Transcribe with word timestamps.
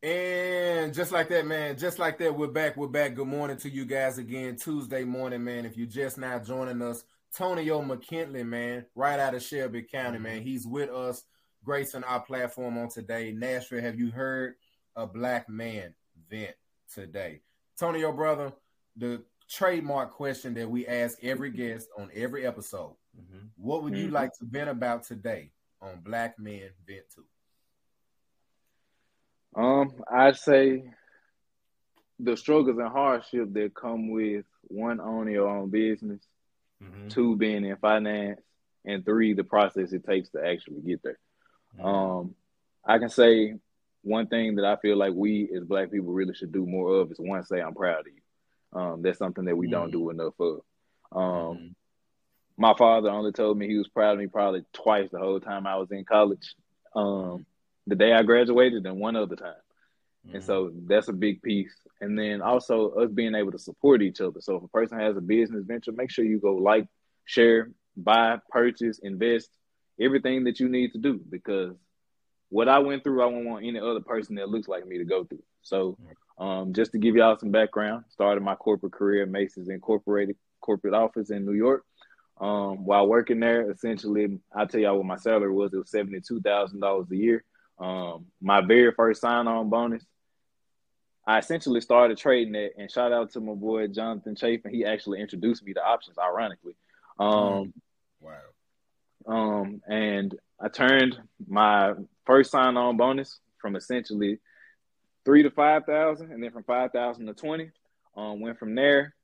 And 0.00 0.94
just 0.94 1.10
like 1.10 1.28
that, 1.30 1.44
man, 1.44 1.76
just 1.76 1.98
like 1.98 2.18
that, 2.18 2.36
we're 2.36 2.46
back. 2.46 2.76
We're 2.76 2.86
back. 2.86 3.16
Good 3.16 3.26
morning 3.26 3.56
to 3.56 3.68
you 3.68 3.84
guys 3.84 4.18
again. 4.18 4.54
Tuesday 4.54 5.02
morning, 5.02 5.42
man. 5.42 5.66
If 5.66 5.76
you're 5.76 5.88
just 5.88 6.18
now 6.18 6.38
joining 6.38 6.80
us, 6.82 7.02
Tonio 7.34 7.82
McKinley, 7.82 8.44
man, 8.44 8.86
right 8.94 9.18
out 9.18 9.34
of 9.34 9.42
Shelby 9.42 9.82
County, 9.82 10.20
man. 10.20 10.42
He's 10.42 10.64
with 10.68 10.88
us, 10.90 11.24
gracing 11.64 12.04
our 12.04 12.20
platform 12.20 12.78
on 12.78 12.88
today. 12.88 13.32
Nashville, 13.36 13.82
have 13.82 13.98
you 13.98 14.12
heard 14.12 14.54
a 14.94 15.04
black 15.04 15.48
man 15.48 15.94
vent 16.30 16.54
today? 16.94 17.40
Tonio, 17.76 18.12
brother, 18.12 18.52
the 18.96 19.24
trademark 19.50 20.12
question 20.12 20.54
that 20.54 20.70
we 20.70 20.86
ask 20.86 21.18
every 21.24 21.50
guest 21.50 21.88
on 21.98 22.08
every 22.14 22.46
episode. 22.46 22.94
Mm-hmm. 23.20 23.46
What 23.56 23.82
would 23.82 23.96
you 23.96 24.04
mm-hmm. 24.04 24.14
like 24.14 24.30
to 24.34 24.44
vent 24.44 24.70
about 24.70 25.02
today 25.02 25.50
on 25.82 26.02
Black 26.04 26.38
Men 26.38 26.70
Vent 26.86 27.02
Too? 27.12 27.24
Um, 29.54 29.92
I'd 30.10 30.36
say 30.36 30.84
the 32.20 32.36
struggles 32.36 32.78
and 32.78 32.88
hardship 32.88 33.52
that 33.52 33.74
come 33.74 34.10
with 34.10 34.44
one 34.62 35.00
owning 35.00 35.34
your 35.34 35.48
own 35.48 35.70
business, 35.70 36.20
mm-hmm. 36.82 37.08
two 37.08 37.36
being 37.36 37.64
in 37.64 37.76
finance, 37.76 38.40
and 38.84 39.04
three 39.04 39.34
the 39.34 39.44
process 39.44 39.92
it 39.92 40.04
takes 40.04 40.30
to 40.30 40.44
actually 40.44 40.80
get 40.80 41.02
there. 41.02 41.18
Mm-hmm. 41.78 41.86
Um, 41.86 42.34
I 42.84 42.98
can 42.98 43.10
say 43.10 43.54
one 44.02 44.26
thing 44.26 44.56
that 44.56 44.64
I 44.64 44.76
feel 44.76 44.96
like 44.96 45.12
we 45.14 45.50
as 45.56 45.64
Black 45.64 45.90
people 45.90 46.12
really 46.12 46.34
should 46.34 46.52
do 46.52 46.66
more 46.66 47.00
of 47.00 47.10
is 47.10 47.18
one 47.18 47.44
say 47.44 47.60
I'm 47.60 47.74
proud 47.74 48.00
of 48.00 48.06
you. 48.06 48.80
Um, 48.80 49.02
that's 49.02 49.18
something 49.18 49.44
that 49.44 49.56
we 49.56 49.66
mm-hmm. 49.66 49.72
don't 49.72 49.90
do 49.90 50.10
enough 50.10 50.34
of. 50.38 50.60
Um, 51.10 51.22
mm-hmm. 51.22 51.66
my 52.56 52.74
father 52.76 53.10
only 53.10 53.32
told 53.32 53.58
me 53.58 53.68
he 53.68 53.78
was 53.78 53.88
proud 53.88 54.12
of 54.12 54.18
me 54.18 54.26
probably 54.26 54.64
twice 54.72 55.08
the 55.10 55.18
whole 55.18 55.40
time 55.40 55.66
I 55.66 55.76
was 55.76 55.90
in 55.90 56.04
college. 56.04 56.54
Um, 56.94 57.46
the 57.88 57.96
day 57.96 58.12
I 58.12 58.22
graduated 58.22 58.86
and 58.86 58.98
one 58.98 59.16
other 59.16 59.36
time. 59.36 59.54
Mm-hmm. 60.26 60.36
And 60.36 60.44
so 60.44 60.70
that's 60.86 61.08
a 61.08 61.12
big 61.12 61.42
piece. 61.42 61.74
And 62.00 62.18
then 62.18 62.42
also 62.42 62.90
us 62.90 63.10
being 63.10 63.34
able 63.34 63.52
to 63.52 63.58
support 63.58 64.02
each 64.02 64.20
other. 64.20 64.40
So 64.40 64.56
if 64.56 64.62
a 64.62 64.68
person 64.68 65.00
has 65.00 65.16
a 65.16 65.20
business 65.20 65.64
venture, 65.66 65.92
make 65.92 66.10
sure 66.10 66.24
you 66.24 66.38
go 66.38 66.54
like, 66.54 66.86
share, 67.24 67.70
buy, 67.96 68.38
purchase, 68.50 69.00
invest, 69.02 69.50
everything 70.00 70.44
that 70.44 70.60
you 70.60 70.68
need 70.68 70.92
to 70.92 70.98
do 70.98 71.20
because 71.28 71.74
what 72.50 72.68
I 72.68 72.78
went 72.78 73.04
through, 73.04 73.22
I 73.22 73.26
won't 73.26 73.44
want 73.44 73.66
any 73.66 73.78
other 73.78 74.00
person 74.00 74.36
that 74.36 74.48
looks 74.48 74.68
like 74.68 74.86
me 74.86 74.98
to 74.98 75.04
go 75.04 75.24
through. 75.24 75.42
So 75.62 75.98
um, 76.38 76.72
just 76.72 76.92
to 76.92 76.98
give 76.98 77.16
y'all 77.16 77.38
some 77.38 77.50
background, 77.50 78.04
started 78.08 78.42
my 78.42 78.54
corporate 78.54 78.92
career 78.92 79.24
at 79.24 79.28
Macy's 79.28 79.68
Incorporated 79.68 80.36
corporate 80.60 80.94
office 80.94 81.30
in 81.30 81.44
New 81.44 81.52
York. 81.52 81.84
Um, 82.40 82.84
while 82.84 83.06
working 83.06 83.40
there, 83.40 83.70
essentially, 83.70 84.38
I'll 84.54 84.66
tell 84.66 84.80
y'all 84.80 84.96
what 84.96 85.06
my 85.06 85.16
salary 85.16 85.52
was. 85.52 85.74
It 85.74 85.78
was 85.78 85.90
$72,000 85.90 87.10
a 87.10 87.16
year. 87.16 87.44
Um, 87.78 88.26
my 88.40 88.60
very 88.60 88.92
first 88.92 89.20
sign 89.20 89.46
on 89.46 89.70
bonus, 89.70 90.04
I 91.26 91.38
essentially 91.38 91.80
started 91.80 92.18
trading 92.18 92.54
it. 92.54 92.74
And 92.78 92.90
shout 92.90 93.12
out 93.12 93.32
to 93.32 93.40
my 93.40 93.54
boy 93.54 93.86
Jonathan 93.88 94.34
Chafin. 94.34 94.72
He 94.72 94.84
actually 94.84 95.20
introduced 95.20 95.64
me 95.64 95.74
to 95.74 95.84
options, 95.84 96.18
ironically. 96.18 96.74
Um, 97.18 97.72
wow. 98.20 98.32
Um, 99.26 99.82
and 99.86 100.34
I 100.60 100.68
turned 100.68 101.18
my 101.46 101.94
first 102.24 102.50
sign 102.50 102.76
on 102.76 102.96
bonus 102.96 103.40
from 103.60 103.76
essentially 103.76 104.38
three 105.24 105.42
to 105.42 105.50
five 105.50 105.84
thousand, 105.84 106.32
and 106.32 106.42
then 106.42 106.50
from 106.50 106.64
five 106.64 106.92
thousand 106.92 107.26
to 107.26 107.34
twenty. 107.34 107.70
Um, 108.16 108.40
went 108.40 108.58
from 108.58 108.74
there 108.74 109.14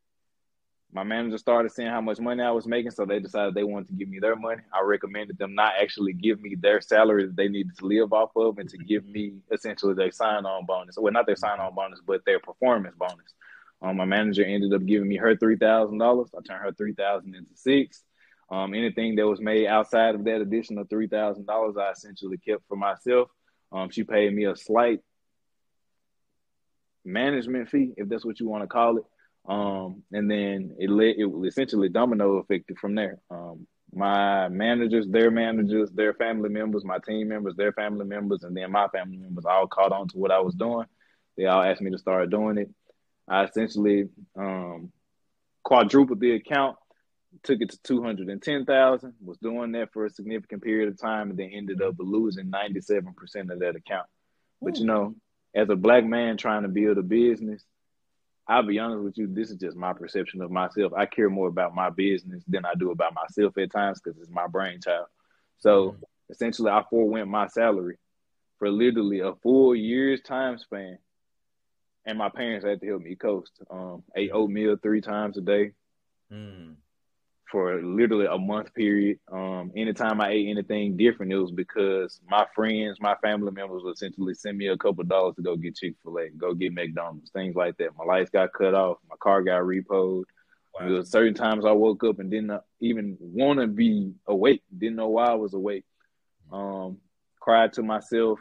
my 0.95 1.03
manager 1.03 1.39
started 1.39 1.73
seeing 1.73 1.89
how 1.89 2.01
much 2.01 2.21
money 2.21 2.41
I 2.41 2.53
was 2.53 2.69
making, 2.69 2.93
so 2.93 3.05
they 3.05 3.19
decided 3.19 3.55
they 3.55 3.65
wanted 3.65 3.89
to 3.89 3.95
give 3.95 4.09
me 4.09 4.21
their 4.21 4.37
money. 4.37 4.63
I 4.73 4.81
recommended 4.83 5.37
them 5.39 5.57
not 5.57 5.73
actually 5.83 6.13
give 6.13 6.41
me 6.41 6.55
their 6.55 6.81
salary 6.81 7.27
that 7.27 7.35
they 7.35 7.49
needed 7.49 7.77
to 7.79 7.87
live 7.87 8.13
off 8.13 8.31
of, 8.37 8.59
and 8.59 8.69
to 8.71 8.79
give 8.79 9.05
me 9.05 9.35
essentially 9.51 9.95
their 9.95 10.13
sign-on 10.13 10.67
bonus. 10.67 10.97
Well, 10.97 11.13
not 11.13 11.27
their 11.27 11.35
sign-on 11.35 11.75
bonus, 11.75 12.01
but 12.07 12.25
their 12.25 12.39
performance 12.39 12.95
bonus. 12.97 13.35
Um, 13.83 13.97
my 13.97 14.05
manager 14.05 14.45
ended 14.45 14.73
up 14.73 14.87
giving 14.87 15.09
me 15.09 15.17
her 15.17 15.37
three 15.37 15.57
thousand 15.57 15.99
dollars. 15.99 16.31
I 16.33 16.41
turned 16.47 16.63
her 16.63 16.73
three 16.73 16.95
thousand 16.95 17.35
into 17.35 17.51
six. 17.57 18.03
Um, 18.49 18.73
anything 18.73 19.17
that 19.17 19.27
was 19.27 19.41
made 19.41 19.67
outside 19.67 20.15
of 20.15 20.25
that 20.25 20.41
additional 20.41 20.85
three 20.85 21.09
thousand 21.09 21.47
dollars, 21.47 21.77
I 21.77 21.91
essentially 21.91 22.39
kept 22.39 22.63
for 22.69 22.77
myself. 22.77 23.31
Um, 23.73 23.91
she 23.91 24.05
paid 24.05 24.33
me 24.33 24.45
a 24.45 24.55
slight 24.55 25.01
management 27.05 27.69
fee, 27.69 27.95
if 27.97 28.09
that's 28.09 28.25
what 28.25 28.39
you 28.39 28.49
want 28.49 28.63
to 28.63 28.69
call 28.69 28.99
it. 28.99 29.05
Um, 29.47 30.03
and 30.13 30.31
then 30.31 30.77
it 30.79 30.89
led, 30.89 31.17
it 31.19 31.27
essentially 31.47 31.89
domino 31.89 32.37
affected 32.37 32.79
from 32.79 32.95
there. 32.95 33.19
Um, 33.31 33.67
my 33.93 34.49
managers, 34.49 35.07
their 35.07 35.31
managers, 35.31 35.91
their 35.93 36.15
family 36.15 36.49
members, 36.49 36.85
my 36.85 36.99
team 36.99 37.29
members, 37.29 37.55
their 37.55 37.73
family 37.73 38.05
members, 38.05 38.43
and 38.43 38.57
then 38.57 38.73
my 38.73 38.89
family 38.89 39.19
members 39.19 39.45
all 39.45 39.67
caught 39.67 39.93
on 39.93 40.09
to 40.09 40.19
what 40.19 40.33
I 40.33 40.41
was 40.41 40.55
doing. 40.55 40.87
They 41.37 41.47
all 41.47 41.63
asked 41.63 41.81
me 41.81 41.91
to 41.91 41.99
start 41.99 42.31
doing 42.31 42.59
it. 42.59 42.71
I 43.29 43.45
essentially 43.45 44.09
um, 44.37 44.93
quadrupled 45.63 46.21
the 46.21 46.33
account, 46.33 46.77
took 47.43 47.61
it 47.61 47.71
to 47.71 47.79
two 47.83 48.03
hundred 48.03 48.29
and 48.29 48.43
ten 48.43 48.65
thousand. 48.65 49.15
Was 49.25 49.39
doing 49.39 49.73
that 49.73 49.93
for 49.93 50.07
a 50.07 50.11
significant 50.11 50.63
period 50.63 50.89
of 50.89 51.01
time, 51.01 51.31
and 51.31 51.39
then 51.39 51.51
ended 51.53 51.83
up 51.83 51.95
losing 51.99 52.51
ninety 52.51 52.81
seven 52.81 53.15
percent 53.15 53.51
of 53.51 53.61
that 53.61 53.77
account. 53.77 54.07
But 54.61 54.79
you 54.79 54.87
know, 54.87 55.15
as 55.55 55.69
a 55.69 55.77
black 55.77 56.05
man 56.05 56.37
trying 56.37 56.63
to 56.63 56.69
build 56.69 56.99
a 56.99 57.03
business, 57.03 57.65
I'll 58.47 58.63
be 58.63 58.79
honest 58.79 59.03
with 59.03 59.19
you, 59.19 59.27
this 59.27 59.51
is 59.51 59.57
just 59.57 59.77
my 59.77 59.93
perception 59.93 60.43
of 60.43 60.51
myself. 60.51 60.93
I 60.95 61.07
care 61.07 61.31
more 61.31 61.49
about 61.49 61.75
my 61.75 61.91
business 61.91 62.45
than 62.47 62.65
I 62.65 62.75
do 62.79 62.91
about 62.91 63.15
myself 63.15 63.57
at 63.57 63.73
times 63.73 64.01
because 64.03 64.19
it's 64.21 64.31
my 64.31 64.47
brainchild. 64.47 65.07
So 65.59 65.91
mm-hmm. 65.91 66.03
essentially, 66.31 66.71
I 66.71 66.83
forewent 66.91 67.29
my 67.29 67.47
salary 67.47 67.97
for 68.59 68.71
literally 68.71 69.21
a 69.21 69.35
full 69.43 69.75
year's 69.75 70.21
time 70.21 70.59
span. 70.59 70.99
And 72.07 72.19
my 72.19 72.29
parents 72.29 72.67
had 72.67 72.81
to 72.81 72.87
help 72.87 73.03
me 73.03 73.17
coast. 73.17 73.53
Um, 73.71 74.03
ate 74.15 74.31
oatmeal 74.31 74.77
three 74.83 75.01
times 75.01 75.39
a 75.39 75.41
day. 75.41 75.73
Mm 76.31 76.77
for 77.55 77.81
literally 77.81 78.27
a 78.27 78.37
month 78.37 78.75
period. 78.75 79.21
Um, 79.31 79.71
anytime 79.77 80.21
I 80.21 80.31
ate 80.31 80.49
anything 80.49 80.97
different, 80.97 81.33
it 81.33 81.39
was 81.39 81.53
because 81.53 82.21
my 82.29 82.45
friends, 82.53 82.99
my 83.01 83.15
family 83.23 83.53
members 83.53 83.85
would 83.85 83.95
essentially 83.95 84.35
send 84.35 84.59
me 84.59 84.67
a 84.67 84.77
couple 84.77 85.05
dollars 85.05 85.37
to 85.37 85.43
go 85.43 85.55
get 85.55 85.77
Chick 85.77 85.95
fil 86.03 86.19
A, 86.19 86.31
go 86.31 86.53
get 86.53 86.75
McDonald's, 86.75 87.31
things 87.31 87.55
like 87.55 87.77
that. 87.77 87.91
My 87.97 88.05
lights 88.05 88.31
got 88.31 88.53
cut 88.53 88.75
off, 88.75 88.99
my 89.09 89.15
car 89.21 89.45
got 89.45 89.63
repoed. 89.63 90.25
Wow. 90.75 90.81
There 90.81 90.95
was 90.95 91.13
certain 91.13 91.35
times 91.35 91.65
I 91.65 91.71
woke 91.71 92.03
up 92.03 92.19
and 92.19 92.29
didn't 92.29 92.61
even 92.81 93.17
want 93.21 93.61
to 93.61 93.69
be 93.69 94.15
awake, 94.27 94.65
didn't 94.77 94.97
know 94.97 95.11
why 95.11 95.27
I 95.27 95.35
was 95.35 95.55
awake. 95.55 95.85
Um, 96.53 96.99
cried 97.39 97.73
to 97.75 97.85
myself 97.85 98.41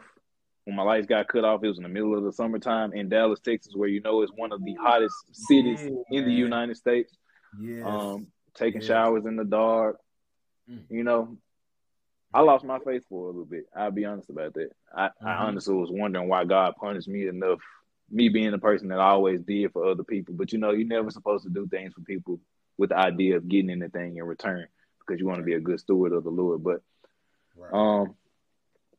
when 0.64 0.74
my 0.74 0.82
lights 0.82 1.06
got 1.06 1.28
cut 1.28 1.44
off. 1.44 1.62
It 1.62 1.68
was 1.68 1.76
in 1.76 1.84
the 1.84 1.88
middle 1.88 2.18
of 2.18 2.24
the 2.24 2.32
summertime 2.32 2.92
in 2.92 3.08
Dallas, 3.08 3.38
Texas, 3.38 3.74
where 3.76 3.88
you 3.88 4.00
know 4.00 4.22
it's 4.22 4.32
one 4.34 4.50
of 4.50 4.64
the 4.64 4.74
hottest 4.74 5.14
cities 5.30 5.88
in 6.10 6.24
the 6.24 6.32
United 6.32 6.76
States. 6.76 7.16
Yes. 7.60 7.84
Um, 7.86 8.26
taking 8.54 8.80
yeah. 8.80 8.88
showers 8.88 9.26
in 9.26 9.36
the 9.36 9.44
dark. 9.44 9.98
Mm. 10.70 10.84
You 10.88 11.04
know, 11.04 11.36
I 12.32 12.40
lost 12.40 12.64
my 12.64 12.78
faith 12.80 13.04
for 13.08 13.24
a 13.24 13.26
little 13.28 13.44
bit. 13.44 13.66
I'll 13.76 13.90
be 13.90 14.04
honest 14.04 14.30
about 14.30 14.54
that. 14.54 14.70
I, 14.94 15.06
mm-hmm. 15.06 15.26
I 15.26 15.34
honestly 15.36 15.74
was 15.74 15.90
wondering 15.90 16.28
why 16.28 16.44
God 16.44 16.74
punished 16.76 17.08
me 17.08 17.28
enough. 17.28 17.60
Me 18.10 18.28
being 18.28 18.50
the 18.50 18.58
person 18.58 18.88
that 18.88 19.00
I 19.00 19.10
always 19.10 19.40
did 19.40 19.72
for 19.72 19.86
other 19.86 20.04
people, 20.04 20.34
but 20.34 20.52
you 20.52 20.58
know, 20.58 20.72
you're 20.72 20.86
never 20.86 21.10
supposed 21.10 21.44
to 21.44 21.50
do 21.50 21.66
things 21.66 21.94
for 21.94 22.02
people 22.02 22.38
with 22.76 22.90
the 22.90 22.98
idea 22.98 23.36
of 23.36 23.48
getting 23.48 23.70
anything 23.70 24.16
in 24.16 24.24
return 24.24 24.66
because 25.00 25.20
you 25.20 25.26
want 25.26 25.38
to 25.38 25.44
be 25.44 25.54
a 25.54 25.60
good 25.60 25.80
steward 25.80 26.12
of 26.12 26.24
the 26.24 26.30
Lord. 26.30 26.62
But 26.62 26.82
right. 27.56 27.72
um, 27.72 28.14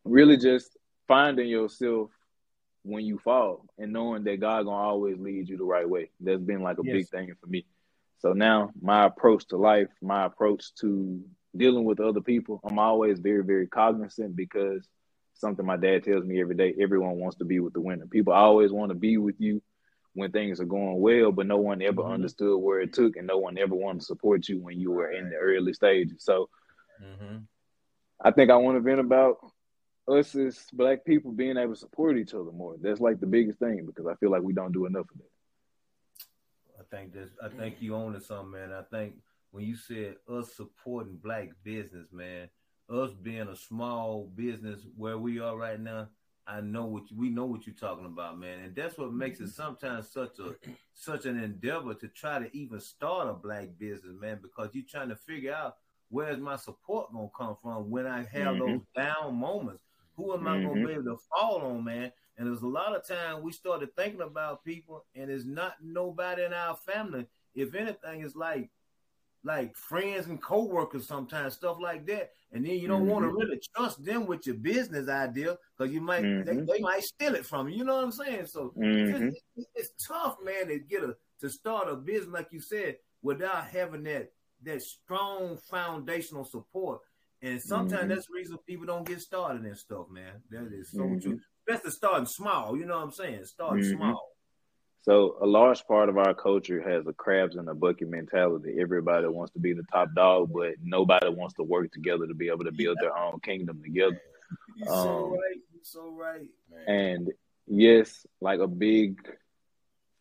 really, 0.03 0.37
just 0.37 0.75
finding 1.07 1.47
yourself 1.47 2.09
when 2.83 3.05
you 3.05 3.19
fall 3.19 3.65
and 3.77 3.93
knowing 3.93 4.23
that 4.23 4.39
God 4.39 4.65
gonna 4.65 4.75
always 4.75 5.19
lead 5.19 5.49
you 5.49 5.57
the 5.57 5.63
right 5.63 5.89
way. 5.89 6.09
That's 6.19 6.41
been 6.41 6.61
like 6.61 6.77
a 6.77 6.83
yes. 6.83 6.93
big 6.93 7.07
thing 7.09 7.35
for 7.39 7.47
me. 7.47 7.65
So 8.19 8.33
now 8.33 8.71
my 8.81 9.05
approach 9.05 9.47
to 9.47 9.57
life, 9.57 9.89
my 10.01 10.25
approach 10.25 10.73
to 10.81 11.23
dealing 11.55 11.85
with 11.85 11.99
other 11.99 12.21
people, 12.21 12.59
I'm 12.63 12.79
always 12.79 13.19
very, 13.19 13.43
very 13.43 13.67
cognizant 13.67 14.35
because 14.35 14.87
something 15.33 15.65
my 15.65 15.77
dad 15.77 16.03
tells 16.03 16.25
me 16.25 16.41
every 16.41 16.55
day, 16.55 16.73
everyone 16.79 17.17
wants 17.17 17.37
to 17.37 17.45
be 17.45 17.59
with 17.59 17.73
the 17.73 17.81
winner. 17.81 18.07
People 18.07 18.33
always 18.33 18.71
want 18.71 18.89
to 18.89 18.95
be 18.95 19.17
with 19.17 19.35
you 19.39 19.61
when 20.13 20.31
things 20.31 20.61
are 20.61 20.65
going 20.65 20.99
well, 20.99 21.31
but 21.31 21.45
no 21.45 21.57
one 21.57 21.81
ever 21.81 22.01
mm-hmm. 22.01 22.13
understood 22.13 22.59
where 22.59 22.79
it 22.79 22.93
took 22.93 23.17
and 23.17 23.27
no 23.27 23.37
one 23.37 23.57
ever 23.57 23.75
wanted 23.75 23.99
to 23.99 24.05
support 24.05 24.47
you 24.47 24.61
when 24.61 24.79
you 24.79 24.91
were 24.91 25.11
in 25.11 25.29
the 25.29 25.35
early 25.35 25.73
stages. 25.73 26.23
So 26.23 26.49
mm-hmm. 27.03 27.39
I 28.23 28.31
think 28.31 28.49
I 28.49 28.55
want 28.55 28.77
to 28.77 28.81
vent 28.81 29.01
about 29.01 29.37
us 30.07 30.33
as 30.35 30.65
black 30.71 31.03
people 31.03 31.31
being 31.31 31.57
able 31.57 31.73
to 31.73 31.79
support 31.79 32.17
each 32.17 32.33
other 32.33 32.51
more. 32.51 32.75
That's 32.79 33.01
like 33.01 33.19
the 33.19 33.27
biggest 33.27 33.59
thing 33.59 33.85
because 33.85 34.07
I 34.07 34.15
feel 34.15 34.31
like 34.31 34.41
we 34.41 34.53
don't 34.53 34.71
do 34.71 34.85
enough 34.85 35.05
of 35.11 35.17
that. 35.17 35.34
I 36.85 36.95
think 36.95 37.13
this. 37.13 37.29
I 37.43 37.49
think 37.49 37.77
you 37.79 37.95
own 37.95 38.15
it 38.15 38.23
something, 38.23 38.51
man. 38.51 38.71
I 38.71 38.83
think 38.83 39.15
when 39.51 39.65
you 39.65 39.75
said 39.75 40.15
us 40.29 40.53
supporting 40.53 41.17
black 41.17 41.49
business, 41.63 42.07
man, 42.11 42.49
us 42.89 43.11
being 43.21 43.47
a 43.47 43.55
small 43.55 44.29
business 44.35 44.81
where 44.97 45.17
we 45.17 45.39
are 45.39 45.57
right 45.57 45.79
now, 45.79 46.09
I 46.47 46.61
know 46.61 46.85
what 46.85 47.09
you, 47.09 47.17
we 47.17 47.29
know 47.29 47.45
what 47.45 47.65
you're 47.65 47.75
talking 47.75 48.05
about, 48.05 48.37
man, 48.37 48.59
and 48.59 48.75
that's 48.75 48.97
what 48.97 49.13
makes 49.13 49.39
it 49.39 49.43
mm-hmm. 49.43 49.61
sometimes 49.61 50.11
such 50.11 50.37
a 50.39 50.55
such 50.93 51.25
an 51.25 51.41
endeavor 51.41 51.93
to 51.95 52.07
try 52.09 52.39
to 52.39 52.55
even 52.55 52.79
start 52.79 53.29
a 53.29 53.33
black 53.33 53.69
business, 53.79 54.13
man, 54.19 54.39
because 54.41 54.69
you're 54.73 54.85
trying 54.87 55.09
to 55.09 55.15
figure 55.15 55.53
out 55.53 55.77
where's 56.09 56.39
my 56.39 56.55
support 56.55 57.11
gonna 57.11 57.27
come 57.35 57.57
from 57.61 57.89
when 57.89 58.05
I 58.05 58.19
have 58.19 58.55
mm-hmm. 58.55 58.73
those 58.73 58.81
down 58.95 59.35
moments. 59.35 59.83
Who 60.17 60.33
am 60.33 60.47
I 60.47 60.57
gonna 60.57 60.69
mm-hmm. 60.69 60.85
be 60.85 60.93
able 60.93 61.03
to 61.03 61.17
fall 61.31 61.61
on, 61.61 61.83
man? 61.83 62.11
And 62.37 62.47
there's 62.47 62.61
a 62.61 62.67
lot 62.67 62.95
of 62.95 63.07
time 63.07 63.41
we 63.41 63.51
started 63.51 63.95
thinking 63.95 64.21
about 64.21 64.65
people, 64.65 65.05
and 65.15 65.31
it's 65.31 65.45
not 65.45 65.75
nobody 65.81 66.43
in 66.43 66.53
our 66.53 66.75
family. 66.75 67.27
If 67.53 67.75
anything, 67.75 68.21
it's 68.21 68.35
like 68.35 68.69
like 69.45 69.75
friends 69.75 70.25
and 70.25 70.41
co-workers 70.41 71.07
sometimes, 71.07 71.53
stuff 71.53 71.77
like 71.79 72.05
that. 72.07 72.31
And 72.51 72.65
then 72.65 72.79
you 72.79 72.87
don't 72.87 73.03
mm-hmm. 73.03 73.11
want 73.11 73.25
to 73.25 73.29
really 73.29 73.61
trust 73.75 74.03
them 74.03 74.25
with 74.25 74.47
your 74.47 74.55
business 74.55 75.07
idea 75.07 75.57
because 75.77 75.93
you 75.93 76.01
might 76.01 76.23
mm-hmm. 76.23 76.65
they, 76.65 76.77
they, 76.77 76.79
might 76.79 77.03
steal 77.03 77.35
it 77.35 77.45
from 77.45 77.69
you. 77.69 77.77
You 77.77 77.83
know 77.83 77.95
what 77.95 78.05
I'm 78.05 78.11
saying? 78.11 78.47
So 78.47 78.73
mm-hmm. 78.75 79.27
it's, 79.55 79.67
it's, 79.75 80.07
tough, 80.07 80.37
man, 80.43 80.67
to 80.67 80.79
get 80.79 81.03
a 81.03 81.15
to 81.41 81.49
start 81.49 81.89
a 81.89 81.95
business 81.95 82.33
like 82.33 82.47
you 82.51 82.59
said 82.59 82.97
without 83.21 83.67
having 83.67 84.03
that 84.03 84.31
that 84.63 84.81
strong 84.81 85.57
foundational 85.69 86.43
support. 86.43 87.01
And 87.41 87.61
sometimes 87.61 88.01
mm-hmm. 88.01 88.09
that's 88.09 88.25
the 88.25 88.33
reason 88.33 88.57
people 88.65 88.87
don't 88.87 89.05
get 89.05 89.21
started 89.21 89.63
and 89.63 89.77
stuff, 89.77 90.09
man. 90.09 90.41
That 90.49 90.73
is 90.73 90.91
so 90.91 90.99
mm-hmm. 90.99 91.19
true. 91.19 91.39
Best 91.67 91.83
to 91.83 91.91
starting 91.91 92.25
small, 92.25 92.77
you 92.77 92.85
know 92.85 92.97
what 92.97 93.03
I'm 93.05 93.11
saying? 93.11 93.45
Starting 93.45 93.83
mm-hmm. 93.83 93.97
small. 93.97 94.31
So 95.05 95.37
a 95.39 95.45
large 95.45 95.85
part 95.85 96.09
of 96.09 96.17
our 96.17 96.33
culture 96.33 96.81
has 96.81 97.05
a 97.05 97.13
crabs 97.13 97.57
in 97.57 97.67
a 97.67 97.75
bucket 97.75 98.09
mentality. 98.09 98.77
Everybody 98.79 99.27
wants 99.27 99.53
to 99.53 99.59
be 99.59 99.73
the 99.73 99.83
top 99.91 100.09
dog, 100.15 100.51
but 100.51 100.73
nobody 100.83 101.29
wants 101.29 101.53
to 101.55 101.63
work 101.63 101.91
together 101.91 102.25
to 102.25 102.33
be 102.33 102.49
able 102.49 102.65
to 102.65 102.71
build 102.71 102.97
their 102.99 103.15
own 103.15 103.39
kingdom 103.41 103.83
together. 103.83 104.19
You're 104.75 104.89
um, 104.89 105.03
so 105.03 105.29
right. 105.29 105.59
You're 105.73 105.83
so 105.83 106.09
right. 106.09 106.47
Man. 106.71 106.95
And 106.95 107.31
yes, 107.67 108.25
like 108.41 108.59
a 108.59 108.67
big 108.67 109.19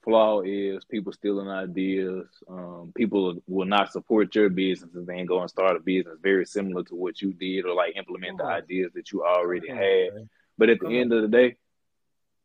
flaw 0.04 0.42
is 0.42 0.84
people 0.84 1.12
stealing 1.12 1.48
ideas. 1.48 2.26
Um, 2.46 2.92
people 2.94 3.42
will 3.48 3.66
not 3.66 3.90
support 3.90 4.34
your 4.34 4.50
business 4.50 4.90
if 4.94 5.06
they 5.06 5.14
ain't 5.14 5.28
going 5.28 5.44
to 5.44 5.48
start 5.48 5.76
a 5.76 5.80
business 5.80 6.18
very 6.22 6.44
similar 6.44 6.84
to 6.84 6.94
what 6.94 7.22
you 7.22 7.32
did 7.32 7.64
or 7.64 7.74
like 7.74 7.96
implement 7.96 8.36
the 8.36 8.44
ideas 8.44 8.92
that 8.94 9.10
you 9.12 9.24
already 9.24 9.68
had. 9.68 10.28
But 10.56 10.70
at 10.70 10.78
the 10.80 10.98
end 10.98 11.12
of 11.12 11.22
the 11.22 11.28
day, 11.28 11.56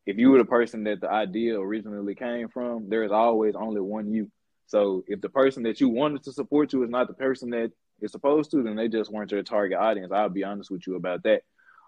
if 0.06 0.18
you 0.18 0.32
were 0.32 0.40
the 0.40 0.46
person 0.46 0.84
that 0.86 1.02
the 1.02 1.10
idea 1.10 1.60
originally 1.60 2.16
came 2.16 2.50
from, 2.50 2.90
there 2.90 3.04
is 3.04 3.12
always 3.12 3.56
only 3.56 3.82
one 3.82 4.12
you. 4.12 4.32
So 4.66 5.04
if 5.08 5.22
the 5.22 5.30
person 5.30 5.64
that 5.64 5.80
you 5.80 5.90
wanted 5.90 6.24
to 6.24 6.32
support 6.32 6.74
you 6.74 6.84
is 6.84 6.90
not 6.90 7.08
the 7.08 7.14
person 7.14 7.52
that 7.52 7.72
is 8.02 8.12
supposed 8.12 8.52
to, 8.52 8.64
then 8.64 8.76
they 8.76 8.88
just 8.88 9.12
weren't 9.12 9.32
your 9.32 9.44
target 9.44 9.78
audience. 9.78 10.12
I'll 10.12 10.30
be 10.30 10.44
honest 10.44 10.72
with 10.72 10.86
you 10.88 10.96
about 10.96 11.24
that. 11.24 11.42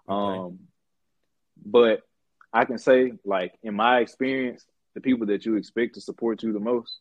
Okay. 0.08 0.38
Um, 0.38 0.58
but 1.64 2.02
I 2.52 2.64
can 2.64 2.78
say, 2.78 3.12
like 3.24 3.54
in 3.62 3.74
my 3.74 4.00
experience, 4.00 4.64
the 4.94 5.00
people 5.00 5.26
that 5.28 5.46
you 5.46 5.56
expect 5.56 5.94
to 5.94 6.00
support 6.00 6.42
you 6.42 6.52
the 6.52 6.60
most 6.60 6.98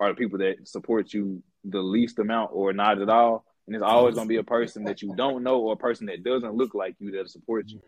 are 0.00 0.08
the 0.08 0.14
people 0.14 0.38
that 0.38 0.66
support 0.68 1.12
you 1.12 1.42
the 1.64 1.80
least 1.80 2.18
amount 2.18 2.50
or 2.52 2.72
not 2.72 3.00
at 3.00 3.08
all. 3.08 3.44
And 3.66 3.76
it's 3.76 3.84
always 3.84 4.16
going 4.16 4.26
to 4.26 4.32
be 4.32 4.38
a 4.38 4.44
person 4.44 4.84
that 4.84 5.02
you 5.02 5.14
don't 5.14 5.44
know 5.44 5.60
or 5.60 5.74
a 5.74 5.76
person 5.76 6.06
that 6.06 6.24
doesn't 6.24 6.54
look 6.54 6.74
like 6.74 6.96
you 6.98 7.12
that 7.12 7.30
supports 7.30 7.72
you. 7.72 7.80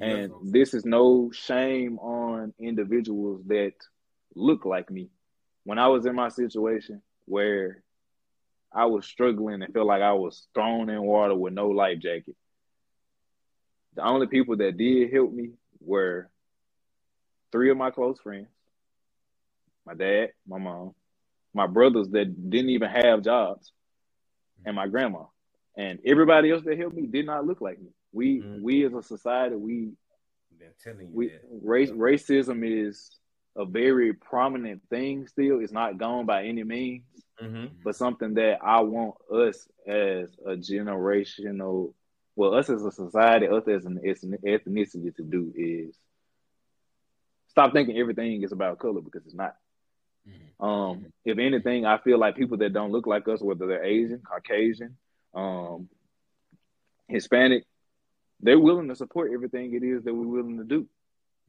And 0.00 0.32
this 0.44 0.74
is 0.74 0.84
no 0.84 1.30
shame 1.32 1.98
on 1.98 2.54
individuals 2.58 3.42
that 3.46 3.72
look 4.34 4.64
like 4.64 4.90
me. 4.90 5.10
When 5.64 5.78
I 5.78 5.88
was 5.88 6.06
in 6.06 6.14
my 6.14 6.30
situation 6.30 7.02
where 7.26 7.82
I 8.72 8.86
was 8.86 9.04
struggling 9.06 9.62
and 9.62 9.72
felt 9.74 9.86
like 9.86 10.02
I 10.02 10.12
was 10.12 10.46
thrown 10.54 10.88
in 10.88 11.02
water 11.02 11.34
with 11.34 11.52
no 11.52 11.68
life 11.68 11.98
jacket, 11.98 12.36
the 13.94 14.04
only 14.04 14.26
people 14.26 14.56
that 14.56 14.76
did 14.76 15.12
help 15.12 15.32
me 15.32 15.50
were 15.80 16.30
three 17.52 17.70
of 17.70 17.76
my 17.76 17.90
close 17.90 18.18
friends 18.20 18.48
my 19.86 19.94
dad, 19.94 20.30
my 20.46 20.58
mom, 20.58 20.94
my 21.52 21.66
brothers 21.66 22.08
that 22.10 22.50
didn't 22.50 22.70
even 22.70 22.90
have 22.90 23.22
jobs, 23.22 23.72
and 24.64 24.76
my 24.76 24.86
grandma. 24.86 25.24
And 25.76 25.98
everybody 26.04 26.50
else 26.50 26.62
that 26.64 26.78
helped 26.78 26.94
me 26.94 27.06
did 27.06 27.26
not 27.26 27.46
look 27.46 27.60
like 27.60 27.80
me. 27.80 27.88
We 28.12 28.40
mm-hmm. 28.40 28.62
we 28.62 28.84
as 28.84 28.94
a 28.94 29.02
society 29.02 29.56
we 29.56 29.92
we 31.12 31.32
race 31.62 31.90
racism 31.90 32.62
is 32.64 33.10
a 33.56 33.64
very 33.64 34.12
prominent 34.12 34.82
thing 34.90 35.26
still. 35.26 35.60
It's 35.60 35.72
not 35.72 35.98
gone 35.98 36.26
by 36.26 36.44
any 36.44 36.64
means, 36.64 37.04
mm-hmm. 37.42 37.66
but 37.84 37.96
something 37.96 38.34
that 38.34 38.58
I 38.62 38.80
want 38.80 39.14
us 39.32 39.68
as 39.86 40.30
a 40.46 40.56
generational, 40.56 41.94
well, 42.36 42.54
us 42.54 42.70
as 42.70 42.84
a 42.84 42.92
society, 42.92 43.48
us 43.48 43.66
as 43.68 43.84
an 43.84 44.00
ethnicity 44.04 45.14
to 45.16 45.22
do 45.22 45.52
is 45.56 45.96
stop 47.48 47.72
thinking 47.72 47.98
everything 47.98 48.42
is 48.42 48.52
about 48.52 48.78
color 48.78 49.00
because 49.00 49.24
it's 49.24 49.34
not. 49.34 49.56
Mm-hmm. 50.28 50.64
Um, 50.64 51.06
if 51.24 51.38
anything, 51.38 51.86
I 51.86 51.98
feel 51.98 52.18
like 52.18 52.36
people 52.36 52.58
that 52.58 52.72
don't 52.72 52.92
look 52.92 53.06
like 53.06 53.26
us, 53.28 53.40
whether 53.40 53.66
they're 53.66 53.84
Asian, 53.84 54.20
Caucasian, 54.20 54.96
um, 55.34 55.88
Hispanic, 57.08 57.64
they're 58.42 58.58
willing 58.58 58.88
to 58.88 58.96
support 58.96 59.32
everything 59.32 59.74
it 59.74 59.82
is 59.82 60.02
that 60.04 60.14
we're 60.14 60.26
willing 60.26 60.58
to 60.58 60.64
do. 60.64 60.86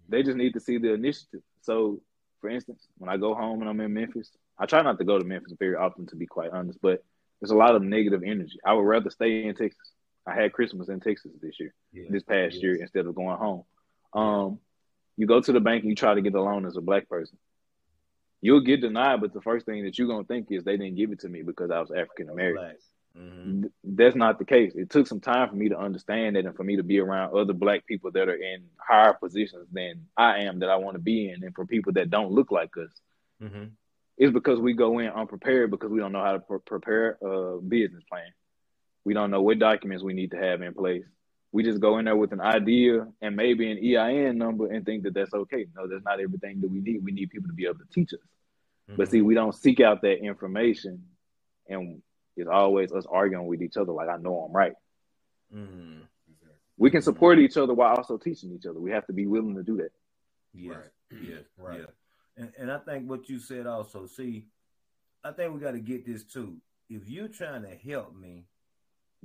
They 0.10 0.24
just 0.24 0.38
need 0.38 0.54
to 0.54 0.60
see 0.60 0.78
the 0.78 0.94
initiative. 0.94 1.42
So, 1.62 2.02
for 2.40 2.50
instance, 2.50 2.88
when 2.98 3.10
I 3.10 3.18
go 3.18 3.34
home 3.34 3.62
and 3.62 3.70
I'm 3.70 3.80
in 3.80 3.94
Memphis, 3.94 4.30
I 4.58 4.66
try 4.66 4.82
not 4.82 4.98
to 5.00 5.06
go 5.06 5.18
to 5.18 5.26
Memphis 5.26 5.54
very 5.58 5.76
often, 5.76 6.08
to 6.08 6.16
be 6.16 6.26
quite 6.26 6.52
honest, 6.52 6.80
but 6.82 7.04
there's 7.40 7.52
a 7.52 7.56
lot 7.56 7.76
of 7.76 7.82
negative 7.82 8.24
energy. 8.26 8.60
I 8.66 8.74
would 8.74 8.82
rather 8.84 9.10
stay 9.10 9.46
in 9.46 9.56
Texas. 9.56 9.92
I 10.28 10.36
had 10.36 10.54
Christmas 10.54 10.90
in 10.90 11.00
Texas 11.00 11.32
this 11.42 11.60
year, 11.60 11.74
yeah, 11.92 12.04
this 12.10 12.24
past 12.24 12.56
yes. 12.56 12.64
year, 12.64 12.76
instead 12.76 13.08
of 13.08 13.16
going 13.16 13.38
home. 13.38 13.64
Um, 14.14 14.60
you 15.18 15.26
go 15.26 15.42
to 15.42 15.52
the 15.52 15.60
bank 15.60 15.82
and 15.82 15.90
you 15.90 15.96
try 15.96 16.14
to 16.14 16.22
get 16.22 16.36
a 16.36 16.42
loan 16.42 16.66
as 16.66 16.78
a 16.78 16.82
black 16.82 17.10
person. 17.10 17.38
You'll 18.42 18.62
get 18.62 18.82
denied, 18.82 19.22
but 19.22 19.34
the 19.34 19.42
first 19.42 19.66
thing 19.66 19.84
that 19.84 19.98
you're 19.98 20.08
gonna 20.08 20.24
think 20.24 20.48
is 20.52 20.64
they 20.64 20.78
didn't 20.78 20.96
give 20.96 21.12
it 21.12 21.22
to 21.22 21.30
me 21.30 21.42
because 21.42 21.72
I 21.72 21.80
was 21.80 21.92
African 21.92 22.30
American. 22.30 22.76
Mm-hmm. 23.18 23.66
That's 23.84 24.16
not 24.16 24.40
the 24.40 24.46
case. 24.46 24.74
It 24.76 24.90
took 24.90 25.08
some 25.08 25.20
time 25.20 25.50
for 25.50 25.56
me 25.56 25.70
to 25.70 25.78
understand 25.78 26.36
that 26.36 26.46
and 26.46 26.56
for 26.56 26.64
me 26.64 26.78
to 26.78 26.84
be 26.84 27.00
around 27.00 27.36
other 27.36 27.54
black 27.54 27.86
people 27.86 28.12
that 28.12 28.30
are 28.30 28.36
in 28.36 28.64
higher 28.78 29.14
positions 29.14 29.68
than 29.72 30.06
I 30.16 30.44
am 30.44 30.60
that 30.60 30.70
I 30.70 30.78
want 30.78 30.96
to 30.96 31.02
be 31.02 31.30
in, 31.30 31.44
and 31.44 31.54
for 31.54 31.66
people 31.66 31.94
that 31.94 32.10
don't 32.10 32.32
look 32.32 32.52
like 32.52 32.78
us. 32.78 32.92
Mm-hmm. 33.42 33.66
It's 34.18 34.32
because 34.32 34.60
we 34.60 34.74
go 34.74 35.00
in 35.00 35.08
unprepared 35.08 35.72
because 35.72 35.90
we 35.90 36.00
don't 36.00 36.12
know 36.12 36.24
how 36.24 36.34
to 36.34 36.40
pre- 36.40 36.60
prepare 36.60 37.18
a 37.22 37.60
business 37.60 38.04
plan. 38.10 38.32
We 39.04 39.14
don't 39.14 39.32
know 39.32 39.42
what 39.42 39.60
documents 39.60 40.04
we 40.04 40.14
need 40.14 40.32
to 40.32 40.38
have 40.38 40.62
in 40.62 40.74
place. 40.74 41.06
We 41.52 41.64
just 41.64 41.82
go 41.82 41.98
in 41.98 42.06
there 42.06 42.16
with 42.16 42.32
an 42.32 42.40
idea 42.40 43.08
and 43.22 43.36
maybe 43.36 43.72
an 43.72 43.78
EIN 43.78 44.38
number 44.38 44.72
and 44.72 44.86
think 44.86 45.04
that 45.04 45.14
that's 45.14 45.34
okay. 45.34 45.66
No, 45.76 45.88
that's 45.88 46.06
not 46.06 46.22
everything 46.22 46.62
that 46.62 46.70
we 46.70 46.80
need. 46.80 47.04
We 47.04 47.12
need 47.12 47.30
people 47.30 47.50
to 47.50 47.54
be 47.54 47.66
able 47.66 47.80
to 47.80 47.88
teach 47.92 48.14
us. 48.14 48.20
Mm-hmm. 48.90 48.96
But 48.98 49.10
see, 49.10 49.22
we 49.22 49.34
don't 49.34 49.56
seek 49.56 49.82
out 49.82 50.02
that 50.04 50.24
information 50.24 51.04
and 51.68 52.02
it's 52.42 52.50
always 52.50 52.92
us 52.92 53.06
arguing 53.10 53.46
with 53.46 53.62
each 53.62 53.78
other 53.78 53.92
like 53.92 54.10
I 54.10 54.18
know 54.18 54.40
I'm 54.40 54.52
right. 54.54 54.74
Mm, 55.56 56.02
We 56.78 56.90
can 56.90 57.02
support 57.02 57.40
each 57.40 57.58
other 57.58 57.74
while 57.74 57.96
also 57.96 58.18
teaching 58.18 58.52
each 58.54 58.66
other. 58.66 58.80
We 58.80 58.92
have 58.92 59.06
to 59.08 59.14
be 59.14 59.28
willing 59.28 59.56
to 59.56 59.64
do 59.64 59.78
that. 59.78 59.92
Yeah, 60.54 60.74
right. 60.74 60.90
yes, 61.22 61.44
right. 61.58 61.80
Yeah. 61.80 61.86
And, 62.38 62.52
and 62.58 62.72
I 62.72 62.80
think 62.80 63.10
what 63.10 63.30
you 63.30 63.40
said 63.40 63.68
also, 63.68 64.08
see, 64.08 64.48
I 65.24 65.32
think 65.32 65.54
we 65.54 65.60
got 65.60 65.72
to 65.72 65.80
get 65.80 66.06
this 66.06 66.24
too. 66.24 66.58
If 66.90 67.08
you're 67.08 67.28
trying 67.28 67.64
to 67.64 67.76
help 67.76 68.16
me, 68.16 68.46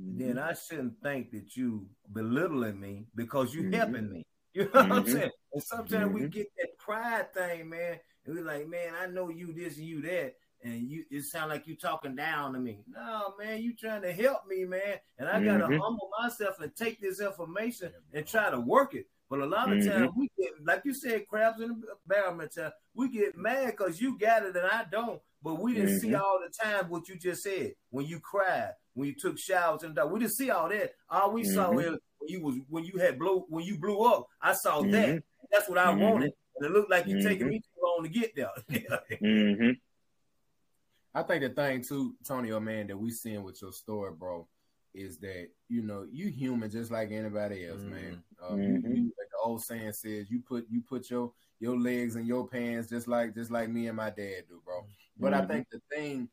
mm-hmm. 0.01 0.19
then 0.19 0.39
I 0.39 0.55
shouldn't 0.55 1.03
think 1.03 1.31
that 1.33 1.57
you 1.57 1.87
belittling 2.13 2.79
me 2.79 3.07
because 3.15 3.55
you're 3.55 3.65
mm-hmm. 3.65 3.75
helping 3.75 4.11
me. 4.13 4.27
You 4.57 4.63
know 4.63 4.71
what 4.71 4.83
I'm 4.85 4.91
mm-hmm. 5.05 5.13
saying? 5.13 5.31
And 5.53 5.63
sometimes 5.63 6.15
we 6.15 6.21
mm-hmm. 6.23 6.31
get 6.31 6.47
that 6.57 6.79
pride 6.79 7.35
thing, 7.35 7.69
man. 7.69 7.99
And 8.25 8.35
we're 8.35 8.43
like, 8.43 8.67
man, 8.67 8.95
I 8.99 9.07
know 9.07 9.29
you 9.29 9.53
this 9.53 9.77
and 9.77 9.85
you 9.87 10.01
that 10.01 10.37
and 10.63 10.91
you 10.91 11.05
it 11.11 11.23
sound 11.25 11.51
like 11.51 11.67
you're 11.67 11.77
talking 11.77 12.15
down 12.15 12.53
to 12.53 12.59
me. 12.59 12.81
No, 12.89 13.35
man, 13.39 13.63
you 13.63 13.75
trying 13.75 14.03
to 14.03 14.13
help 14.13 14.47
me, 14.49 14.65
man. 14.65 14.99
And 15.19 15.29
I 15.29 15.43
gotta 15.43 15.65
mm-hmm. 15.65 15.81
humble 15.81 16.11
myself 16.21 16.61
and 16.61 16.75
take 16.75 17.01
this 17.01 17.21
information 17.21 17.93
and 18.13 18.27
try 18.27 18.51
to 18.51 18.61
work 18.61 18.95
it. 18.95 19.07
But 19.29 19.41
a 19.41 19.47
lot 19.47 19.73
of 19.73 19.79
mm-hmm. 19.79 19.91
times 19.91 20.13
we 20.17 20.31
get, 20.39 20.53
like 20.65 20.83
you 20.85 20.95
said, 20.95 21.27
crabs 21.27 21.61
in 21.61 21.69
the 21.69 21.95
barrel 22.07 22.35
mentality. 22.35 22.77
We 22.95 23.09
get 23.09 23.37
mad 23.37 23.75
because 23.77 24.01
you 24.01 24.19
got 24.19 24.45
it 24.45 24.57
and 24.57 24.67
I 24.67 24.85
don't. 24.91 25.21
But 25.43 25.61
we 25.61 25.75
didn't 25.75 25.91
mm-hmm. 25.91 25.99
see 25.99 26.15
all 26.15 26.41
the 26.41 26.53
time 26.53 26.89
what 26.89 27.09
you 27.09 27.17
just 27.17 27.43
said 27.43 27.75
when 27.91 28.07
you 28.07 28.21
cried, 28.21 28.73
when 28.95 29.09
you 29.09 29.15
took 29.15 29.39
showers 29.39 29.83
and 29.83 29.95
that. 29.97 30.11
We 30.11 30.21
didn't 30.21 30.35
see 30.35 30.51
all 30.51 30.69
that. 30.69 30.93
All 31.11 31.33
we 31.33 31.45
saw 31.45 31.71
mm-hmm. 31.71 31.95
is 31.95 31.99
when 32.19 32.29
you 32.31 32.41
was 32.41 32.57
when 32.69 32.85
you 32.85 32.99
had 32.99 33.19
blow 33.19 33.47
when 33.49 33.65
you 33.65 33.79
blew 33.79 34.01
up. 34.03 34.27
I 34.41 34.55
saw 34.55 34.83
that. 34.83 35.09
Mm-hmm. 35.09 35.19
That's 35.51 35.69
what 35.69 35.79
I 35.79 35.87
mm-hmm. 35.87 36.01
wanted. 36.01 36.33
And 36.57 36.67
it 36.67 36.73
looked 36.73 36.91
like 36.91 37.07
you 37.07 37.21
taking 37.21 37.49
me 37.49 37.61
too 37.61 37.83
long 37.83 38.03
to 38.05 38.09
get 38.09 38.35
there. 38.35 38.51
I 41.17 41.23
think 41.23 41.43
the 41.43 41.49
thing 41.49 41.83
too, 41.83 42.15
Tony, 42.25 42.53
oh 42.53 42.61
man, 42.61 42.89
that 42.89 42.99
we 42.99 43.11
seeing 43.11 43.43
with 43.43 43.63
your 43.63 43.73
story, 43.73 44.13
bro, 44.13 44.47
is 44.95 45.17
that 45.19 45.49
you 45.69 45.81
know 45.81 46.07
you 46.13 46.29
human 46.29 46.71
just 46.71 46.91
like 46.91 47.11
anybody 47.11 47.67
else, 47.67 47.81
mm-hmm. 47.81 47.91
man. 47.91 48.23
Um, 48.47 48.59
mm-hmm. 48.59 48.87
you, 48.87 48.95
you, 48.95 49.03
like 49.19 49.31
the 49.31 49.39
old 49.43 49.63
saying 49.63 49.95
says, 49.95 50.31
you 50.31 50.41
put 50.47 50.67
you 50.69 50.83
put 50.83 51.09
your 51.09 51.33
your 51.59 51.79
legs 51.79 52.17
in 52.17 52.27
your 52.27 52.47
pants 52.47 52.91
just 52.91 53.09
like 53.09 53.35
just 53.35 53.51
like 53.51 53.71
me 53.71 53.87
and 53.87 53.97
my 53.97 54.11
dad 54.11 54.45
do, 54.47 54.61
bro. 54.63 54.85
But 55.19 55.33
mm-hmm. 55.33 55.43
I 55.43 55.47
think 55.47 55.69
the 55.73 55.81
thing 55.91 56.29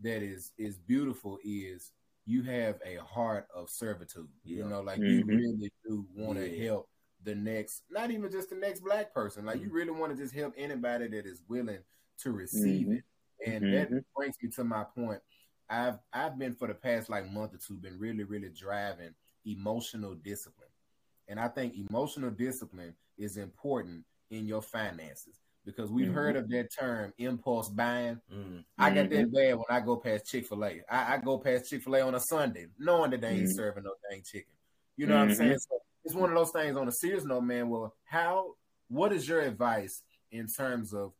that 0.00 0.22
is 0.22 0.52
is 0.56 0.78
beautiful 0.78 1.38
is 1.44 1.90
you 2.24 2.44
have 2.44 2.78
a 2.86 3.02
heart 3.02 3.48
of 3.52 3.68
servitude. 3.68 4.28
Yeah. 4.44 4.58
You 4.58 4.68
know, 4.70 4.80
like 4.80 4.98
you 4.98 5.24
mm-hmm. 5.24 5.28
really 5.28 5.72
do 5.84 6.06
want 6.14 6.38
to 6.38 6.48
yeah. 6.48 6.66
help 6.66 6.88
the 7.24 7.34
next, 7.34 7.82
not 7.90 8.12
even 8.12 8.30
just 8.30 8.50
the 8.50 8.56
next 8.56 8.80
black 8.80 9.12
person. 9.12 9.44
Like 9.44 9.56
you 9.56 9.66
mm-hmm. 9.66 9.74
really 9.74 9.90
want 9.90 10.16
to 10.16 10.22
just 10.22 10.34
help 10.34 10.54
anybody 10.56 11.08
that 11.08 11.26
is 11.26 11.42
willing 11.48 11.80
to 12.18 12.30
receive 12.30 12.86
mm-hmm. 12.86 12.92
it. 12.92 13.04
And 13.46 13.64
mm-hmm. 13.64 13.94
that 13.94 14.04
brings 14.14 14.36
me 14.42 14.50
to 14.50 14.64
my 14.64 14.84
point. 14.84 15.20
I've 15.68 15.98
I've 16.12 16.38
been 16.38 16.54
for 16.54 16.68
the 16.68 16.74
past 16.74 17.08
like 17.08 17.30
month 17.30 17.54
or 17.54 17.58
two 17.58 17.74
been 17.74 17.98
really 17.98 18.24
really 18.24 18.50
driving 18.50 19.14
emotional 19.46 20.14
discipline. 20.14 20.68
And 21.28 21.38
I 21.38 21.48
think 21.48 21.74
emotional 21.76 22.30
discipline 22.30 22.94
is 23.16 23.36
important 23.36 24.04
in 24.30 24.46
your 24.46 24.62
finances 24.62 25.40
because 25.64 25.90
we've 25.90 26.06
mm-hmm. 26.06 26.14
heard 26.14 26.36
of 26.36 26.48
that 26.50 26.68
term 26.76 27.12
impulse 27.18 27.68
buying. 27.68 28.20
Mm-hmm. 28.32 28.58
I 28.78 28.90
get 28.90 29.10
that 29.10 29.32
bad 29.32 29.54
when 29.54 29.64
I 29.68 29.80
go 29.80 29.96
past 29.96 30.26
Chick 30.26 30.46
fil 30.46 30.64
A. 30.64 30.80
I, 30.90 31.14
I, 31.14 31.18
go 31.18 31.38
past 31.38 31.70
Chick 31.70 31.82
fil 31.82 31.96
A 31.96 32.00
on 32.00 32.14
a 32.14 32.20
Sunday, 32.20 32.66
knowing 32.78 33.10
that 33.12 33.20
they 33.20 33.28
ain't 33.28 33.42
mm-hmm. 33.44 33.52
serving 33.52 33.84
no 33.84 33.92
dang 34.10 34.22
chicken. 34.22 34.52
You 34.96 35.06
know 35.06 35.16
what 35.18 35.28
I'm 35.28 35.34
saying? 35.34 35.58
So 35.58 35.78
it's 36.04 36.14
one 36.14 36.30
of 36.30 36.36
those 36.36 36.50
things 36.50 36.76
on 36.76 36.88
a 36.88 36.92
serious 36.92 37.24
note, 37.24 37.42
man. 37.42 37.68
Well, 37.68 37.94
how, 38.04 38.54
what 38.88 39.12
is 39.12 39.28
your 39.28 39.40
advice 39.40 40.02
in 40.32 40.46
terms 40.46 40.92
of 40.92 41.12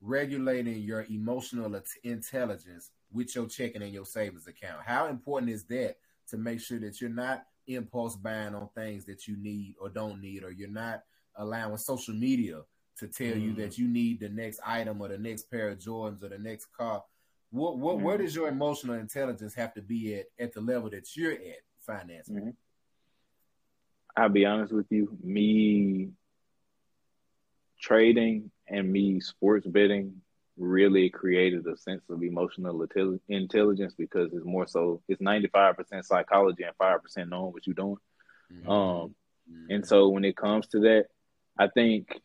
regulating 0.00 0.80
your 0.82 1.06
emotional 1.10 1.80
intelligence 2.04 2.90
with 3.12 3.34
your 3.34 3.46
checking 3.46 3.82
and 3.82 3.92
your 3.92 4.04
savings 4.04 4.46
account? 4.46 4.82
How 4.84 5.06
important 5.06 5.50
is 5.50 5.64
that 5.64 5.96
to 6.30 6.36
make 6.36 6.60
sure 6.60 6.78
that 6.80 7.00
you're 7.00 7.10
not 7.10 7.44
impulse 7.66 8.16
buying 8.16 8.54
on 8.54 8.68
things 8.74 9.04
that 9.06 9.26
you 9.26 9.36
need 9.36 9.74
or 9.80 9.88
don't 9.88 10.20
need, 10.20 10.44
or 10.44 10.50
you're 10.50 10.68
not 10.68 11.02
allowing 11.36 11.76
social 11.76 12.14
media 12.14 12.60
to 12.98 13.08
tell 13.08 13.34
mm. 13.34 13.42
you 13.42 13.52
that 13.54 13.72
mm. 13.72 13.78
you 13.78 13.88
need 13.88 14.20
the 14.20 14.28
next 14.28 14.60
item 14.66 15.00
or 15.00 15.08
the 15.08 15.18
next 15.18 15.50
pair 15.50 15.68
of 15.68 15.78
Jordans 15.78 16.22
or 16.22 16.28
the 16.28 16.38
next 16.38 16.66
car. 16.76 17.02
What 17.50 17.78
what 17.78 17.98
mm. 17.98 18.02
where 18.02 18.18
does 18.18 18.34
your 18.34 18.48
emotional 18.48 18.96
intelligence 18.96 19.54
have 19.54 19.74
to 19.74 19.82
be 19.82 20.14
at 20.16 20.26
at 20.38 20.52
the 20.52 20.60
level 20.60 20.90
that 20.90 21.16
you're 21.16 21.32
at 21.32 21.62
financing? 21.80 22.36
Mm-hmm. 22.36 22.50
I'll 24.16 24.30
be 24.30 24.46
honest 24.46 24.72
with 24.72 24.86
you, 24.90 25.16
me 25.22 26.08
trading 27.80 28.50
and 28.68 28.90
me 28.90 29.20
sports 29.20 29.66
betting 29.66 30.20
really 30.58 31.10
created 31.10 31.66
a 31.66 31.76
sense 31.76 32.02
of 32.08 32.22
emotional 32.22 32.86
intelligence 33.28 33.94
because 33.96 34.32
it's 34.32 34.44
more 34.44 34.66
so 34.66 35.02
it's 35.08 35.20
95% 35.20 36.04
psychology 36.04 36.62
and 36.62 36.76
5% 36.78 37.28
knowing 37.28 37.52
what 37.52 37.66
you're 37.66 37.74
doing. 37.74 37.96
Mm-hmm. 38.52 38.70
Um, 38.70 39.14
mm-hmm. 39.50 39.70
and 39.70 39.86
so 39.86 40.08
when 40.08 40.24
it 40.24 40.36
comes 40.36 40.66
to 40.68 40.80
that, 40.80 41.06
I 41.58 41.68
think 41.68 42.20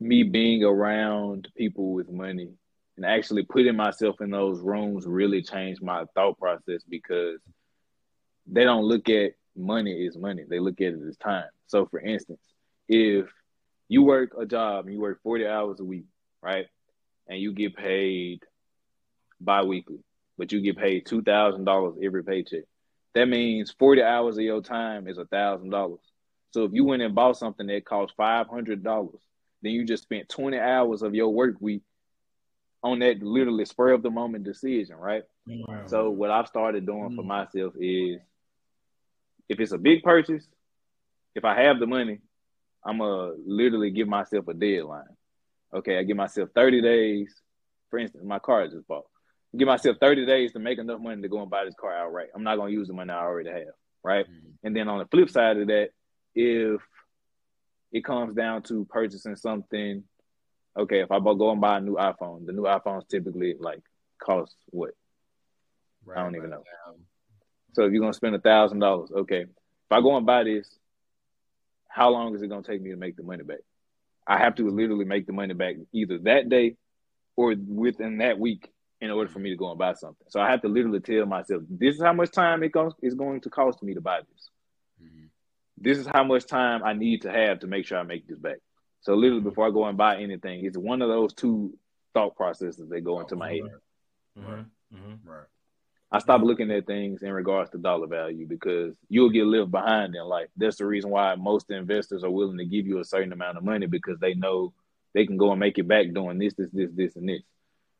me 0.00 0.22
being 0.22 0.64
around 0.64 1.48
people 1.56 1.92
with 1.92 2.10
money 2.10 2.50
and 2.96 3.04
actually 3.04 3.44
putting 3.44 3.76
myself 3.76 4.20
in 4.20 4.30
those 4.30 4.60
rooms 4.60 5.06
really 5.06 5.42
changed 5.42 5.82
my 5.82 6.04
thought 6.14 6.38
process 6.38 6.82
because 6.88 7.40
they 8.46 8.64
don't 8.64 8.84
look 8.84 9.08
at 9.08 9.32
money 9.56 10.06
as 10.06 10.16
money. 10.16 10.44
They 10.48 10.60
look 10.60 10.80
at 10.80 10.94
it 10.94 11.00
as 11.08 11.16
time. 11.16 11.48
So 11.66 11.86
for 11.86 12.00
instance, 12.00 12.40
if 12.88 13.26
you 13.88 14.02
work 14.02 14.32
a 14.38 14.46
job 14.46 14.84
and 14.84 14.94
you 14.94 15.00
work 15.00 15.22
40 15.22 15.46
hours 15.46 15.80
a 15.80 15.84
week, 15.84 16.06
right? 16.42 16.66
And 17.26 17.40
you 17.40 17.52
get 17.52 17.76
paid 17.76 18.42
bi-weekly, 19.40 20.00
but 20.36 20.52
you 20.52 20.60
get 20.60 20.78
paid 20.78 21.06
$2,000 21.06 22.04
every 22.04 22.24
paycheck. 22.24 22.64
That 23.14 23.26
means 23.26 23.74
40 23.78 24.02
hours 24.02 24.36
of 24.36 24.44
your 24.44 24.62
time 24.62 25.08
is 25.08 25.18
$1,000. 25.18 25.98
So 26.50 26.64
if 26.64 26.72
you 26.72 26.84
went 26.84 27.02
and 27.02 27.14
bought 27.14 27.36
something 27.36 27.66
that 27.66 27.84
cost 27.84 28.14
$500, 28.18 29.10
then 29.62 29.72
you 29.72 29.84
just 29.84 30.04
spent 30.04 30.28
20 30.28 30.58
hours 30.58 31.02
of 31.02 31.14
your 31.14 31.28
work 31.28 31.56
week 31.60 31.82
on 32.82 33.00
that 33.00 33.22
literally 33.22 33.64
spur 33.64 33.92
of 33.92 34.02
the 34.02 34.10
moment 34.10 34.44
decision, 34.44 34.96
right? 34.96 35.24
Wow. 35.46 35.86
So 35.86 36.10
what 36.10 36.30
I've 36.30 36.46
started 36.46 36.86
doing 36.86 37.10
mm. 37.10 37.16
for 37.16 37.24
myself 37.24 37.74
is 37.78 38.20
if 39.48 39.58
it's 39.58 39.72
a 39.72 39.78
big 39.78 40.02
purchase, 40.02 40.46
if 41.34 41.44
I 41.44 41.62
have 41.62 41.80
the 41.80 41.86
money, 41.86 42.20
I'm 42.88 42.98
gonna 42.98 43.34
literally 43.46 43.90
give 43.90 44.08
myself 44.08 44.48
a 44.48 44.54
deadline. 44.54 45.04
Okay, 45.74 45.98
I 45.98 46.02
give 46.04 46.16
myself 46.16 46.48
30 46.54 46.80
days. 46.80 47.34
For 47.90 47.98
instance, 47.98 48.24
my 48.26 48.38
car 48.38 48.62
I 48.62 48.68
just 48.68 48.88
bought. 48.88 49.04
Give 49.56 49.68
myself 49.68 49.98
30 50.00 50.24
days 50.24 50.52
to 50.52 50.58
make 50.58 50.78
enough 50.78 51.00
money 51.00 51.20
to 51.20 51.28
go 51.28 51.42
and 51.42 51.50
buy 51.50 51.64
this 51.66 51.74
car 51.78 51.94
outright. 51.94 52.28
I'm 52.34 52.42
not 52.42 52.56
gonna 52.56 52.72
use 52.72 52.88
the 52.88 52.94
money 52.94 53.12
I 53.12 53.20
already 53.20 53.50
have, 53.50 53.74
right? 54.02 54.26
Mm. 54.26 54.52
And 54.64 54.76
then 54.76 54.88
on 54.88 54.98
the 54.98 55.06
flip 55.06 55.28
side 55.28 55.58
of 55.58 55.66
that, 55.66 55.90
if 56.34 56.80
it 57.92 58.04
comes 58.04 58.34
down 58.34 58.62
to 58.64 58.86
purchasing 58.86 59.36
something. 59.36 60.04
Okay, 60.78 61.00
if 61.00 61.10
I 61.10 61.18
go 61.18 61.50
and 61.50 61.60
buy 61.60 61.78
a 61.78 61.80
new 61.80 61.96
iPhone, 61.96 62.46
the 62.46 62.52
new 62.52 62.62
iPhones 62.62 63.08
typically 63.08 63.54
like 63.58 63.82
cost 64.22 64.54
what? 64.66 64.90
Right, 66.04 66.18
I 66.18 66.22
don't 66.22 66.36
even 66.36 66.50
know. 66.50 66.62
So 67.72 67.84
if 67.84 67.92
you're 67.92 68.00
gonna 68.00 68.14
spend 68.14 68.34
a 68.34 68.40
thousand 68.40 68.78
dollars, 68.78 69.10
okay. 69.10 69.42
If 69.42 69.92
I 69.92 70.00
go 70.00 70.16
and 70.16 70.26
buy 70.26 70.44
this, 70.44 70.77
how 71.88 72.10
long 72.10 72.34
is 72.34 72.42
it 72.42 72.48
gonna 72.48 72.62
take 72.62 72.82
me 72.82 72.90
to 72.90 72.96
make 72.96 73.16
the 73.16 73.22
money 73.22 73.44
back? 73.44 73.58
I 74.26 74.38
have 74.38 74.54
to 74.56 74.68
literally 74.68 75.04
make 75.04 75.26
the 75.26 75.32
money 75.32 75.54
back 75.54 75.76
either 75.92 76.18
that 76.20 76.48
day 76.48 76.76
or 77.36 77.54
within 77.54 78.18
that 78.18 78.38
week 78.38 78.70
in 79.00 79.10
order 79.10 79.30
for 79.30 79.38
me 79.38 79.50
to 79.50 79.56
go 79.56 79.70
and 79.70 79.78
buy 79.78 79.94
something. 79.94 80.26
So 80.28 80.40
I 80.40 80.50
have 80.50 80.60
to 80.62 80.68
literally 80.68 81.00
tell 81.00 81.24
myself, 81.24 81.62
this 81.68 81.96
is 81.96 82.02
how 82.02 82.12
much 82.12 82.32
time 82.32 82.62
it 82.62 82.72
goes 82.72 82.92
is 83.00 83.14
going 83.14 83.40
to 83.42 83.50
cost 83.50 83.82
me 83.82 83.94
to 83.94 84.00
buy 84.00 84.20
this 84.20 84.50
this 85.80 85.98
is 85.98 86.08
how 86.12 86.24
much 86.24 86.46
time 86.46 86.82
I 86.84 86.92
need 86.92 87.22
to 87.22 87.32
have 87.32 87.60
to 87.60 87.66
make 87.66 87.86
sure 87.86 87.98
I 87.98 88.02
make 88.02 88.26
this 88.26 88.38
back. 88.38 88.58
So 89.00 89.14
literally 89.14 89.42
before 89.42 89.66
I 89.66 89.70
go 89.70 89.84
and 89.84 89.96
buy 89.96 90.20
anything, 90.20 90.64
it's 90.64 90.76
one 90.76 91.02
of 91.02 91.08
those 91.08 91.32
two 91.32 91.76
thought 92.14 92.36
processes 92.36 92.88
that 92.88 93.00
go 93.02 93.20
into 93.20 93.36
my 93.36 93.50
head. 93.50 93.60
Mm-hmm. 94.38 94.96
Mm-hmm. 94.96 95.28
Right. 95.28 95.46
I 96.10 96.20
stop 96.20 96.40
looking 96.42 96.70
at 96.70 96.86
things 96.86 97.22
in 97.22 97.32
regards 97.32 97.70
to 97.70 97.78
dollar 97.78 98.06
value 98.06 98.46
because 98.46 98.96
you'll 99.08 99.30
get 99.30 99.46
left 99.46 99.70
behind 99.70 100.14
in 100.14 100.24
life. 100.24 100.48
That's 100.56 100.76
the 100.76 100.86
reason 100.86 101.10
why 101.10 101.34
most 101.34 101.70
investors 101.70 102.24
are 102.24 102.30
willing 102.30 102.58
to 102.58 102.64
give 102.64 102.86
you 102.86 103.00
a 103.00 103.04
certain 103.04 103.32
amount 103.32 103.58
of 103.58 103.64
money 103.64 103.86
because 103.86 104.18
they 104.18 104.34
know 104.34 104.72
they 105.12 105.26
can 105.26 105.36
go 105.36 105.50
and 105.50 105.60
make 105.60 105.78
it 105.78 105.86
back 105.86 106.06
doing 106.14 106.38
this, 106.38 106.54
this, 106.54 106.70
this, 106.72 106.90
this, 106.94 107.16
and 107.16 107.28
this. 107.28 107.42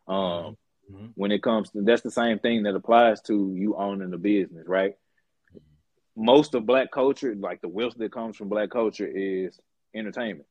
Um, 0.07 0.57
mm-hmm. 0.91 1.07
When 1.17 1.33
it 1.33 1.43
comes 1.43 1.71
to 1.71 1.83
that's 1.83 2.03
the 2.03 2.11
same 2.11 2.39
thing 2.39 2.63
that 2.63 2.75
applies 2.75 3.21
to 3.23 3.53
you 3.55 3.77
owning 3.77 4.15
a 4.15 4.19
business, 4.19 4.67
right? 4.67 4.95
most 6.19 6.55
of 6.55 6.67
black 6.67 6.91
culture, 6.91 7.35
like 7.39 7.61
the 7.61 7.69
wealth 7.69 7.95
that 7.97 8.13
comes 8.13 8.37
from 8.37 8.49
black 8.49 8.71
culture, 8.71 9.07
is 9.07 9.59
entertainment, 9.95 10.49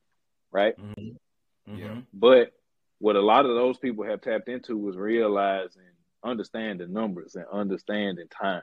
right? 0.49 0.75
Mm-hmm. 0.77 1.71
Mm-hmm. 1.71 1.77
Yeah. 1.77 2.01
But 2.13 2.53
what 2.99 3.17
a 3.17 3.21
lot 3.21 3.45
of 3.45 3.53
those 3.53 3.77
people 3.77 4.05
have 4.05 4.21
tapped 4.21 4.47
into 4.47 4.77
was 4.77 4.95
realizing, 4.95 5.81
understanding 6.23 6.87
the 6.87 6.93
numbers 6.93 7.35
and 7.35 7.45
understanding 7.51 8.27
time. 8.27 8.61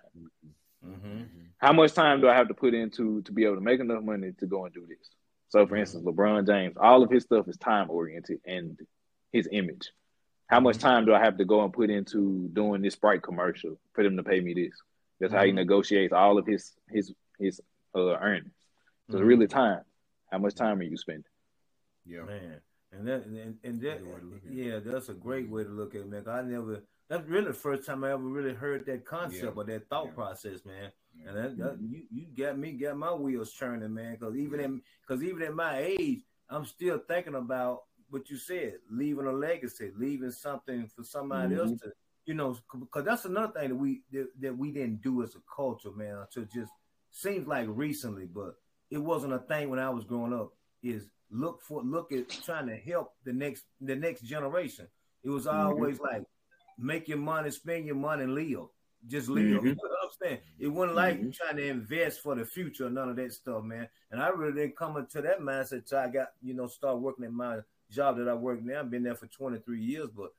Mm-hmm. 0.87 1.23
How 1.58 1.73
much 1.73 1.92
time 1.92 2.20
do 2.20 2.28
I 2.28 2.34
have 2.34 2.49
to 2.49 2.54
put 2.54 2.75
into 2.75 3.23
to 3.23 3.32
be 3.32 3.44
able 3.44 3.56
to 3.56 3.61
make 3.61 3.80
enough 3.80 4.02
money 4.02 4.32
to 4.38 4.46
go 4.46 4.64
and 4.64 4.75
do 4.75 4.87
this? 4.87 5.11
So, 5.49 5.66
for 5.66 5.76
instance, 5.76 6.04
LeBron 6.04 6.46
James, 6.46 6.76
all 6.76 7.02
of 7.02 7.11
his 7.11 7.23
stuff 7.23 7.49
is 7.49 7.56
time 7.56 7.90
oriented 7.90 8.40
and 8.44 8.78
his 9.32 9.49
image. 9.50 9.90
How 10.46 10.61
much 10.61 10.76
mm-hmm. 10.76 10.87
time 10.87 11.06
do 11.06 11.14
I 11.14 11.20
have 11.20 11.38
to 11.38 11.44
go 11.44 11.62
and 11.62 11.73
put 11.73 11.90
into 11.90 12.49
doing 12.52 12.82
this 12.82 12.94
Sprite 12.94 13.23
commercial 13.23 13.78
for 13.92 14.04
them 14.04 14.16
to 14.16 14.23
pay 14.23 14.40
me 14.40 14.52
this? 14.54 14.73
That's 15.20 15.30
mm-hmm. 15.30 15.38
how 15.38 15.44
he 15.44 15.50
mm-hmm. 15.50 15.56
negotiates 15.56 16.12
all 16.12 16.38
of 16.38 16.46
his 16.46 16.73
his 16.90 17.12
his 17.38 17.61
uh, 17.94 18.16
earnings. 18.16 18.52
So 19.11 19.18
mm-hmm. 19.18 19.26
really 19.26 19.46
time. 19.46 19.82
How 20.30 20.38
much 20.38 20.54
time 20.54 20.80
are 20.80 20.82
you 20.82 20.96
spending? 20.96 21.25
Yeah, 22.04 22.23
man. 22.23 22.61
And 22.98 23.08
that 23.08 23.26
and, 23.26 23.56
and 23.64 23.80
that 23.80 24.00
yeah, 24.50 24.78
that's 24.84 25.08
a 25.08 25.14
great 25.14 25.48
way 25.48 25.64
to 25.64 25.70
look 25.70 25.94
at 25.94 26.02
it, 26.02 26.08
man. 26.08 26.24
I 26.28 26.42
never 26.42 26.82
that's 27.08 27.28
really 27.28 27.48
the 27.48 27.52
first 27.52 27.86
time 27.86 28.04
I 28.04 28.12
ever 28.12 28.22
really 28.22 28.54
heard 28.54 28.86
that 28.86 29.04
concept 29.04 29.42
yeah. 29.42 29.50
or 29.54 29.64
that 29.64 29.88
thought 29.88 30.06
yeah. 30.06 30.12
process, 30.12 30.64
man. 30.64 30.90
Yeah. 31.16 31.28
And 31.28 31.36
that, 31.36 31.58
that, 31.58 31.78
you 31.80 32.02
you 32.10 32.26
got 32.36 32.58
me 32.58 32.72
got 32.72 32.96
my 32.96 33.12
wheels 33.12 33.52
turning, 33.52 33.92
man. 33.92 34.16
Because 34.18 34.36
even 34.36 34.60
in 34.60 34.82
because 35.06 35.22
even 35.22 35.42
at 35.42 35.54
my 35.54 35.78
age, 35.78 36.22
I'm 36.48 36.64
still 36.64 37.00
thinking 37.06 37.34
about 37.34 37.82
what 38.10 38.30
you 38.30 38.36
said, 38.36 38.74
leaving 38.90 39.26
a 39.26 39.32
legacy, 39.32 39.90
leaving 39.96 40.30
something 40.30 40.88
for 40.94 41.02
somebody 41.02 41.54
mm-hmm. 41.54 41.68
else 41.68 41.80
to 41.80 41.92
you 42.26 42.34
know, 42.34 42.56
because 42.72 43.04
that's 43.04 43.24
another 43.26 43.52
thing 43.52 43.68
that 43.70 43.74
we 43.74 44.02
that, 44.12 44.28
that, 44.40 44.56
we 44.56 44.70
didn't 44.70 45.02
do 45.02 45.22
as 45.22 45.34
a 45.34 45.40
culture, 45.54 45.90
man. 45.94 46.16
Until 46.16 46.44
just 46.44 46.72
seems 47.10 47.46
like 47.46 47.66
recently, 47.68 48.26
but 48.26 48.54
it 48.90 48.98
wasn't 48.98 49.34
a 49.34 49.40
thing 49.40 49.68
when 49.68 49.78
I 49.78 49.90
was 49.90 50.04
growing 50.04 50.32
up. 50.32 50.52
Is 50.82 51.08
look 51.34 51.60
for 51.60 51.82
look 51.82 52.12
at 52.12 52.28
trying 52.28 52.68
to 52.68 52.76
help 52.76 53.12
the 53.24 53.32
next 53.32 53.64
the 53.80 53.96
next 53.96 54.22
generation. 54.22 54.86
It 55.22 55.30
was 55.30 55.46
mm-hmm. 55.46 55.58
always 55.58 55.96
mm-hmm. 55.96 56.14
like 56.16 56.24
make 56.78 57.08
your 57.08 57.18
money, 57.18 57.50
spend 57.50 57.86
your 57.86 57.96
money, 57.96 58.26
live. 58.26 58.68
Just 59.06 59.28
live. 59.28 59.44
Mm-hmm. 59.44 59.66
You 59.66 59.74
know 59.74 59.94
I'm 60.02 60.10
saying? 60.22 60.38
It 60.58 60.68
wasn't 60.68 60.96
like 60.96 61.18
mm-hmm. 61.18 61.30
trying 61.30 61.56
to 61.56 61.66
invest 61.66 62.20
for 62.20 62.34
the 62.34 62.44
future, 62.44 62.88
none 62.88 63.10
of 63.10 63.16
that 63.16 63.32
stuff, 63.32 63.62
man. 63.62 63.88
And 64.10 64.22
I 64.22 64.28
really 64.28 64.52
didn't 64.52 64.76
come 64.76 64.96
into 64.96 65.20
that 65.22 65.40
mindset 65.40 65.72
until 65.72 65.98
I 65.98 66.08
got, 66.08 66.28
you 66.42 66.54
know, 66.54 66.66
start 66.66 67.00
working 67.00 67.24
at 67.24 67.32
my 67.32 67.58
job 67.90 68.16
that 68.18 68.28
I 68.28 68.34
work 68.34 68.62
now. 68.62 68.80
I've 68.80 68.90
been 68.90 69.02
there 69.02 69.14
for 69.14 69.26
23 69.26 69.80
years, 69.80 70.08
but 70.16 70.30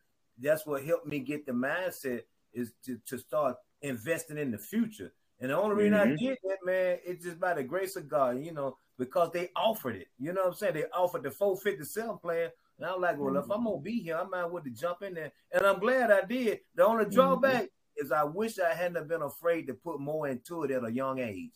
that's 0.41 0.65
what 0.65 0.83
helped 0.83 1.07
me 1.07 1.19
get 1.19 1.45
the 1.45 1.51
mindset 1.51 2.21
is 2.53 2.73
to, 2.85 2.99
to 3.07 3.17
start 3.17 3.57
investing 3.81 4.37
in 4.37 4.51
the 4.51 4.57
future. 4.57 5.13
And 5.39 5.51
the 5.51 5.57
only 5.57 5.75
reason 5.75 5.97
mm-hmm. 5.97 6.13
I 6.13 6.15
did 6.15 6.37
that, 6.43 6.57
man, 6.63 6.97
it's 7.05 7.25
just 7.25 7.39
by 7.39 7.53
the 7.53 7.63
grace 7.63 7.95
of 7.95 8.07
God, 8.07 8.43
you 8.43 8.53
know, 8.53 8.77
because 8.97 9.31
they 9.33 9.49
offered 9.55 9.95
it. 9.95 10.07
You 10.17 10.33
know 10.33 10.43
what 10.43 10.51
I'm 10.51 10.55
saying? 10.55 10.73
They 10.75 10.85
offered 10.85 11.23
the 11.23 11.31
457 11.31 12.17
plan. 12.19 12.49
And 12.77 12.89
I'm 12.89 13.01
like, 13.01 13.17
well, 13.17 13.33
mm-hmm. 13.33 13.51
if 13.51 13.51
I'm 13.51 13.65
gonna 13.65 13.79
be 13.79 14.01
here, 14.01 14.17
I 14.17 14.23
might 14.23 14.45
want 14.45 14.65
to 14.65 14.71
jump 14.71 15.01
in 15.01 15.13
there. 15.13 15.31
And 15.51 15.65
I'm 15.65 15.79
glad 15.79 16.11
I 16.11 16.25
did. 16.25 16.59
The 16.75 16.85
only 16.85 17.05
mm-hmm. 17.05 17.13
drawback 17.13 17.63
mm-hmm. 17.63 18.05
is 18.05 18.11
I 18.11 18.23
wish 18.23 18.59
I 18.59 18.73
hadn't 18.73 19.07
been 19.07 19.21
afraid 19.21 19.67
to 19.67 19.73
put 19.73 19.99
more 19.99 20.27
into 20.27 20.63
it 20.63 20.71
at 20.71 20.85
a 20.85 20.91
young 20.91 21.19
age. 21.19 21.51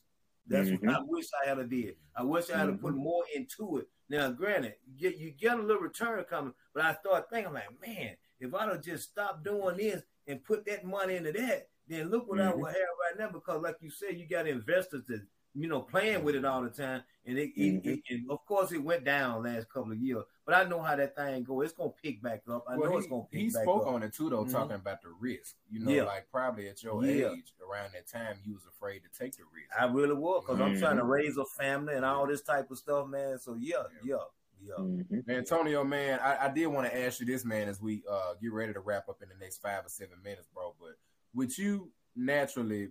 That's 0.48 0.72
what 0.72 0.80
I 0.84 0.94
mm-hmm. 0.94 1.08
wish 1.08 1.28
I 1.46 1.48
had 1.48 1.70
did. 1.70 1.96
I 2.16 2.24
wish 2.24 2.50
I 2.50 2.58
had 2.58 2.66
to 2.66 2.74
put 2.74 2.94
mm-hmm. 2.94 3.04
more 3.04 3.24
into 3.36 3.78
it. 3.78 3.88
Now, 4.10 4.32
granted, 4.32 4.74
you 4.88 4.98
get, 4.98 5.20
you 5.20 5.32
get 5.32 5.60
a 5.60 5.62
little 5.62 5.82
return 5.82 6.24
coming, 6.28 6.54
but 6.74 6.84
I 6.84 6.96
start 6.96 7.30
thinking 7.30 7.54
like, 7.54 7.70
man, 7.86 8.16
if 8.40 8.54
I'd 8.54 8.70
have 8.70 8.84
just 8.84 9.12
stopped 9.12 9.44
doing 9.44 9.78
this 9.78 10.02
and 10.28 10.44
put 10.44 10.66
that 10.66 10.84
money 10.84 11.18
into 11.18 11.32
that, 11.34 11.69
then 11.89 12.10
look 12.10 12.29
what 12.29 12.39
mm-hmm. 12.39 12.50
I 12.50 12.55
would 12.55 12.67
have 12.67 12.75
right 12.75 13.19
now. 13.19 13.29
Because, 13.31 13.62
like 13.62 13.77
you 13.81 13.89
said, 13.89 14.17
you 14.17 14.27
got 14.27 14.48
investors 14.48 15.03
that 15.08 15.22
you 15.55 15.67
know, 15.67 15.81
playing 15.81 16.24
with 16.24 16.36
it 16.36 16.46
all 16.46 16.62
the 16.62 16.69
time. 16.69 17.03
And 17.25 17.38
it, 17.38 17.55
mm-hmm. 17.58 17.88
it, 17.88 18.00
it, 18.08 18.22
of 18.29 18.46
course, 18.46 18.72
it 18.72 18.84
went 18.84 19.03
down 19.03 19.43
last 19.43 19.69
couple 19.69 19.91
of 19.91 19.98
years. 19.98 20.24
But 20.46 20.55
I 20.55 20.63
know 20.63 20.81
how 20.81 20.96
that 20.96 21.15
thing 21.15 21.43
go. 21.43 21.62
It's 21.62 21.74
gonna 21.74 21.91
pick 22.01 22.24
back 22.24 22.41
up. 22.50 22.65
I 22.67 22.77
well, 22.77 22.89
know 22.89 22.98
he, 22.98 23.03
it's 23.03 23.08
gonna 23.08 23.24
pick 23.31 23.41
He 23.41 23.50
spoke 23.50 23.86
on 23.86 24.03
it 24.03 24.13
too, 24.13 24.29
though, 24.29 24.43
mm-hmm. 24.43 24.51
talking 24.51 24.75
about 24.75 25.01
the 25.01 25.10
risk. 25.19 25.55
You 25.69 25.81
know, 25.81 25.91
yeah. 25.91 26.03
like 26.03 26.27
probably 26.31 26.69
at 26.69 26.81
your 26.81 27.03
yeah. 27.03 27.31
age, 27.31 27.53
around 27.67 27.91
that 27.93 28.08
time, 28.08 28.38
you 28.43 28.53
was 28.53 28.65
afraid 28.65 29.01
to 29.03 29.19
take 29.19 29.36
the 29.38 29.43
risk. 29.53 29.69
I 29.79 29.86
really 29.86 30.15
was, 30.15 30.43
because 30.43 30.60
mm-hmm. 30.60 30.74
I'm 30.74 30.79
trying 30.79 30.98
to 30.98 31.03
raise 31.03 31.38
a 31.38 31.46
family 31.46 31.96
and 31.96 32.05
all 32.05 32.25
this 32.25 32.41
type 32.41 32.72
of 32.72 32.77
stuff, 32.77 33.08
man. 33.08 33.38
So 33.38 33.55
yeah, 33.60 33.84
yeah. 34.03 34.15
yeah. 34.63 34.74
Mm-hmm. 34.79 35.29
Antonio, 35.29 35.84
man, 35.84 36.19
I, 36.19 36.46
I 36.46 36.50
did 36.50 36.67
want 36.67 36.89
to 36.89 37.05
ask 37.05 37.19
you 37.19 37.25
this, 37.27 37.46
man, 37.46 37.67
as 37.67 37.81
we 37.81 38.03
uh, 38.10 38.34
get 38.41 38.51
ready 38.51 38.74
to 38.74 38.79
wrap 38.79 39.08
up 39.10 39.22
in 39.22 39.29
the 39.29 39.36
next 39.39 39.62
five 39.62 39.86
or 39.86 39.89
seven 39.89 40.17
minutes, 40.24 40.48
bro. 40.53 40.74
But 40.79 40.96
with 41.34 41.58
you 41.58 41.92
naturally, 42.16 42.90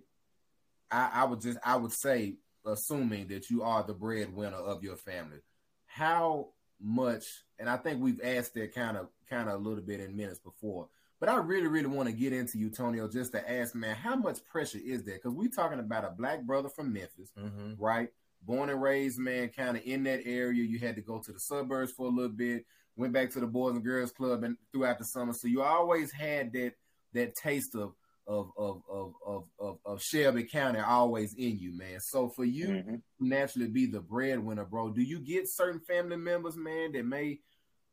I, 0.91 1.09
I 1.13 1.23
would 1.25 1.41
just 1.41 1.59
I 1.63 1.75
would 1.75 1.93
say, 1.93 2.35
assuming 2.65 3.27
that 3.27 3.49
you 3.49 3.63
are 3.63 3.83
the 3.83 3.93
breadwinner 3.93 4.57
of 4.57 4.83
your 4.83 4.97
family, 4.97 5.39
how 5.85 6.49
much, 6.81 7.25
and 7.57 7.69
I 7.69 7.77
think 7.77 8.01
we've 8.01 8.21
asked 8.23 8.53
that 8.55 8.73
kind 8.73 8.97
of 8.97 9.07
kind 9.29 9.49
of 9.49 9.55
a 9.55 9.63
little 9.63 9.83
bit 9.83 9.99
in 9.99 10.15
minutes 10.15 10.39
before. 10.39 10.87
But 11.19 11.29
I 11.29 11.35
really, 11.35 11.67
really 11.67 11.87
want 11.87 12.07
to 12.07 12.15
get 12.15 12.31
into 12.31 12.57
you, 12.57 12.69
Tonio, 12.69 13.09
just 13.09 13.33
to 13.33 13.51
ask, 13.51 13.75
man, 13.75 13.95
how 13.95 14.15
much 14.15 14.43
pressure 14.45 14.79
is 14.81 15.03
there? 15.03 15.15
Because 15.15 15.33
we're 15.33 15.49
talking 15.49 15.79
about 15.79 16.05
a 16.05 16.11
black 16.11 16.43
brother 16.43 16.69
from 16.69 16.93
Memphis, 16.93 17.31
mm-hmm. 17.37 17.73
right? 17.77 18.07
Born 18.41 18.69
and 18.69 18.81
raised, 18.81 19.19
man, 19.19 19.49
kind 19.49 19.75
of 19.75 19.83
in 19.83 20.03
that 20.03 20.21
area. 20.25 20.63
You 20.63 20.79
had 20.79 20.95
to 20.95 21.01
go 21.01 21.19
to 21.19 21.31
the 21.33 21.39
suburbs 21.39 21.91
for 21.91 22.05
a 22.05 22.09
little 22.09 22.31
bit, 22.31 22.65
went 22.95 23.11
back 23.11 23.31
to 23.31 23.41
the 23.41 23.47
Boys 23.47 23.75
and 23.75 23.83
Girls 23.83 24.13
Club 24.13 24.43
and 24.43 24.55
throughout 24.71 24.97
the 24.97 25.03
summer. 25.03 25.33
So 25.33 25.49
you 25.49 25.61
always 25.61 26.11
had 26.13 26.53
that 26.53 26.73
that 27.13 27.35
taste 27.35 27.75
of 27.75 27.93
of 28.29 28.51
of 28.57 28.83
of 28.87 29.13
of 29.25 29.43
of, 29.59 29.77
of 29.83 30.01
Shelby 30.01 30.43
County 30.43 30.79
always 30.79 31.33
in 31.33 31.57
you, 31.57 31.75
man. 31.75 31.99
So 31.99 32.29
for 32.29 32.45
you 32.45 32.67
mm-hmm. 32.67 32.95
naturally 33.19 33.67
be 33.67 33.87
the 33.87 33.99
breadwinner, 33.99 34.65
bro, 34.65 34.91
do 34.91 35.01
you 35.01 35.19
get 35.19 35.49
certain 35.49 35.79
family 35.79 36.15
members, 36.15 36.55
man, 36.55 36.91
that 36.91 37.05
may 37.05 37.39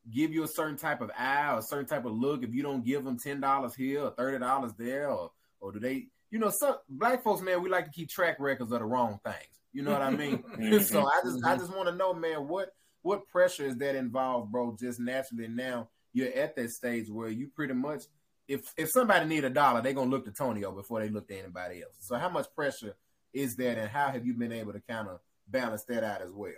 give 0.08 0.32
you 0.32 0.44
a 0.44 0.48
certain 0.48 0.76
type 0.76 1.00
of 1.00 1.10
eye 1.18 1.54
or 1.54 1.58
a 1.58 1.62
certain 1.62 1.86
type 1.86 2.04
of 2.04 2.12
look 2.12 2.44
if 2.44 2.54
you 2.54 2.62
don't 2.62 2.84
give 2.84 3.02
them 3.02 3.18
ten 3.18 3.40
dollars 3.40 3.74
here 3.74 4.02
or 4.02 4.10
thirty 4.10 4.38
dollars 4.38 4.72
there, 4.78 5.08
or 5.08 5.32
or 5.58 5.72
do 5.72 5.80
they? 5.80 6.08
You 6.30 6.38
know, 6.38 6.50
some 6.50 6.76
black 6.88 7.24
folks, 7.24 7.40
man, 7.40 7.62
we 7.62 7.70
like 7.70 7.86
to 7.86 7.90
keep 7.90 8.10
track 8.10 8.36
records 8.38 8.72
of 8.72 8.80
the 8.80 8.84
wrong 8.84 9.18
things. 9.24 9.62
You 9.72 9.82
know 9.82 9.92
what 9.92 10.02
I 10.02 10.10
mean? 10.10 10.38
mm-hmm. 10.58 10.82
so 10.82 11.06
I 11.06 11.20
just 11.24 11.44
I 11.44 11.52
mm-hmm. 11.52 11.60
just 11.60 11.74
want 11.74 11.88
to 11.88 11.94
know, 11.94 12.12
man, 12.12 12.46
what 12.46 12.74
what 13.00 13.26
pressure 13.28 13.64
is 13.64 13.78
that 13.78 13.96
involved, 13.96 14.52
bro? 14.52 14.76
Just 14.78 15.00
naturally 15.00 15.48
now 15.48 15.88
you're 16.12 16.32
at 16.32 16.56
that 16.56 16.70
stage 16.70 17.08
where 17.08 17.28
you 17.28 17.48
pretty 17.54 17.74
much 17.74 18.04
if 18.48 18.72
if 18.76 18.90
somebody 18.90 19.26
need 19.26 19.44
a 19.44 19.50
dollar, 19.50 19.80
they're 19.80 19.92
gonna 19.92 20.10
look 20.10 20.24
to 20.24 20.30
Tonio 20.30 20.72
before 20.72 21.00
they 21.00 21.08
look 21.08 21.28
to 21.28 21.38
anybody 21.38 21.82
else. 21.82 21.96
So 22.00 22.16
how 22.16 22.28
much 22.28 22.46
pressure 22.54 22.96
is 23.32 23.56
that, 23.56 23.78
and 23.78 23.90
how 23.90 24.08
have 24.08 24.26
you 24.26 24.34
been 24.34 24.52
able 24.52 24.72
to 24.72 24.80
kind 24.80 25.08
of 25.08 25.20
balance 25.48 25.84
that 25.84 26.04
out 26.04 26.22
as 26.22 26.30
well? 26.30 26.52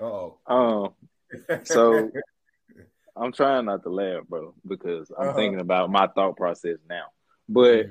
Oh, 0.00 0.38
um, 0.46 1.64
so 1.64 2.10
I'm 3.16 3.32
trying 3.32 3.66
not 3.66 3.82
to 3.82 3.90
laugh, 3.90 4.24
bro, 4.28 4.54
because 4.66 5.10
I'm 5.16 5.28
uh-huh. 5.28 5.36
thinking 5.36 5.60
about 5.60 5.90
my 5.90 6.06
thought 6.06 6.36
process 6.36 6.78
now. 6.88 7.06
But 7.48 7.86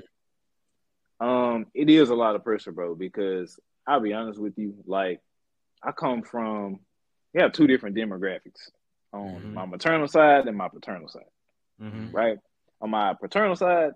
um, 1.20 1.66
it 1.74 1.88
is 1.88 2.10
a 2.10 2.14
lot 2.14 2.34
of 2.34 2.44
pressure, 2.44 2.72
bro, 2.72 2.94
because 2.94 3.58
I'll 3.86 4.00
be 4.00 4.12
honest 4.12 4.40
with 4.40 4.58
you, 4.58 4.74
like 4.86 5.20
I 5.82 5.92
come 5.92 6.22
from, 6.22 6.80
we 7.32 7.40
have 7.40 7.52
two 7.52 7.66
different 7.66 7.96
demographics 7.96 8.70
on 9.12 9.28
mm-hmm. 9.28 9.54
my 9.54 9.66
maternal 9.66 10.08
side 10.08 10.46
and 10.46 10.56
my 10.56 10.68
paternal 10.68 11.08
side. 11.08 11.22
Mm-hmm. 11.80 12.14
Right? 12.14 12.38
On 12.80 12.90
my 12.90 13.14
paternal 13.14 13.56
side, 13.56 13.92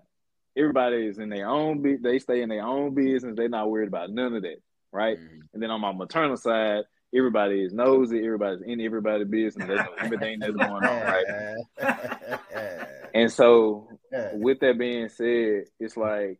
everybody 0.55 1.07
is 1.07 1.19
in 1.19 1.29
their 1.29 1.47
own 1.47 1.81
be- 1.81 1.97
they 1.97 2.19
stay 2.19 2.41
in 2.41 2.49
their 2.49 2.65
own 2.65 2.93
business. 2.93 3.35
They're 3.35 3.49
not 3.49 3.69
worried 3.69 3.87
about 3.87 4.11
none 4.11 4.35
of 4.35 4.43
that. 4.43 4.57
Right? 4.91 5.17
Mm-hmm. 5.17 5.39
And 5.53 5.63
then 5.63 5.71
on 5.71 5.81
my 5.81 5.91
maternal 5.91 6.37
side, 6.37 6.83
everybody 7.15 7.61
is 7.61 7.73
nosy, 7.73 8.23
everybody's 8.23 8.61
in 8.61 8.81
everybody's 8.81 9.27
business, 9.27 9.67
they 9.67 9.75
know 9.75 9.93
everything 9.97 10.39
that's 10.39 10.55
going 10.55 10.83
on, 10.83 11.01
right? 11.01 11.55
and 13.13 13.31
so 13.31 13.87
with 14.33 14.59
that 14.59 14.77
being 14.77 15.09
said, 15.09 15.65
it's 15.79 15.97
like 15.97 16.39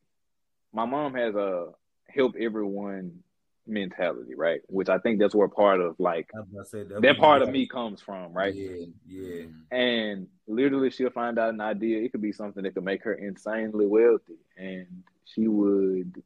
my 0.73 0.86
mom 0.86 1.13
has 1.15 1.36
a 1.36 1.67
help 2.10 2.36
everyone 2.39 3.19
mentality, 3.67 4.36
right? 4.36 4.62
Which 4.67 4.89
I 4.89 4.97
think 4.97 5.19
that's 5.19 5.36
where 5.36 5.47
part 5.47 5.80
of 5.80 5.95
like 5.99 6.30
that, 6.34 6.99
that 7.01 7.17
part 7.17 7.41
of 7.41 7.49
me 7.49 7.67
comes 7.67 8.01
from, 8.01 8.34
right? 8.34 8.53
Yeah, 8.53 8.86
yeah. 9.08 9.43
And 9.71 10.27
literally, 10.47 10.89
she'll 10.89 11.10
find 11.10 11.38
out 11.38 11.53
an 11.53 11.62
idea. 11.62 12.01
It 12.01 12.12
could 12.12 12.21
be 12.21 12.32
something 12.32 12.63
that 12.63 12.73
could 12.73 12.84
make 12.84 13.03
her 13.03 13.13
insanely 13.13 13.86
wealthy, 13.86 14.39
and 14.58 15.03
she 15.25 15.47
would. 15.47 16.21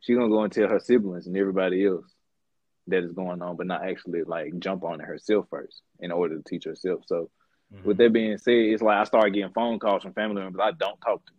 She's 0.00 0.16
gonna 0.16 0.28
go 0.28 0.42
and 0.42 0.52
tell 0.52 0.68
her 0.68 0.80
siblings 0.80 1.26
and 1.26 1.36
everybody 1.36 1.86
else 1.86 2.06
that 2.86 3.04
is 3.04 3.12
going 3.12 3.42
on, 3.42 3.56
but 3.56 3.66
not 3.66 3.86
actually 3.86 4.22
like 4.22 4.58
jump 4.58 4.84
on 4.84 5.00
it 5.00 5.06
herself 5.06 5.46
first 5.50 5.82
in 6.00 6.10
order 6.10 6.36
to 6.36 6.42
teach 6.42 6.64
herself. 6.64 7.02
So, 7.06 7.30
mm-hmm. 7.74 7.86
with 7.86 7.98
that 7.98 8.12
being 8.12 8.38
said, 8.38 8.52
it's 8.52 8.82
like 8.82 8.96
I 8.96 9.04
started 9.04 9.34
getting 9.34 9.52
phone 9.52 9.78
calls 9.78 10.02
from 10.02 10.14
family 10.14 10.42
members 10.42 10.60
I 10.62 10.72
don't 10.72 11.00
talk 11.00 11.24
to 11.26 11.32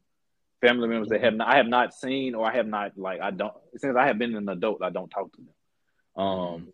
family 0.61 0.87
members 0.87 1.09
that 1.09 1.23
have 1.23 1.33
not, 1.33 1.47
I 1.47 1.57
have 1.57 1.67
not 1.67 1.93
seen 1.93 2.35
or 2.35 2.45
I 2.45 2.55
have 2.55 2.67
not 2.67 2.97
like 2.97 3.21
I 3.21 3.31
don't 3.31 3.53
since 3.77 3.95
I 3.95 4.07
have 4.07 4.17
been 4.17 4.35
an 4.35 4.49
adult 4.49 4.83
I 4.83 4.89
don't 4.89 5.09
talk 5.09 5.31
to 5.33 5.41
them. 5.41 6.23
Um, 6.23 6.73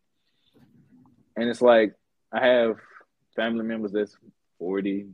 and 1.35 1.49
it's 1.49 1.61
like 1.61 1.93
I 2.31 2.45
have 2.45 2.77
family 3.35 3.65
members 3.65 3.91
that's 3.91 4.15
40, 4.59 5.07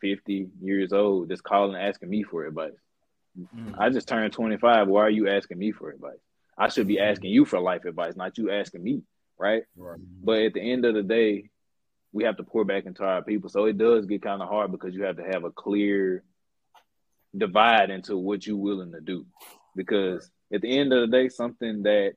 50 0.00 0.48
years 0.60 0.92
old 0.92 1.28
that's 1.28 1.40
calling 1.40 1.76
asking 1.76 2.10
me 2.10 2.22
for 2.22 2.44
advice. 2.44 2.72
Mm-hmm. 3.38 3.74
I 3.78 3.90
just 3.90 4.06
turned 4.06 4.32
25. 4.32 4.88
Why 4.88 5.00
are 5.00 5.10
you 5.10 5.28
asking 5.28 5.58
me 5.58 5.72
for 5.72 5.90
advice? 5.90 6.18
I 6.56 6.68
should 6.68 6.86
be 6.86 7.00
asking 7.00 7.30
you 7.30 7.44
for 7.44 7.58
life 7.58 7.84
advice, 7.84 8.14
not 8.14 8.38
you 8.38 8.50
asking 8.50 8.82
me, 8.82 9.02
right? 9.38 9.64
right. 9.76 9.98
But 10.22 10.38
at 10.42 10.54
the 10.54 10.60
end 10.60 10.84
of 10.84 10.94
the 10.94 11.02
day, 11.02 11.50
we 12.12 12.24
have 12.24 12.36
to 12.36 12.44
pour 12.44 12.64
back 12.64 12.86
into 12.86 13.02
our 13.02 13.22
people. 13.22 13.50
So 13.50 13.64
it 13.64 13.76
does 13.76 14.06
get 14.06 14.22
kind 14.22 14.40
of 14.40 14.48
hard 14.48 14.70
because 14.70 14.94
you 14.94 15.02
have 15.02 15.16
to 15.16 15.24
have 15.24 15.42
a 15.42 15.50
clear 15.50 16.22
divide 17.36 17.90
into 17.90 18.16
what 18.16 18.46
you're 18.46 18.56
willing 18.56 18.92
to 18.92 19.00
do. 19.00 19.26
Because 19.76 20.30
at 20.52 20.60
the 20.60 20.78
end 20.78 20.92
of 20.92 21.00
the 21.00 21.16
day, 21.16 21.28
something 21.28 21.82
that 21.82 22.14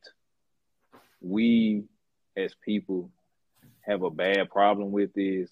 we 1.21 1.83
as 2.35 2.53
people 2.63 3.09
have 3.81 4.03
a 4.03 4.11
bad 4.11 4.49
problem 4.49 4.91
with 4.91 5.11
is 5.15 5.49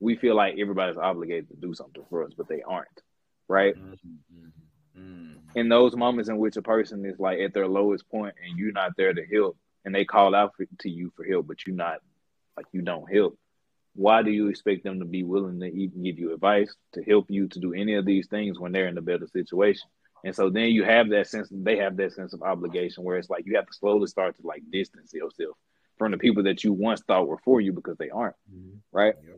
we 0.00 0.16
feel 0.16 0.34
like 0.34 0.58
everybody's 0.58 0.96
obligated 0.96 1.48
to 1.50 1.56
do 1.56 1.74
something 1.74 2.02
for 2.08 2.24
us, 2.24 2.32
but 2.36 2.48
they 2.48 2.62
aren't, 2.62 2.88
right? 3.48 3.76
Mm-hmm. 3.76 4.98
Mm-hmm. 4.98 5.32
In 5.54 5.68
those 5.68 5.94
moments 5.94 6.28
in 6.28 6.38
which 6.38 6.56
a 6.56 6.62
person 6.62 7.04
is 7.04 7.18
like 7.18 7.38
at 7.40 7.52
their 7.52 7.68
lowest 7.68 8.08
point 8.08 8.34
and 8.44 8.58
you're 8.58 8.72
not 8.72 8.92
there 8.96 9.12
to 9.12 9.24
help, 9.26 9.56
and 9.84 9.94
they 9.94 10.04
call 10.04 10.34
out 10.34 10.54
for, 10.56 10.66
to 10.80 10.90
you 10.90 11.12
for 11.16 11.24
help, 11.24 11.46
but 11.46 11.66
you're 11.66 11.76
not 11.76 11.98
like 12.56 12.66
you 12.72 12.82
don't 12.82 13.12
help, 13.12 13.38
why 13.94 14.22
do 14.22 14.30
you 14.30 14.48
expect 14.48 14.84
them 14.84 15.00
to 15.00 15.04
be 15.04 15.22
willing 15.22 15.60
to 15.60 15.66
even 15.66 16.02
give 16.02 16.18
you 16.18 16.32
advice 16.32 16.74
to 16.94 17.02
help 17.02 17.26
you 17.28 17.48
to 17.48 17.58
do 17.58 17.74
any 17.74 17.94
of 17.94 18.04
these 18.04 18.28
things 18.28 18.58
when 18.58 18.72
they're 18.72 18.88
in 18.88 18.98
a 18.98 19.02
better 19.02 19.26
situation? 19.26 19.88
And 20.24 20.34
so 20.34 20.50
then 20.50 20.70
you 20.70 20.84
have 20.84 21.08
that 21.10 21.26
sense, 21.26 21.48
they 21.50 21.78
have 21.78 21.96
that 21.96 22.12
sense 22.12 22.32
of 22.32 22.42
obligation 22.42 23.04
where 23.04 23.16
it's 23.16 23.30
like 23.30 23.46
you 23.46 23.56
have 23.56 23.66
to 23.66 23.72
slowly 23.72 24.06
start 24.06 24.36
to 24.36 24.46
like 24.46 24.62
distance 24.70 25.12
yourself 25.12 25.56
from 25.98 26.12
the 26.12 26.18
people 26.18 26.42
that 26.44 26.62
you 26.62 26.72
once 26.72 27.02
thought 27.06 27.26
were 27.26 27.38
for 27.38 27.60
you 27.60 27.72
because 27.72 27.96
they 27.98 28.10
aren't, 28.10 28.36
mm-hmm. 28.52 28.76
right? 28.92 29.14
Yeah. 29.26 29.34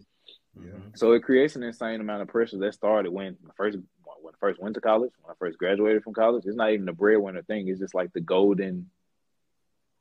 Yeah. 0.60 0.70
So 0.94 1.12
it 1.12 1.22
creates 1.22 1.56
an 1.56 1.62
insane 1.62 2.00
amount 2.00 2.22
of 2.22 2.28
pressure 2.28 2.58
that 2.58 2.74
started 2.74 3.10
when 3.10 3.36
I 3.48 3.52
first 3.56 3.78
when 4.04 4.34
I 4.34 4.38
first 4.38 4.60
went 4.60 4.74
to 4.74 4.80
college, 4.80 5.10
when 5.22 5.32
I 5.32 5.34
first 5.38 5.58
graduated 5.58 6.02
from 6.04 6.12
college. 6.12 6.44
It's 6.46 6.56
not 6.56 6.72
even 6.72 6.84
the 6.84 6.92
breadwinner 6.92 7.42
thing; 7.42 7.68
it's 7.68 7.80
just 7.80 7.94
like 7.94 8.12
the 8.12 8.20
golden 8.20 8.90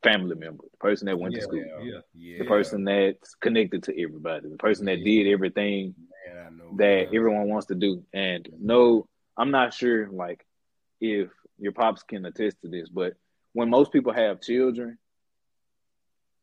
family 0.03 0.35
member, 0.35 0.63
the 0.71 0.77
person 0.77 1.05
that 1.07 1.19
went 1.19 1.33
yeah, 1.33 1.39
to 1.39 1.43
school, 1.43 1.63
yeah, 1.83 1.99
yeah. 2.15 2.37
the 2.39 2.45
person 2.45 2.83
that's 2.83 3.35
connected 3.35 3.83
to 3.83 4.01
everybody, 4.01 4.49
the 4.49 4.57
person 4.57 4.85
that 4.85 5.03
did 5.03 5.27
everything 5.27 5.95
Man, 6.33 6.77
that 6.77 7.07
everyone 7.13 7.49
wants 7.49 7.67
to 7.67 7.75
do. 7.75 8.03
And 8.13 8.47
no, 8.59 9.07
I'm 9.37 9.51
not 9.51 9.73
sure 9.73 10.09
like 10.09 10.45
if 10.99 11.29
your 11.57 11.71
pops 11.71 12.03
can 12.03 12.25
attest 12.25 12.61
to 12.61 12.69
this, 12.69 12.89
but 12.89 13.13
when 13.53 13.69
most 13.69 13.91
people 13.91 14.13
have 14.13 14.41
children, 14.41 14.97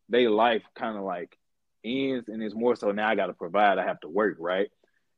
their 0.08 0.30
life 0.30 0.62
kind 0.74 0.96
of 0.96 1.04
like 1.04 1.36
ends, 1.84 2.28
and 2.28 2.42
it's 2.42 2.54
more 2.54 2.76
so 2.76 2.92
now 2.92 3.08
I 3.08 3.14
got 3.14 3.26
to 3.26 3.34
provide, 3.34 3.78
I 3.78 3.84
have 3.84 4.00
to 4.00 4.08
work, 4.08 4.36
right? 4.38 4.68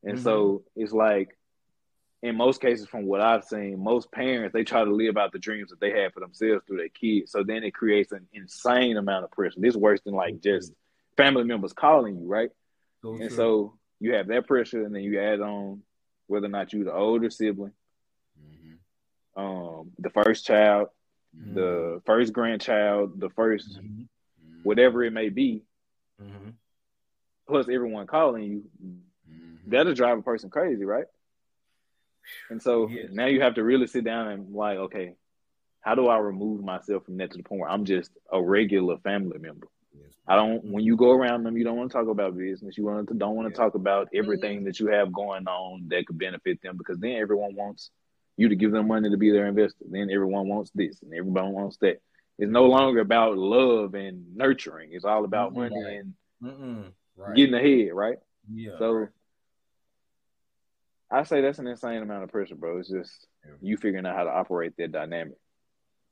And 0.03 0.15
mm-hmm. 0.15 0.23
so 0.23 0.63
it's 0.75 0.93
like 0.93 1.29
in 2.23 2.35
most 2.35 2.61
cases, 2.61 2.87
from 2.87 3.05
what 3.05 3.21
I've 3.21 3.43
seen, 3.45 3.79
most 3.79 4.11
parents 4.11 4.53
they 4.53 4.63
try 4.63 4.83
to 4.83 4.93
live 4.93 5.17
out 5.17 5.31
the 5.31 5.39
dreams 5.39 5.71
that 5.71 5.79
they 5.79 6.01
have 6.01 6.13
for 6.13 6.19
themselves 6.19 6.63
through 6.65 6.77
their 6.77 6.89
kids. 6.89 7.31
So 7.31 7.43
then 7.43 7.63
it 7.63 7.73
creates 7.73 8.11
an 8.11 8.27
insane 8.33 8.97
amount 8.97 9.23
of 9.23 9.31
pressure. 9.31 9.59
This 9.59 9.75
worse 9.75 10.01
than 10.01 10.13
like 10.13 10.41
just 10.41 10.71
family 11.17 11.43
members 11.43 11.73
calling 11.73 12.17
you, 12.19 12.27
right? 12.27 12.49
So 13.01 13.11
and 13.13 13.29
true. 13.29 13.29
so 13.29 13.77
you 13.99 14.13
have 14.13 14.27
that 14.27 14.47
pressure, 14.47 14.83
and 14.85 14.93
then 14.93 15.03
you 15.03 15.19
add 15.19 15.41
on 15.41 15.81
whether 16.27 16.45
or 16.45 16.49
not 16.49 16.71
you're 16.71 16.85
the 16.85 16.93
older 16.93 17.29
sibling, 17.29 17.73
mm-hmm. 18.39 19.41
um, 19.41 19.91
the 19.97 20.09
first 20.11 20.45
child, 20.45 20.89
mm-hmm. 21.37 21.55
the 21.55 22.01
first 22.05 22.33
grandchild, 22.33 23.19
the 23.19 23.29
1st 23.29 23.79
mm-hmm. 23.79 24.03
whatever 24.63 25.03
it 25.03 25.11
may 25.11 25.29
be, 25.29 25.63
mm-hmm. 26.21 26.51
plus 27.47 27.67
everyone 27.67 28.07
calling 28.07 28.43
you. 28.43 28.63
Mm-hmm. 28.83 29.71
That'll 29.71 29.93
drive 29.93 30.19
a 30.19 30.21
person 30.21 30.49
crazy, 30.49 30.85
right? 30.85 31.05
And 32.49 32.61
so 32.61 32.87
Yes. 32.89 33.09
now 33.11 33.25
you 33.27 33.41
have 33.41 33.55
to 33.55 33.63
really 33.63 33.87
sit 33.87 34.03
down 34.03 34.27
and 34.29 34.53
like, 34.53 34.77
okay, 34.77 35.15
how 35.81 35.95
do 35.95 36.07
I 36.07 36.17
remove 36.19 36.63
myself 36.63 37.05
from 37.05 37.17
that 37.17 37.31
to 37.31 37.37
the 37.37 37.43
point 37.43 37.61
where 37.61 37.69
I'm 37.69 37.85
just 37.85 38.11
a 38.31 38.41
regular 38.41 38.97
family 38.99 39.39
member? 39.39 39.67
Yes. 39.93 40.13
I 40.27 40.35
don't. 40.35 40.63
When 40.63 40.83
you 40.83 40.95
go 40.95 41.11
around 41.11 41.43
them, 41.43 41.57
you 41.57 41.63
don't 41.63 41.77
want 41.77 41.91
to 41.91 41.97
talk 41.97 42.07
about 42.07 42.37
business. 42.37 42.77
You 42.77 42.85
want 42.85 43.07
to 43.07 43.13
don't 43.15 43.35
want 43.35 43.47
to 43.47 43.57
Yeah. 43.57 43.63
talk 43.65 43.75
about 43.75 44.09
everything 44.13 44.63
that 44.65 44.79
you 44.79 44.87
have 44.87 45.11
going 45.11 45.47
on 45.47 45.87
that 45.89 46.05
could 46.05 46.17
benefit 46.17 46.61
them 46.61 46.77
because 46.77 46.99
then 46.99 47.13
everyone 47.15 47.55
wants 47.55 47.89
you 48.37 48.47
to 48.49 48.55
give 48.55 48.71
them 48.71 48.87
money 48.87 49.09
to 49.09 49.17
be 49.17 49.31
their 49.31 49.47
investor. 49.47 49.85
Then 49.89 50.09
everyone 50.09 50.47
wants 50.47 50.71
this 50.71 51.01
and 51.01 51.13
everybody 51.13 51.51
wants 51.51 51.77
that. 51.77 52.01
It's 52.37 52.51
no 52.51 52.65
longer 52.67 53.01
about 53.01 53.37
love 53.37 53.93
and 53.93 54.35
nurturing. 54.35 54.93
It's 54.93 55.05
all 55.05 55.25
about 55.25 55.51
Mhm. 55.51 55.55
money 55.55 55.95
and 55.97 56.13
Mm-mm. 56.41 56.91
Right. 57.17 57.35
getting 57.35 57.53
ahead, 57.53 57.93
right? 57.93 58.17
Yeah. 58.51 58.77
So 58.79 59.09
I 61.11 61.23
say 61.23 61.41
that's 61.41 61.59
an 61.59 61.67
insane 61.67 62.01
amount 62.01 62.23
of 62.23 62.29
pressure, 62.31 62.55
bro. 62.55 62.77
It's 62.79 62.89
just 62.89 63.27
Yeah. 63.45 63.55
you 63.61 63.77
figuring 63.77 64.05
out 64.05 64.15
how 64.15 64.23
to 64.23 64.29
operate 64.31 64.75
that 64.77 64.91
dynamic. 64.91 65.37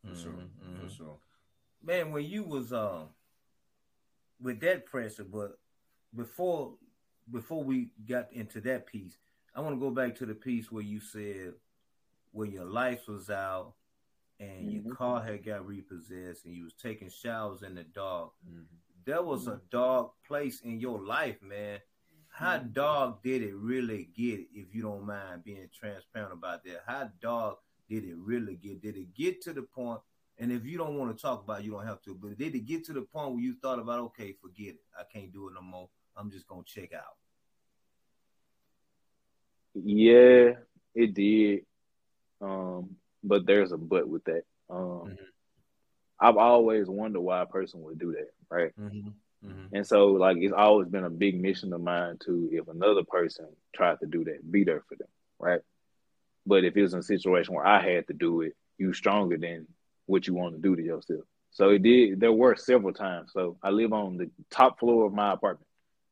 For 0.05 0.15
sure. 0.15 0.31
Mhm, 0.31 0.49
mhm. 0.63 0.81
For 0.81 0.89
sure. 0.93 1.19
man, 1.81 2.11
when 2.11 2.25
you 2.25 2.43
was 2.43 2.73
um 2.73 3.09
with 4.41 4.59
that 4.61 4.85
pressure, 4.85 5.23
but 5.23 5.59
before 6.15 6.77
before 7.31 7.63
we 7.63 7.91
got 8.07 8.31
into 8.33 8.59
that 8.61 8.87
piece, 8.87 9.17
I 9.55 9.61
want 9.61 9.75
to 9.75 9.79
go 9.79 9.91
back 9.91 10.15
to 10.15 10.25
the 10.25 10.33
piece 10.35 10.71
where 10.71 10.83
you 10.83 10.99
said 10.99 11.53
where 12.31 12.47
your 12.47 12.65
life 12.65 13.07
was 13.07 13.29
out 13.29 13.73
and 14.39 14.71
your 14.71 14.83
Mhm. 14.83 14.95
car 14.95 15.21
had 15.21 15.43
got 15.43 15.65
repossessed 15.65 16.45
and 16.45 16.53
you 16.55 16.63
was 16.63 16.73
taking 16.73 17.09
showers 17.09 17.63
in 17.63 17.75
the 17.75 17.83
dark. 17.83 18.33
Mhm. 18.47 18.67
There 19.05 19.23
was 19.23 19.47
a 19.47 19.61
dark 19.69 20.13
place 20.23 20.61
in 20.61 20.79
your 20.79 21.01
life, 21.03 21.41
man. 21.41 21.81
How 22.39 22.57
dog 22.57 23.21
did 23.21 23.41
it 23.41 23.53
really 23.53 24.07
get, 24.15 24.39
if 24.53 24.73
you 24.73 24.81
don't 24.81 25.05
mind 25.05 25.43
being 25.43 25.67
transparent 25.77 26.31
about 26.31 26.63
that? 26.63 26.83
How 26.87 27.09
dog 27.21 27.57
did 27.89 28.05
it 28.05 28.15
really 28.15 28.55
get? 28.55 28.81
Did 28.81 28.95
it 28.95 29.13
get 29.13 29.41
to 29.41 29.51
the 29.51 29.63
point 29.63 29.99
and 30.37 30.49
if 30.49 30.63
you 30.63 30.77
don't 30.77 30.97
want 30.97 31.13
to 31.13 31.21
talk 31.21 31.43
about 31.43 31.59
it, 31.59 31.65
you 31.65 31.71
don't 31.71 31.85
have 31.85 32.01
to. 32.03 32.15
But 32.15 32.37
did 32.37 32.55
it 32.55 32.65
get 32.65 32.85
to 32.85 32.93
the 32.93 33.01
point 33.01 33.33
where 33.33 33.41
you 33.41 33.55
thought 33.61 33.77
about, 33.77 33.99
okay, 33.99 34.33
forget 34.41 34.75
it. 34.75 34.81
I 34.97 35.03
can't 35.11 35.33
do 35.33 35.49
it 35.49 35.53
no 35.53 35.61
more. 35.61 35.89
I'm 36.15 36.31
just 36.31 36.47
gonna 36.47 36.63
check 36.65 36.93
out. 36.93 37.17
Yeah, 39.73 40.53
it 40.95 41.13
did. 41.13 41.65
Um, 42.39 42.95
but 43.21 43.45
there's 43.45 43.73
a 43.73 43.77
but 43.77 44.07
with 44.07 44.23
that. 44.23 44.43
Um, 44.69 45.09
Mhm. 45.09 45.17
I've 46.21 46.37
always 46.37 46.87
wondered 46.87 47.19
why 47.19 47.41
a 47.41 47.45
person 47.45 47.81
would 47.81 47.99
do 47.99 48.13
that, 48.13 48.31
right? 48.49 48.73
Mm-hmm. 48.77 49.09
Mm-hmm. 49.45 49.75
And 49.75 49.87
so, 49.87 50.07
like, 50.07 50.37
it's 50.37 50.53
always 50.53 50.89
been 50.89 51.05
a 51.05 51.09
big 51.09 51.39
mission 51.39 51.73
of 51.73 51.81
mine 51.81 52.17
to, 52.25 52.49
if 52.51 52.67
another 52.67 53.03
person 53.03 53.47
tried 53.73 53.99
to 53.99 54.05
do 54.05 54.23
that, 54.25 54.51
be 54.51 54.63
there 54.63 54.83
for 54.87 54.95
them, 54.95 55.07
right? 55.39 55.61
But 56.45 56.65
if 56.65 56.75
it 56.75 56.81
was 56.81 56.93
in 56.93 56.99
a 56.99 57.03
situation 57.03 57.53
where 57.53 57.65
I 57.65 57.81
had 57.81 58.07
to 58.07 58.13
do 58.13 58.41
it, 58.41 58.55
you 58.77 58.93
stronger 58.93 59.37
than 59.37 59.67
what 60.05 60.27
you 60.27 60.33
want 60.33 60.55
to 60.55 60.61
do 60.61 60.75
to 60.75 60.81
yourself. 60.81 61.25
So 61.51 61.69
it 61.69 61.83
did. 61.83 62.19
There 62.19 62.31
were 62.31 62.55
several 62.55 62.93
times. 62.93 63.31
So 63.33 63.57
I 63.61 63.69
live 63.69 63.93
on 63.93 64.17
the 64.17 64.29
top 64.49 64.79
floor 64.79 65.05
of 65.05 65.13
my 65.13 65.33
apartment, 65.33 65.67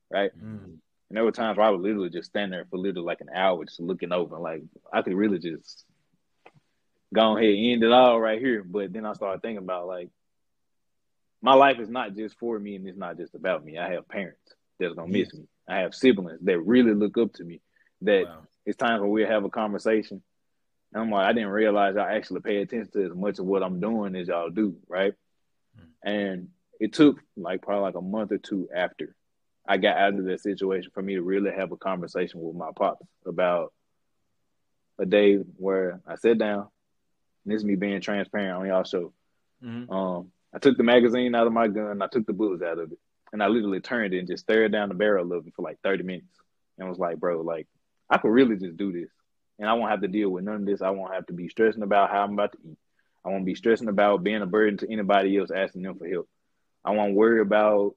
right? 0.09 0.31
Mm-hmm. 0.37 0.73
And 1.09 1.15
there 1.15 1.23
were 1.23 1.31
times 1.31 1.57
where 1.57 1.67
I 1.67 1.69
would 1.69 1.81
literally 1.81 2.09
just 2.09 2.29
stand 2.29 2.51
there 2.51 2.65
for 2.69 2.77
literally 2.77 3.05
like 3.05 3.21
an 3.21 3.29
hour, 3.33 3.63
just 3.63 3.79
looking 3.79 4.11
over, 4.11 4.37
like 4.37 4.63
I 4.91 5.01
could 5.01 5.13
really 5.13 5.39
just 5.39 5.85
go 7.13 7.37
ahead 7.37 7.49
and 7.49 7.65
end 7.65 7.83
it 7.83 7.91
all 7.91 8.19
right 8.19 8.39
here. 8.39 8.63
But 8.63 8.91
then 8.91 9.05
I 9.05 9.13
started 9.13 9.41
thinking 9.41 9.63
about 9.63 9.87
like 9.87 10.09
my 11.41 11.53
life 11.53 11.79
is 11.79 11.89
not 11.89 12.15
just 12.15 12.37
for 12.39 12.57
me, 12.59 12.75
and 12.75 12.87
it's 12.87 12.97
not 12.97 13.17
just 13.17 13.35
about 13.35 13.63
me. 13.63 13.77
I 13.77 13.91
have 13.91 14.07
parents 14.07 14.53
that's 14.79 14.93
gonna 14.93 15.11
miss 15.11 15.33
me. 15.33 15.47
I 15.67 15.79
have 15.79 15.93
siblings 15.93 16.39
that 16.41 16.59
really 16.59 16.93
look 16.93 17.17
up 17.17 17.33
to 17.33 17.43
me. 17.43 17.61
That 18.01 18.25
Wow. 18.25 18.47
it's 18.65 18.77
times 18.77 19.01
when 19.01 19.09
we 19.11 19.23
have 19.23 19.43
a 19.43 19.49
conversation, 19.49 20.21
and 20.93 21.03
I'm 21.03 21.11
like, 21.11 21.27
I 21.27 21.33
didn't 21.33 21.49
realize 21.49 21.97
I 21.97 22.15
actually 22.15 22.41
pay 22.41 22.57
attention 22.61 22.91
to 22.93 23.05
as 23.05 23.15
much 23.15 23.39
of 23.39 23.45
what 23.45 23.63
I'm 23.63 23.79
doing 23.79 24.15
as 24.15 24.27
y'all 24.27 24.49
do, 24.49 24.77
right? 24.87 25.13
And 26.03 26.49
it 26.79 26.93
took 26.93 27.19
like 27.35 27.61
probably 27.61 27.81
like 27.81 27.95
a 27.95 28.01
month 28.01 28.31
or 28.31 28.37
two 28.37 28.69
after 28.73 29.15
I 29.67 29.77
got 29.77 29.97
out 29.97 30.13
of 30.13 30.25
that 30.25 30.41
situation 30.41 30.91
for 30.93 31.01
me 31.01 31.15
to 31.15 31.21
really 31.21 31.51
have 31.51 31.71
a 31.71 31.77
conversation 31.77 32.39
with 32.39 32.55
my 32.55 32.69
pops 32.75 33.05
about 33.25 33.73
a 34.97 35.05
day 35.05 35.35
where 35.35 35.99
I 36.07 36.15
sat 36.15 36.37
down. 36.37 36.67
And 37.43 37.53
this 37.53 37.61
is 37.61 37.65
me 37.65 37.75
being 37.75 37.99
transparent 37.99 38.57
on 38.57 38.67
y'all 38.67 38.83
show. 38.83 39.13
Mm-hmm. 39.63 39.91
Um, 39.91 40.31
I 40.53 40.59
took 40.59 40.77
the 40.77 40.83
magazine 40.83 41.35
out 41.35 41.47
of 41.47 41.53
my 41.53 41.67
gun, 41.67 42.01
I 42.01 42.07
took 42.07 42.25
the 42.25 42.33
bullets 42.33 42.63
out 42.63 42.79
of 42.79 42.91
it, 42.91 42.99
and 43.33 43.43
I 43.43 43.47
literally 43.47 43.79
turned 43.79 44.13
it 44.13 44.19
and 44.19 44.27
just 44.27 44.43
stared 44.43 44.71
down 44.71 44.89
the 44.89 44.95
barrel 44.95 45.33
of 45.33 45.45
it 45.45 45.53
for 45.55 45.61
like 45.61 45.79
30 45.83 46.03
minutes. 46.03 46.27
And 46.77 46.87
was 46.87 46.99
like, 46.99 47.17
bro, 47.17 47.41
like 47.41 47.67
I 48.09 48.17
could 48.17 48.31
really 48.31 48.55
just 48.55 48.77
do 48.77 48.91
this. 48.91 49.09
And 49.59 49.67
I 49.67 49.73
won't 49.73 49.89
have 49.89 50.01
to 50.01 50.07
deal 50.07 50.29
with 50.29 50.43
none 50.43 50.55
of 50.55 50.65
this. 50.65 50.81
I 50.81 50.91
won't 50.91 51.13
have 51.13 51.25
to 51.27 51.33
be 51.33 51.49
stressing 51.49 51.81
about 51.81 52.11
how 52.11 52.23
I'm 52.23 52.33
about 52.33 52.51
to 52.51 52.59
eat. 52.63 52.77
I 53.25 53.29
won't 53.29 53.45
be 53.45 53.55
stressing 53.55 53.89
about 53.89 54.23
being 54.23 54.41
a 54.41 54.45
burden 54.45 54.77
to 54.77 54.91
anybody 54.91 55.37
else 55.37 55.49
asking 55.53 55.81
them 55.81 55.97
for 55.97 56.07
help. 56.07 56.29
I 56.85 56.91
won't 56.91 57.15
worry 57.15 57.41
about 57.41 57.95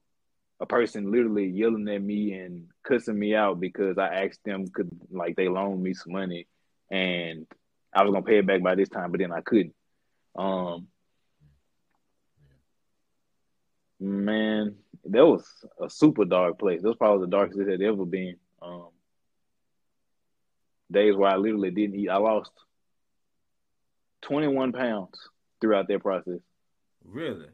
a 0.59 0.67
person 0.67 1.13
literally 1.13 1.47
yelling 1.47 1.89
at 1.89 2.03
me 2.03 2.33
and 2.35 2.67
cussing 2.83 3.19
me 3.19 3.35
out 3.35 3.61
because 3.61 3.97
I 3.99 4.25
asked 4.25 4.41
them 4.45 4.67
could 4.69 4.91
like 5.11 5.37
they 5.37 5.49
loaned 5.49 5.83
me 5.83 5.95
some 5.95 6.13
money 6.13 6.47
and 6.91 7.47
I 7.95 8.03
was 8.03 8.13
gonna 8.13 8.25
pay 8.25 8.39
it 8.39 8.47
back 8.47 8.63
by 8.63 8.75
this 8.75 8.89
time, 8.89 9.11
but 9.11 9.21
then 9.21 9.33
I 9.33 9.41
couldn't. 9.41 9.75
Um 10.37 10.89
man, 14.01 14.75
that 15.05 15.27
was 15.27 15.47
a 15.81 15.89
super 15.91 16.25
dark 16.25 16.59
place. 16.59 16.83
That 16.83 16.89
was 16.89 16.97
probably 16.97 17.27
the 17.27 17.31
darkest 17.31 17.61
it 17.61 17.69
had 17.69 17.83
ever 17.83 18.05
been. 18.05 18.37
Um 18.63 18.89
days 20.91 21.15
where 21.15 21.31
I 21.31 21.37
literally 21.37 21.71
didn't 21.71 21.95
eat. 21.95 22.09
I 22.09 22.17
lost 22.17 22.51
21 24.23 24.73
pounds 24.73 25.17
throughout 25.61 25.87
that 25.89 26.01
process. 26.03 26.41
Really? 27.05 27.47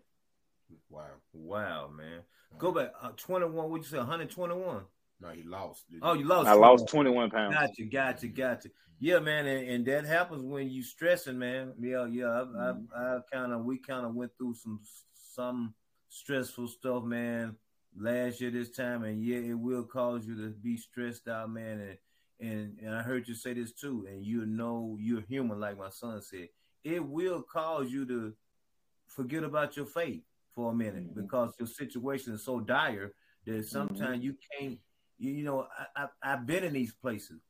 Wow. 0.89 1.05
Wow, 1.35 1.91
man. 1.95 2.21
Go 2.59 2.73
back. 2.73 2.93
Uh, 3.01 3.11
21, 3.11 3.53
what'd 3.71 3.85
you 3.85 3.91
say? 3.91 3.99
121? 3.99 4.85
No, 5.21 5.29
he 5.29 5.43
lost. 5.43 5.85
Oh, 6.03 6.15
you 6.15 6.25
lost. 6.25 6.49
I 6.49 6.55
lost 6.55 6.89
21 6.89 7.31
pounds. 7.31 7.55
Gotcha, 7.55 7.85
gotcha, 7.85 8.29
gotcha. 8.29 8.69
Yeah, 8.99 9.19
man, 9.19 9.47
and, 9.47 9.69
and 9.69 9.87
that 9.87 10.07
happens 10.07 10.43
when 10.43 10.71
you 10.71 10.83
stressing, 10.83 11.39
man. 11.39 11.75
Yeah, 11.79 12.07
yeah. 12.07 12.25
I, 12.27 12.45
Mhm. 12.45 12.87
I, 12.97 13.17
I 13.17 13.19
kind 13.31 13.53
of, 13.53 13.65
we 13.65 13.79
kind 13.79 14.07
of 14.07 14.15
went 14.15 14.33
through 14.39 14.55
some, 14.55 14.81
some 15.13 15.75
stressful 16.21 16.69
stuff, 16.69 17.05
man. 17.05 17.57
Last 17.99 18.41
year 18.41 18.51
this 18.51 18.71
time, 18.71 19.05
and 19.05 19.23
yeah, 19.25 19.39
it 19.39 19.55
will 19.59 19.85
cause 19.85 20.27
you 20.27 20.37
to 20.37 20.51
be 20.51 20.77
stressed 20.77 21.29
out, 21.29 21.51
man. 21.51 21.81
And 21.81 21.99
and 22.51 22.79
and 22.83 22.95
I 22.95 23.03
heard 23.03 23.27
you 23.27 23.35
say 23.35 23.55
this 23.55 23.73
too. 23.73 24.07
And 24.09 24.25
you 24.25 24.45
know, 24.45 24.97
you're 25.01 25.23
human, 25.23 25.61
like 25.61 25.79
my 25.79 25.89
son 25.91 26.21
said. 26.21 26.49
It 26.85 27.05
will 27.05 27.43
cause 27.43 27.91
you 27.91 28.05
to 28.07 28.35
forget 29.07 29.45
about 29.45 29.77
your 29.77 29.87
faith 29.87 30.23
for 30.55 30.73
a 30.73 30.75
minute 30.75 31.09
Mhm. 31.11 31.15
because 31.15 31.55
your 31.59 31.67
situation 31.69 32.35
is 32.35 32.45
so 32.45 32.61
dire 32.61 33.13
that 33.47 33.67
sometimes 33.67 34.23
you 34.23 34.37
can't. 34.53 34.79
You, 35.19 35.31
you 35.33 35.45
know, 35.45 35.67
I, 35.97 36.03
I 36.05 36.09
I've 36.23 36.47
been 36.47 36.65
in 36.65 36.75
these 36.75 36.93
places. 36.93 37.41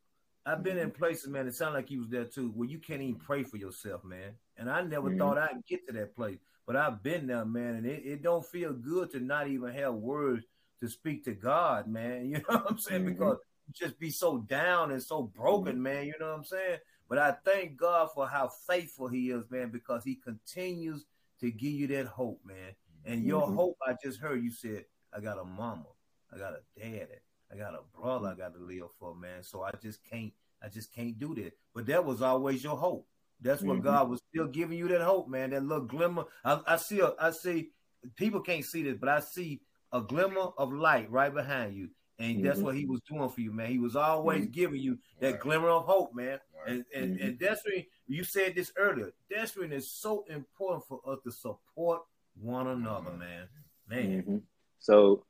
I've 0.45 0.63
been 0.63 0.79
in 0.79 0.93
places, 0.93 1.29
man. 1.29 1.49
It 1.49 1.57
sounded 1.57 1.75
like 1.79 1.91
you 1.91 1.99
was 2.01 2.09
there 2.09 2.25
too, 2.25 2.51
where 2.51 2.69
you 2.69 2.79
can't 2.79 3.03
even 3.03 3.17
pray 3.17 3.43
for 3.43 3.57
yourself, 3.57 4.05
man. 4.05 4.35
And 4.57 4.71
I 4.71 4.81
never 4.83 5.11
Mhm. 5.11 5.19
thought 5.19 5.39
I'd 5.39 5.67
get 5.67 5.85
to 5.89 5.93
that 5.95 6.15
place, 6.15 6.39
but 6.67 6.77
I've 6.77 7.03
been 7.03 7.27
there, 7.27 7.45
man. 7.45 7.77
And 7.77 7.87
it, 7.87 8.03
it 8.05 8.23
don't 8.23 8.45
feel 8.45 8.73
good 8.73 9.11
to 9.13 9.21
not 9.21 9.49
even 9.49 9.73
have 9.73 9.95
words 9.95 10.45
to 10.81 10.89
speak 10.89 11.25
to 11.25 11.33
God, 11.33 11.87
man. 11.87 12.27
You 12.31 12.39
know 12.39 12.43
what 12.59 12.71
I'm 12.73 12.79
saying? 12.79 13.03
Mhm. 13.05 13.07
Because 13.19 13.39
you 13.67 13.73
just 13.75 13.99
be 13.99 14.11
so 14.11 14.39
down 14.39 14.91
and 14.91 15.03
so 15.03 15.23
broken, 15.23 15.81
man. 15.83 16.07
You 16.07 16.15
know 16.21 16.29
what 16.29 16.39
I'm 16.39 16.45
saying? 16.45 16.79
But 17.09 17.19
I 17.19 17.33
thank 17.45 17.77
God 17.77 18.11
for 18.15 18.27
how 18.29 18.49
faithful 18.67 19.09
He 19.09 19.31
is, 19.31 19.45
man, 19.51 19.71
because 19.71 20.05
He 20.05 20.17
continues 20.17 21.05
to 21.41 21.51
give 21.51 21.73
you 21.73 21.87
that 21.89 22.07
hope, 22.07 22.41
man. 22.45 22.75
And 23.05 23.25
your 23.25 23.47
Mhm. 23.47 23.55
hope, 23.55 23.79
I 23.87 23.95
just 24.03 24.19
heard 24.21 24.43
you 24.43 24.51
said, 24.51 24.85
I 25.13 25.21
got 25.21 25.39
a 25.39 25.45
mama, 25.45 25.87
I 26.33 26.39
got 26.39 26.55
a 26.55 26.63
daddy, 26.77 27.21
I 27.53 27.57
got 27.57 27.75
a 27.75 27.83
brother 27.97 28.29
I 28.29 28.35
got 28.35 28.55
to 28.55 28.61
live 28.61 28.89
for, 28.99 29.15
man. 29.15 29.45
So 29.45 29.63
I 29.63 29.71
just 29.81 30.03
can't, 30.05 30.33
I 30.61 30.69
just 30.69 30.93
can't 30.93 31.17
do 31.19 31.35
that. 31.37 31.57
But 31.75 31.87
that 31.87 32.05
was 32.05 32.23
always 32.23 32.65
your 32.65 32.77
hope. 32.77 33.07
That's 33.41 33.63
what 33.63 33.79
Mhm. 33.79 33.83
God 33.85 34.11
was 34.11 34.21
still 34.29 34.47
giving 34.47 34.79
you 34.79 34.89
that 34.89 35.03
hope, 35.03 35.29
man. 35.29 35.51
That 35.51 35.63
little 35.65 35.85
glimmer. 35.85 36.25
I, 36.45 36.61
I 36.67 36.77
see, 36.77 37.01
a, 37.01 37.13
I 37.21 37.31
see. 37.31 37.71
People 38.17 38.41
can't 38.41 38.65
see 38.65 38.83
this, 38.83 38.97
but 38.99 39.09
I 39.09 39.21
see 39.21 39.61
a 39.93 40.01
glimmer 40.01 40.49
of 40.59 40.73
light 40.73 41.11
right 41.11 41.33
behind 41.33 41.75
you, 41.77 41.91
and 42.19 42.45
that's 42.45 42.61
Mhm. 42.61 42.65
what 42.65 42.77
He 42.77 42.87
was 42.87 43.01
doing 43.03 43.29
for 43.29 43.41
you, 43.41 43.53
man. 43.53 43.71
He 43.71 43.79
was 43.79 43.97
always 43.97 44.47
giving 44.47 44.81
you 44.81 44.99
that 45.21 45.33
Right. 45.33 45.41
glimmer 45.41 45.69
of 45.69 45.85
hope, 45.85 46.15
man. 46.15 46.41
Right. 46.55 46.69
And 46.69 46.85
and, 46.95 47.19
Mhm. 47.19 47.25
and 47.27 47.39
that's 47.39 47.65
when 47.65 47.85
you 48.07 48.25
said 48.25 48.55
this 48.55 48.73
earlier. 48.77 49.13
That's 49.31 49.57
when 49.57 49.73
it's 49.73 49.89
so 49.89 50.25
important 50.25 50.85
for 50.87 51.01
us 51.07 51.21
to 51.25 51.31
support 51.31 52.03
one 52.35 52.67
another, 52.69 53.11
Mhm. 53.11 53.19
man. 53.19 53.49
Man, 53.89 54.23
Mhm. 54.23 54.43
So, 54.79 55.27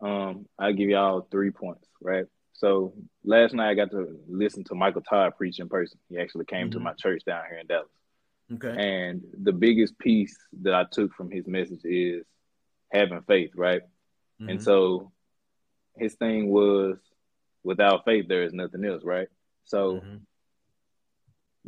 um, 0.00 0.48
I'll 0.58 0.72
give 0.72 0.88
y'all 0.90 1.22
three 1.22 1.50
points, 1.50 1.88
right? 2.00 2.26
So 2.56 2.94
last 3.22 3.52
night 3.54 3.70
I 3.70 3.74
got 3.74 3.90
to 3.90 4.18
listen 4.26 4.64
to 4.64 4.74
Michael 4.74 5.02
Todd 5.02 5.36
preach 5.36 5.58
in 5.60 5.68
person. 5.68 5.98
He 6.08 6.18
actually 6.18 6.46
came 6.46 6.70
to 6.70 6.78
Mhm. 6.78 6.82
my 6.84 6.92
church 6.94 7.22
down 7.26 7.44
here 7.48 7.58
in 7.58 7.66
Dallas. 7.66 7.88
okay. 8.54 8.74
And 8.78 9.22
the 9.42 9.52
biggest 9.52 9.98
piece 9.98 10.36
that 10.62 10.72
I 10.74 10.84
took 10.84 11.12
from 11.14 11.30
his 11.30 11.46
message 11.46 11.84
is 11.84 12.24
having 12.92 13.20
faith, 13.22 13.50
right? 13.56 13.82
And 14.40 14.58
Mhm. 14.58 14.62
so 14.62 15.12
his 15.96 16.14
thing 16.14 16.48
was 16.48 16.98
without 17.62 18.04
faith 18.04 18.26
there 18.28 18.44
is 18.44 18.52
nothing 18.54 18.84
else, 18.84 19.04
right? 19.04 19.28
So 19.64 20.00
Mhm. 20.00 20.26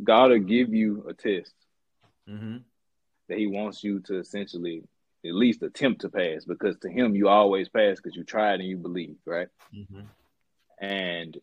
God 0.03 0.31
will 0.31 0.39
give 0.39 0.73
you 0.73 1.05
a 1.07 1.13
test 1.13 1.53
Mm-hmm. 2.27 2.57
that 3.27 3.37
He 3.37 3.47
wants 3.47 3.83
you 3.83 3.99
to 4.01 4.17
essentially 4.19 4.87
at 5.25 5.33
least 5.33 5.61
attempt 5.61 6.01
to 6.01 6.09
pass, 6.09 6.45
because 6.45 6.77
to 6.79 6.89
Him 6.89 7.15
you 7.15 7.27
always 7.27 7.67
pass 7.69 7.97
because 7.97 8.15
you 8.15 8.23
tried 8.23 8.59
and 8.61 8.69
you 8.69 8.77
believe, 8.77 9.17
right? 9.25 9.49
Mm-hmm. 10.81 10.85
And 10.85 11.37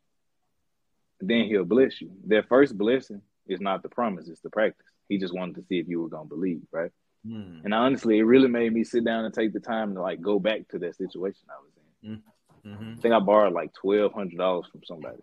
then 1.20 1.46
He'll 1.46 1.64
bless 1.64 2.00
you. 2.00 2.10
That 2.26 2.48
first 2.48 2.76
blessing 2.76 3.22
is 3.46 3.60
not 3.60 3.82
the 3.82 3.88
promise; 3.88 4.28
it's 4.28 4.40
the 4.40 4.50
practice. 4.50 4.86
He 5.08 5.18
just 5.18 5.34
wanted 5.34 5.56
to 5.56 5.64
see 5.68 5.78
if 5.78 5.88
you 5.88 6.02
were 6.02 6.08
gonna 6.08 6.28
believe, 6.28 6.62
right? 6.72 6.90
Mm. 7.26 7.64
And 7.64 7.74
honestly, 7.74 8.18
it 8.18 8.24
really 8.24 8.48
made 8.48 8.72
me 8.72 8.84
sit 8.84 9.04
down 9.04 9.24
and 9.24 9.34
take 9.34 9.52
the 9.52 9.60
time 9.60 9.94
to 9.94 10.02
like 10.02 10.20
go 10.20 10.38
back 10.38 10.68
to 10.68 10.78
that 10.80 10.96
situation 10.96 11.42
I 11.48 11.62
was 11.62 11.72
in. 12.02 12.22
Mm-hmm. 12.66 12.92
I 12.98 13.00
think 13.00 13.14
I 13.14 13.20
borrowed 13.20 13.52
like 13.52 13.72
twelve 13.72 14.12
hundred 14.12 14.38
dollars 14.38 14.66
from 14.70 14.82
somebody, 14.84 15.18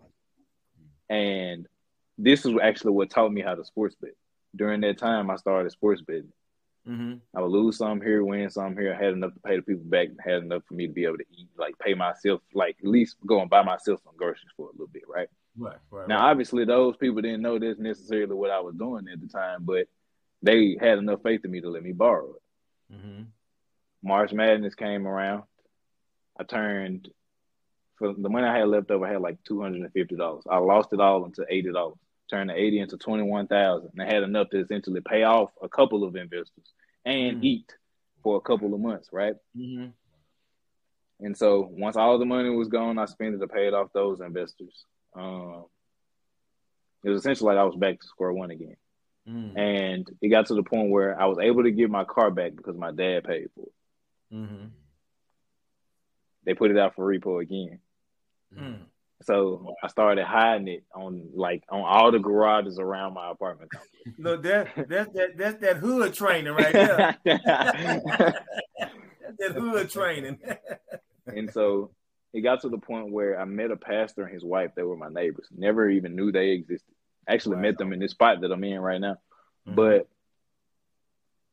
and 1.08 1.66
this 2.16 2.46
is 2.46 2.54
actually 2.62 2.92
what 2.92 3.10
taught 3.10 3.32
me 3.32 3.42
how 3.42 3.54
to 3.54 3.64
sports 3.64 3.96
bet. 4.00 4.12
During 4.56 4.80
that 4.82 4.98
time, 4.98 5.30
I 5.30 5.36
started 5.36 5.70
sports 5.72 6.00
betting. 6.00 6.32
Mm-hmm. 6.88 7.14
I 7.34 7.40
would 7.40 7.50
lose 7.50 7.78
some 7.78 8.00
here, 8.00 8.22
win 8.24 8.50
some 8.50 8.76
here. 8.76 8.94
I 8.94 9.02
had 9.02 9.14
enough 9.14 9.32
to 9.34 9.40
pay 9.40 9.56
the 9.56 9.62
people 9.62 9.84
back, 9.84 10.08
had 10.22 10.42
enough 10.42 10.62
for 10.68 10.74
me 10.74 10.86
to 10.86 10.92
be 10.92 11.04
able 11.04 11.16
to 11.18 11.24
eat, 11.32 11.48
like 11.56 11.78
pay 11.78 11.94
myself, 11.94 12.42
like 12.52 12.76
at 12.82 12.88
least 12.88 13.16
go 13.26 13.40
and 13.40 13.48
buy 13.48 13.62
myself 13.62 14.00
some 14.04 14.16
groceries 14.16 14.52
for 14.56 14.68
a 14.68 14.72
little 14.72 14.88
bit, 14.88 15.04
right? 15.08 15.28
Right, 15.56 15.78
right. 15.90 16.08
Now, 16.08 16.26
obviously, 16.26 16.64
those 16.64 16.96
people 16.96 17.22
didn't 17.22 17.42
know 17.42 17.58
this 17.58 17.78
necessarily 17.78 18.34
what 18.34 18.50
I 18.50 18.60
was 18.60 18.74
doing 18.74 19.06
at 19.10 19.20
the 19.20 19.28
time, 19.28 19.60
but 19.62 19.86
they 20.42 20.76
had 20.78 20.98
enough 20.98 21.22
faith 21.22 21.44
in 21.44 21.50
me 21.50 21.60
to 21.62 21.70
let 21.70 21.82
me 21.82 21.92
borrow 21.92 22.34
it. 22.34 22.94
mm-hmm. 22.94 23.22
March 24.02 24.32
Madness 24.34 24.74
came 24.74 25.06
around. 25.06 25.44
I 26.38 26.44
turned 26.44 27.08
for 27.96 28.12
the 28.12 28.28
money 28.28 28.46
I 28.46 28.58
had 28.58 28.68
left 28.68 28.90
over. 28.90 29.06
I 29.06 29.12
had 29.12 29.22
like 29.22 29.42
two 29.44 29.62
hundred 29.62 29.82
and 29.82 29.92
fifty 29.92 30.16
dollars. 30.16 30.44
I 30.50 30.58
lost 30.58 30.92
it 30.92 31.00
all 31.00 31.24
into 31.24 31.46
eighty 31.48 31.72
dollars. 31.72 31.96
Turned 32.30 32.50
the 32.50 32.54
eighty 32.54 32.80
into 32.80 32.96
twenty 32.96 33.22
one 33.22 33.46
thousand. 33.46 33.90
And 33.92 34.02
I 34.02 34.12
had 34.12 34.22
enough 34.22 34.48
to 34.50 34.60
essentially 34.60 35.00
pay 35.00 35.24
off 35.24 35.50
a 35.62 35.68
couple 35.68 36.04
of 36.04 36.16
investors 36.16 36.72
and 37.04 37.38
Mm. 37.38 37.44
eat 37.44 37.76
for 38.22 38.36
a 38.36 38.40
couple 38.40 38.72
of 38.72 38.80
months, 38.80 39.10
right? 39.12 39.34
Mm-hmm. 39.56 39.90
And 41.20 41.36
so 41.36 41.68
once 41.70 41.96
all 41.96 42.18
the 42.18 42.24
money 42.24 42.48
was 42.50 42.68
gone, 42.68 42.98
I 42.98 43.04
spent 43.04 43.34
it 43.34 43.38
to 43.38 43.46
pay 43.46 43.66
it 43.68 43.74
off 43.74 43.92
those 43.92 44.20
investors. 44.20 44.84
Um, 45.14 45.66
it 47.04 47.10
was 47.10 47.20
essentially 47.20 47.54
like 47.54 47.60
I 47.60 47.64
was 47.64 47.76
back 47.76 48.00
to 48.00 48.06
square 48.06 48.32
one 48.32 48.50
again. 48.50 48.76
Mm-hmm. 49.28 49.56
And 49.58 50.10
it 50.20 50.28
got 50.28 50.46
to 50.46 50.54
the 50.54 50.62
point 50.62 50.90
where 50.90 51.20
I 51.20 51.26
was 51.26 51.38
able 51.38 51.62
to 51.64 51.70
get 51.70 51.90
my 51.90 52.04
car 52.04 52.30
back 52.30 52.56
because 52.56 52.76
my 52.76 52.90
dad 52.90 53.24
paid 53.24 53.48
for 53.54 53.66
it. 53.66 54.34
Mm-hmm. 54.34 54.66
They 56.44 56.54
put 56.54 56.70
it 56.70 56.78
out 56.78 56.94
for 56.94 57.06
repo 57.06 57.42
again. 57.42 57.80
So 59.22 59.74
I 59.82 59.88
started 59.88 60.24
hiding 60.24 60.68
it 60.68 60.84
on 60.94 61.28
like 61.34 61.64
on 61.70 61.80
all 61.80 62.10
the 62.10 62.18
garages 62.18 62.78
around 62.78 63.14
my 63.14 63.30
apartment 63.30 63.70
complex. 63.70 64.18
Look, 64.18 64.42
that 64.42 64.88
that's 64.88 65.12
that 65.14 65.36
that's 65.36 65.60
that 65.60 65.76
hood 65.78 66.14
training 66.14 66.52
right 66.52 66.72
there. 66.72 67.16
That's 69.36 69.54
that 69.54 69.60
hood 69.60 69.90
training. 69.90 70.38
and 71.26 71.50
so 71.50 71.90
it 72.32 72.42
got 72.42 72.60
to 72.60 72.68
the 72.68 72.78
point 72.78 73.12
where 73.12 73.40
I 73.40 73.44
met 73.44 73.70
a 73.70 73.76
pastor 73.76 74.24
and 74.24 74.34
his 74.34 74.44
wife. 74.44 74.72
They 74.76 74.82
were 74.82 74.96
my 74.96 75.08
neighbors. 75.08 75.48
Never 75.50 75.88
even 75.88 76.14
knew 76.14 76.30
they 76.30 76.50
existed. 76.50 76.94
Actually 77.26 77.56
met 77.56 77.78
them 77.78 77.92
in 77.92 78.00
this 78.00 78.10
spot 78.10 78.40
that 78.42 78.52
I'm 78.52 78.64
in 78.64 78.80
right 78.80 79.00
now. 79.00 79.16
Mm-hmm. 79.66 79.74
But 79.76 80.08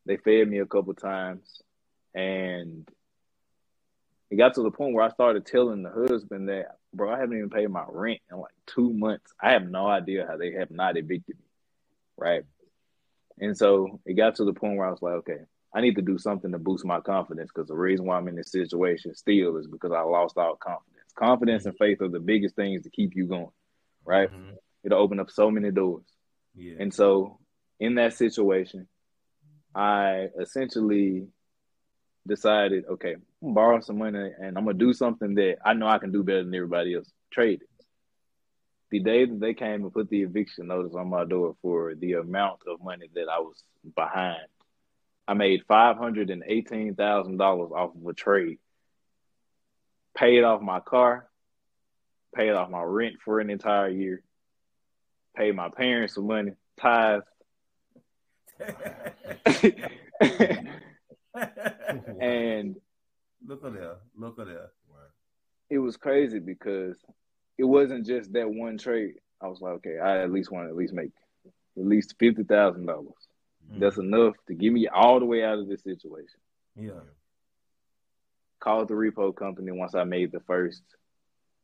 they 0.05 0.17
fed 0.17 0.49
me 0.49 0.59
a 0.59 0.65
couple 0.65 0.93
times 0.93 1.61
and 2.13 2.89
it 4.31 4.37
got 4.37 4.53
to 4.55 4.63
the 4.63 4.71
point 4.71 4.93
where 4.93 5.03
I 5.03 5.09
started 5.09 5.45
telling 5.45 5.83
the 5.83 5.91
husband 5.91 6.47
that, 6.47 6.77
bro, 6.93 7.11
I 7.11 7.19
haven't 7.19 7.37
even 7.37 7.49
paid 7.49 7.69
my 7.69 7.83
rent 7.87 8.21
in 8.31 8.39
like 8.39 8.53
two 8.65 8.93
months. 8.93 9.33
I 9.41 9.51
have 9.51 9.69
no 9.69 9.87
idea 9.87 10.25
how 10.25 10.37
they 10.37 10.53
have 10.53 10.71
not 10.71 10.95
evicted 10.95 11.35
me. 11.37 11.45
Right. 12.17 12.43
And 13.39 13.57
so 13.57 13.99
it 14.05 14.13
got 14.13 14.35
to 14.35 14.45
the 14.45 14.53
point 14.53 14.77
where 14.77 14.87
I 14.87 14.91
was 14.91 15.01
like, 15.01 15.15
okay, 15.15 15.39
I 15.75 15.81
need 15.81 15.95
to 15.97 16.01
do 16.01 16.17
something 16.17 16.49
to 16.51 16.59
boost 16.59 16.85
my 16.85 17.01
confidence 17.01 17.51
because 17.53 17.67
the 17.67 17.75
reason 17.75 18.05
why 18.05 18.15
I'm 18.15 18.27
in 18.29 18.35
this 18.35 18.51
situation 18.51 19.13
still 19.15 19.57
is 19.57 19.67
because 19.67 19.91
I 19.91 20.01
lost 20.01 20.37
all 20.37 20.55
confidence. 20.55 21.11
Confidence 21.13 21.65
and 21.65 21.77
faith 21.77 22.01
are 22.01 22.07
the 22.07 22.19
biggest 22.19 22.55
things 22.55 22.83
to 22.83 22.89
keep 22.89 23.15
you 23.15 23.27
going. 23.27 23.51
Right. 24.05 24.31
Mhm. 24.31 24.55
It'll 24.85 25.01
open 25.01 25.19
up 25.19 25.29
so 25.29 25.51
many 25.51 25.71
doors. 25.71 26.05
Yeah. 26.55 26.75
And 26.79 26.93
so 26.93 27.39
in 27.81 27.95
that 27.95 28.13
situation, 28.13 28.87
I 29.75 30.29
essentially 30.39 31.27
decided, 32.27 32.85
okay, 32.89 33.15
I'm 33.43 33.53
borrow 33.53 33.79
some 33.81 33.97
money 33.97 34.31
and 34.39 34.57
I'm 34.57 34.65
gonna 34.65 34.77
do 34.77 34.93
something 34.93 35.35
that 35.35 35.57
I 35.65 35.73
know 35.73 35.87
I 35.87 35.97
can 35.97 36.11
do 36.11 36.23
better 36.23 36.43
than 36.43 36.53
everybody 36.53 36.95
else. 36.95 37.09
Trade 37.31 37.61
it. 37.61 37.67
The 38.91 38.99
day 38.99 39.25
that 39.25 39.39
they 39.39 39.53
came 39.53 39.83
and 39.83 39.93
put 39.93 40.09
the 40.09 40.23
eviction 40.23 40.67
notice 40.67 40.93
on 40.95 41.09
my 41.09 41.23
door 41.25 41.55
for 41.61 41.95
the 41.95 42.13
amount 42.13 42.59
of 42.67 42.83
money 42.83 43.09
that 43.15 43.29
I 43.29 43.39
was 43.39 43.63
behind, 43.95 44.45
I 45.27 45.33
made 45.33 45.63
five 45.67 45.97
hundred 45.97 46.29
and 46.29 46.43
eighteen 46.45 46.95
thousand 46.95 47.37
dollars 47.37 47.71
off 47.73 47.95
of 47.95 48.05
a 48.05 48.13
trade. 48.13 48.59
Paid 50.15 50.43
off 50.43 50.61
my 50.61 50.81
car, 50.81 51.29
paid 52.35 52.51
off 52.51 52.69
my 52.69 52.81
rent 52.81 53.15
for 53.23 53.39
an 53.39 53.49
entire 53.49 53.89
year, 53.89 54.21
paid 55.37 55.55
my 55.55 55.69
parents 55.69 56.15
some 56.15 56.27
money, 56.27 56.51
tithe, 56.77 57.21
and 62.21 62.75
look 63.45 63.65
at 63.65 63.73
there. 63.73 63.95
Look 64.15 64.39
at 64.39 64.47
there. 64.47 64.71
it 65.69 65.77
was 65.77 65.97
crazy 65.97 66.39
because 66.39 66.97
it 67.57 67.63
wasn't 67.63 68.05
just 68.05 68.33
that 68.33 68.49
one 68.49 68.77
trade. 68.77 69.15
I 69.41 69.47
was 69.47 69.61
like, 69.61 69.73
okay, 69.73 69.97
I 69.99 70.21
at 70.21 70.31
least 70.31 70.51
want 70.51 70.65
to 70.65 70.69
at 70.69 70.75
least 70.75 70.93
make 70.93 71.11
at 71.45 71.85
least 71.85 72.15
fifty 72.19 72.43
thousand 72.43 72.85
dollars. 72.85 73.13
Mm. 73.71 73.79
That's 73.79 73.97
enough 73.97 74.35
to 74.47 74.53
get 74.53 74.73
me 74.73 74.87
all 74.87 75.19
the 75.19 75.25
way 75.25 75.43
out 75.43 75.59
of 75.59 75.67
this 75.67 75.83
situation. 75.83 76.39
yeah. 76.75 77.01
Called 78.59 78.89
the 78.89 78.93
repo 78.93 79.35
company 79.35 79.71
once 79.71 79.95
I 79.95 80.03
made 80.03 80.31
the 80.31 80.41
first 80.41 80.83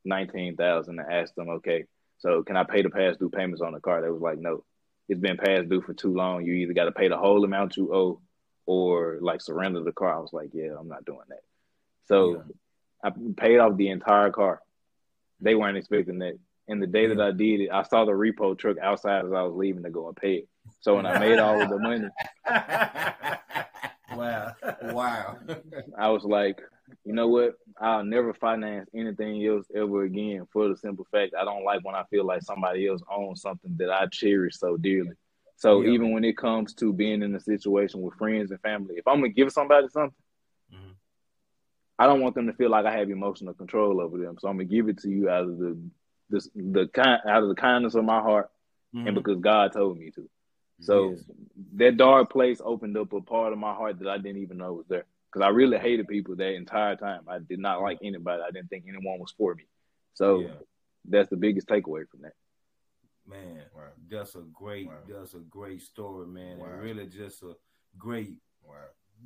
nineteen 0.04 0.56
thousand 0.56 1.00
and 1.00 1.12
asked 1.12 1.36
them, 1.36 1.50
okay, 1.50 1.86
so 2.20 2.44
can 2.44 2.58
I 2.58 2.64
pay 2.64 2.82
the 2.82 2.90
past 2.90 3.20
due 3.20 3.30
payments 3.30 3.62
on 3.62 3.74
the 3.74 3.80
car? 3.80 4.02
They 4.02 4.10
was 4.10 4.22
like, 4.22 4.40
no, 4.40 4.64
it's 5.08 5.20
been 5.20 5.38
past 5.38 5.70
due 5.70 5.82
for 5.82 5.94
too 5.94 6.14
long. 6.14 6.46
You 6.46 6.54
either 6.54 6.74
got 6.74 6.86
to 6.86 6.92
pay 6.92 7.08
the 7.08 7.18
whole 7.18 7.44
amount 7.44 7.78
you 7.78 7.94
owe 7.94 8.22
or 8.68 9.18
like 9.22 9.42
surrender 9.42 9.82
the 9.82 9.92
car. 9.92 10.16
I 10.16 10.20
was 10.20 10.34
like, 10.34 10.52
yeah, 10.54 10.76
I'm 10.80 10.90
not 10.90 11.06
doing 11.06 11.26
that. 11.30 11.42
So 12.06 12.44
I 13.04 13.12
paid 13.36 13.58
off 13.58 13.78
the 13.78 13.90
entire 13.90 14.30
car. 14.30 14.62
They 15.42 15.56
weren't 15.56 15.78
expecting 15.78 16.20
that. 16.20 16.38
And 16.68 16.82
the 16.82 16.88
day 16.88 17.08
that 17.08 17.22
I 17.22 17.32
did 17.32 17.62
it, 17.62 17.70
I 17.72 17.84
saw 17.84 18.04
the 18.06 18.12
repo 18.12 18.58
truck 18.58 18.78
outside 18.78 19.26
as 19.26 19.32
I 19.32 19.42
was 19.44 19.56
leaving 19.56 19.84
to 19.84 19.90
go 19.90 20.08
and 20.08 20.16
pay 20.16 20.34
it. 20.36 20.50
So 20.82 20.96
when 20.96 21.06
I 21.06 21.18
made 21.18 21.40
all 21.40 21.62
of 21.62 21.70
the 21.70 21.80
money, 21.80 22.10
wow. 24.18 24.54
Wow. 24.84 25.38
I 25.98 26.10
was 26.10 26.26
like, 26.26 26.62
you 27.06 27.14
know 27.14 27.30
what? 27.30 27.54
I'll 27.80 28.04
never 28.04 28.34
finance 28.34 28.90
anything 28.94 29.46
else 29.46 29.66
ever 29.74 30.04
again 30.04 30.46
for 30.52 30.68
the 30.68 30.76
simple 30.76 31.08
fact 31.10 31.36
I 31.40 31.46
don't 31.46 31.64
like 31.64 31.86
when 31.86 31.96
I 31.96 32.04
feel 32.10 32.26
like 32.26 32.42
somebody 32.42 32.88
else 32.88 33.02
owns 33.10 33.42
something 33.42 33.78
that 33.78 33.90
I 33.90 34.08
cherish 34.08 34.58
so 34.58 34.76
dearly. 34.76 35.16
So 35.58 35.82
Yeah. 35.82 35.90
even 35.92 36.12
when 36.12 36.24
it 36.24 36.38
comes 36.38 36.74
to 36.76 36.94
being 36.94 37.22
in 37.24 37.36
a 37.36 37.40
situation 37.40 38.02
with 38.02 38.14
friends 38.16 38.52
and 38.52 38.62
family, 38.62 38.96
if 38.98 39.08
I'm 39.08 39.18
gonna 39.18 39.30
give 39.30 39.52
somebody 39.52 39.88
something, 39.90 40.16
Mhm. 40.72 40.96
I 42.00 42.06
don't 42.06 42.22
want 42.22 42.36
them 42.36 42.46
to 42.48 42.54
feel 42.54 42.70
like 42.70 42.86
I 42.86 42.96
have 42.98 43.10
emotional 43.10 43.54
control 43.56 44.00
over 44.00 44.18
them. 44.18 44.38
So 44.40 44.48
I'm 44.48 44.58
gonna 44.58 44.66
give 44.66 44.88
it 44.88 45.00
to 45.00 45.10
you 45.10 45.30
out 45.30 45.44
of 45.44 45.58
the 45.58 45.78
the 46.30 46.50
the 46.56 46.88
kind 46.90 47.22
out 47.28 47.44
of 47.44 47.50
the 47.50 47.56
kindness 47.56 47.96
of 47.96 48.06
my 48.06 48.22
heart 48.22 48.52
Mhm. 48.94 49.08
and 49.08 49.16
because 49.16 49.40
God 49.40 49.72
told 49.74 49.98
me 49.98 50.12
to. 50.12 50.30
So 50.80 51.12
Yes. 51.12 51.32
that 51.74 51.98
dark 51.98 52.30
place 52.30 52.62
opened 52.64 52.96
up 52.98 53.14
a 53.14 53.22
part 53.22 53.52
of 53.52 53.58
my 53.60 53.74
heart 53.74 53.98
that 54.00 54.08
I 54.08 54.18
didn't 54.18 54.42
even 54.44 54.58
know 54.58 54.74
was 54.74 54.88
there. 54.88 55.06
Because 55.32 55.44
I 55.46 55.50
really 55.50 55.78
hated 55.80 56.08
people 56.08 56.36
that 56.36 56.54
entire 56.54 56.96
time. 56.96 57.24
I 57.28 57.40
did 57.40 57.60
not 57.60 57.82
like 57.82 57.98
anybody. 58.04 58.44
I 58.44 58.52
didn't 58.52 58.70
think 58.70 58.86
anyone 58.88 59.20
was 59.20 59.32
for 59.32 59.56
me. 59.56 59.66
So 60.14 60.42
Yeah. 60.42 60.60
that's 61.06 61.30
the 61.30 61.36
biggest 61.38 61.68
takeaway 61.68 62.08
from 62.08 62.22
that. 62.22 62.34
Man, 63.28 63.66
Wow. 63.76 63.92
that's 64.10 64.36
a 64.36 64.42
great, 64.54 64.88
Wow. 64.88 65.04
that's 65.08 65.34
a 65.34 65.40
great 65.40 65.82
story, 65.82 66.28
man. 66.28 66.58
Wow. 66.60 66.68
And 66.68 66.82
really 66.82 67.08
just 67.08 67.44
a 67.44 67.56
great 67.98 68.38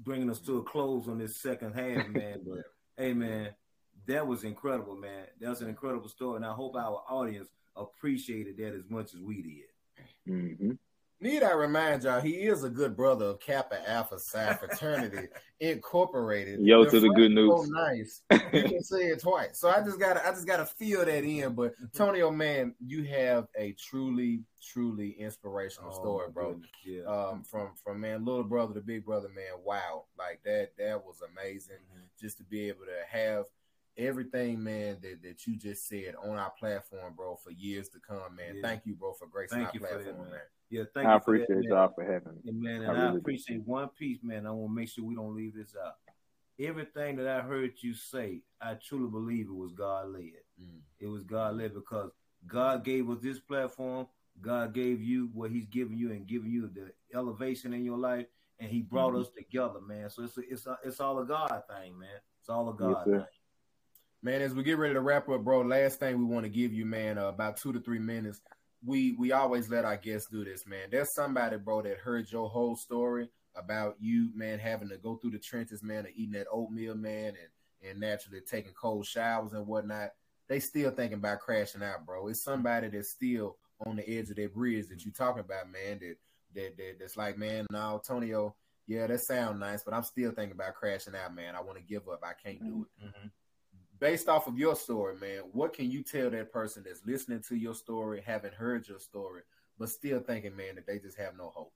bringing 0.04 0.30
us 0.30 0.40
to 0.40 0.58
a 0.58 0.64
close 0.64 1.08
on 1.08 1.18
this 1.18 1.36
second 1.42 1.74
half, 1.74 2.08
man. 2.08 2.44
But 2.48 2.64
hey, 2.98 3.14
man, 3.14 3.54
that 4.08 4.26
was 4.26 4.44
incredible, 4.44 4.96
man. 4.96 5.28
That's 5.40 5.62
an 5.62 5.70
incredible 5.70 6.10
story, 6.10 6.38
and 6.38 6.46
I 6.46 6.54
hope 6.54 6.76
our 6.76 7.04
audience 7.10 7.50
appreciated 7.76 8.58
that 8.58 8.74
as 8.74 8.90
much 8.90 9.14
as 9.14 9.22
we 9.22 9.42
did. 9.42 10.06
hmm 10.26 10.72
Need 11.24 11.44
I 11.44 11.52
remind 11.54 12.04
y'all, 12.04 12.20
he 12.20 12.32
is 12.32 12.64
a 12.64 12.70
good 12.70 12.96
brother 12.98 13.26
of 13.26 13.40
Kappa 13.40 13.88
Alpha 13.88 14.18
Psi 14.20 14.56
Fraternity 14.56 15.28
Incorporated. 15.60 16.60
Yo 16.62 16.84
to 16.84 17.00
the 17.00 17.10
good 17.10 17.32
is 17.32 17.38
so 17.38 17.62
news. 17.62 17.70
nice. 17.70 18.22
You 18.54 18.64
can 18.64 18.82
say 18.84 19.02
it 19.10 19.22
twice. 19.22 19.60
So 19.60 19.70
I 19.70 19.82
just 19.82 20.00
gotta 20.00 20.28
I 20.28 20.32
just 20.32 20.48
gotta 20.48 20.66
feel 20.66 21.06
that 21.06 21.24
in. 21.24 21.54
But 21.54 21.74
Tony, 21.96 22.24
oh 22.24 22.32
man, 22.32 22.74
you 22.84 23.04
have 23.04 23.46
a 23.56 23.74
truly, 23.74 24.42
truly 24.64 25.12
inspirational 25.12 25.92
story, 25.92 26.26
Oh, 26.26 26.30
my 26.30 26.34
bro. 26.34 26.52
goodness, 26.54 26.70
Yeah. 26.84 27.04
Um, 27.04 27.44
from 27.44 27.70
from 27.84 28.02
man, 28.02 28.26
little 28.26 28.44
brother 28.44 28.74
to 28.74 28.82
big 28.82 29.06
brother, 29.06 29.30
man. 29.30 29.62
Wow, 29.64 30.06
like 30.18 30.42
that 30.46 30.72
that 30.80 31.06
was 31.06 31.22
amazing. 31.32 31.78
Mhm. 31.96 32.02
Just 32.20 32.38
to 32.40 32.44
be 32.44 32.68
able 32.68 32.86
to 32.86 33.18
have 33.18 33.46
everything, 33.98 34.64
man, 34.64 34.98
that, 35.02 35.22
that 35.24 35.48
you 35.48 35.56
just 35.56 35.88
said 35.88 36.16
on 36.24 36.38
our 36.38 36.52
platform, 36.52 37.14
bro, 37.16 37.36
for 37.36 37.52
years 37.52 37.90
to 37.90 38.00
come, 38.00 38.36
man. 38.36 38.56
Yeah. 38.56 38.62
Thank 38.62 38.86
you, 38.86 38.96
bro, 38.96 39.14
for 39.14 39.28
gracing 39.28 39.60
thank 39.60 39.76
our 39.76 39.80
platform, 39.80 40.06
that, 40.06 40.18
man. 40.18 40.32
man. 40.32 40.40
Yeah, 40.70 40.84
thank 40.94 41.08
I 41.08 41.10
you. 41.10 41.14
I 41.14 41.18
appreciate 41.18 41.48
that, 41.50 41.64
y'all 41.64 41.94
for 41.94 42.04
having 42.04 42.34
me. 42.36 42.42
Yeah, 42.44 42.52
man, 42.54 42.82
and 42.84 42.92
I, 42.92 42.94
really 42.94 43.16
I 43.16 43.18
appreciate 43.18 43.66
do. 43.66 43.72
one 43.72 43.90
piece, 43.90 44.20
man. 44.24 44.48
I 44.48 44.52
want 44.52 44.72
to 44.72 44.76
make 44.76 44.90
sure 44.90 45.04
we 45.04 45.16
don't 45.16 45.36
leave 45.36 45.56
this 45.56 45.76
out. 45.84 45.96
Everything 46.60 47.18
that 47.18 47.28
I 47.28 47.42
heard 47.42 47.74
you 47.82 47.94
say, 47.94 48.42
I 48.62 48.76
truly 48.76 49.10
believe 49.10 49.48
it 49.48 49.54
was 49.56 49.74
God 49.74 50.10
led. 50.10 50.44
Mm. 50.62 50.80
It 51.00 51.08
was 51.08 51.24
God 51.24 51.58
led 51.58 51.74
because 51.74 52.12
God 52.48 52.86
gave 52.86 53.10
us 53.10 53.18
this 53.22 53.40
platform. 53.40 54.08
God 54.42 54.74
gave 54.74 55.02
you 55.02 55.30
what 55.34 55.52
He's 55.52 55.66
giving 55.66 55.98
you 55.98 56.12
and 56.12 56.26
giving 56.26 56.52
you 56.52 56.70
the 56.74 56.92
elevation 57.18 57.74
in 57.74 57.84
your 57.84 57.98
life, 57.98 58.28
and 58.60 58.70
He 58.70 58.82
brought 58.82 59.12
mm-hmm. 59.14 59.22
us 59.22 59.30
together, 59.36 59.82
man. 59.86 60.10
So 60.10 60.24
it's 60.24 60.38
a, 60.38 60.42
it's 60.50 60.66
a, 60.68 60.78
it's 60.86 61.00
all 61.02 61.20
a 61.20 61.26
God 61.26 61.64
thing, 61.70 62.00
man. 62.00 62.10
It's 62.40 62.50
all 62.50 62.70
a 62.70 62.74
God 62.74 63.04
yes, 63.08 63.18
thing. 63.18 63.26
Man, 64.24 64.44
as 64.44 64.54
we 64.54 64.62
get 64.62 64.78
ready 64.78 64.94
to 64.94 65.02
wrap 65.02 65.28
up, 65.30 65.44
bro, 65.44 65.62
last 65.62 66.00
thing 66.00 66.20
we 66.20 66.26
want 66.26 66.44
to 66.44 66.50
give 66.50 66.72
you, 66.72 66.86
man, 66.86 67.18
uh, 67.18 67.26
about 67.26 67.58
two 67.58 67.74
to 67.74 67.80
three 67.80 67.98
minutes. 67.98 68.40
We 68.86 69.14
we 69.14 69.32
always 69.32 69.68
let 69.70 69.84
our 69.84 69.98
guests 69.98 70.30
do 70.30 70.44
this, 70.44 70.68
man. 70.68 70.90
There's 70.92 71.14
somebody, 71.16 71.58
bro, 71.58 71.82
that 71.82 71.98
heard 71.98 72.32
your 72.32 72.48
whole 72.48 72.76
story 72.76 73.30
about 73.56 73.96
you, 74.00 74.30
man, 74.36 74.60
having 74.60 74.90
to 74.90 74.98
go 74.98 75.16
through 75.16 75.32
the 75.32 75.40
trenches, 75.40 75.82
man, 75.82 76.06
of 76.06 76.12
eating 76.16 76.34
that 76.34 76.48
oatmeal, 76.52 76.96
man, 76.96 77.30
and 77.30 77.90
and 77.90 78.00
naturally 78.00 78.42
taking 78.42 78.74
cold 78.74 79.08
showers 79.08 79.54
and 79.54 79.66
whatnot. 79.66 80.12
They 80.48 80.60
still 80.60 80.92
thinking 80.92 81.18
about 81.18 81.40
crashing 81.40 81.82
out, 81.82 82.06
bro. 82.06 82.28
It's 82.28 82.44
somebody 82.44 82.90
that's 82.90 83.10
still 83.10 83.58
on 83.88 83.96
the 83.96 84.08
edge 84.08 84.30
of 84.30 84.36
that 84.36 84.54
bridge 84.54 84.88
that 84.90 85.04
you 85.04 85.12
talking 85.12 85.42
about, 85.42 85.72
man. 85.72 86.00
That 86.00 86.16
that, 86.54 86.78
that 86.78 86.98
that's 87.00 87.18
like, 87.18 87.40
man, 87.40 87.66
no, 87.72 87.96
Antonio, 87.96 88.54
yeah, 88.86 89.08
that 89.08 89.22
sound 89.22 89.60
nice, 89.60 89.84
but 89.84 89.96
I'm 89.96 90.04
still 90.04 90.32
thinking 90.32 90.56
about 90.56 90.76
crashing 90.76 91.16
out, 91.16 91.34
man. 91.34 91.56
I 91.56 91.62
want 91.62 91.80
to 91.80 91.84
give 91.84 92.08
up. 92.08 92.24
I 92.24 92.34
can't 92.34 92.64
do 92.64 92.86
it. 92.86 93.06
Mm-hmm 93.06 93.28
based 94.02 94.28
off 94.28 94.48
of 94.48 94.58
your 94.58 94.76
story, 94.76 95.16
man, 95.22 95.44
what 95.54 95.74
can 95.74 95.90
you 95.90 96.04
tell 96.04 96.30
that 96.32 96.52
person 96.52 96.84
that's 96.84 97.06
listening 97.06 97.42
to 97.48 97.56
your 97.56 97.76
story, 97.76 98.22
haven't 98.26 98.56
heard 98.56 98.86
your 98.88 99.00
story, 99.00 99.44
but 99.78 99.90
still 99.90 100.20
thinking, 100.20 100.56
man, 100.56 100.76
that 100.76 100.88
they 100.88 100.98
just 100.98 101.18
have 101.18 101.38
no 101.38 101.50
hope? 101.56 101.72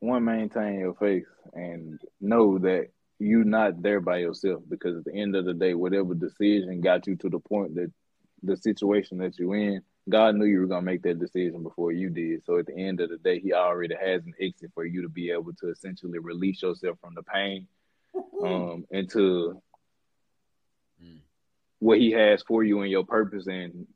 One, 0.00 0.24
maintain 0.24 0.78
your 0.78 0.94
faith 0.94 1.24
and 1.54 1.98
know 2.20 2.58
that 2.58 2.90
you're 3.18 3.44
not 3.44 3.82
there 3.82 4.00
by 4.00 4.18
yourself 4.18 4.62
because 4.68 4.98
at 4.98 5.06
the 5.06 5.14
end 5.14 5.34
of 5.34 5.46
the 5.46 5.54
day, 5.54 5.72
whatever 5.72 6.14
decision 6.14 6.82
got 6.82 7.06
you 7.06 7.16
to 7.16 7.30
the 7.30 7.40
point 7.40 7.74
that 7.76 7.90
the 8.42 8.58
situation 8.58 9.16
that 9.18 9.38
you're 9.38 9.56
in, 9.56 9.80
God 10.10 10.36
knew 10.36 10.44
you 10.44 10.60
were 10.60 10.66
gonna 10.66 10.82
make 10.82 11.02
that 11.02 11.18
decision 11.18 11.62
before 11.62 11.92
you 11.92 12.10
did. 12.10 12.44
So 12.44 12.58
at 12.58 12.66
the 12.66 12.76
end 12.76 13.00
of 13.00 13.08
the 13.08 13.16
day, 13.16 13.40
He 13.40 13.54
already 13.54 13.94
has 13.94 14.24
an 14.26 14.34
exit 14.38 14.70
for 14.74 14.84
you 14.84 15.00
to 15.02 15.08
be 15.08 15.30
able 15.30 15.54
to 15.54 15.70
essentially 15.70 16.18
release 16.18 16.60
yourself 16.60 16.98
from 17.00 17.14
the 17.14 17.22
pain, 17.22 17.66
um, 18.42 18.84
and 18.90 19.10
to 19.10 19.60
what 21.86 22.00
he 22.00 22.10
has 22.10 22.42
for 22.42 22.64
you 22.64 22.80
and 22.80 22.90
your 22.90 23.04
purpose. 23.04 23.46
And 23.46 23.86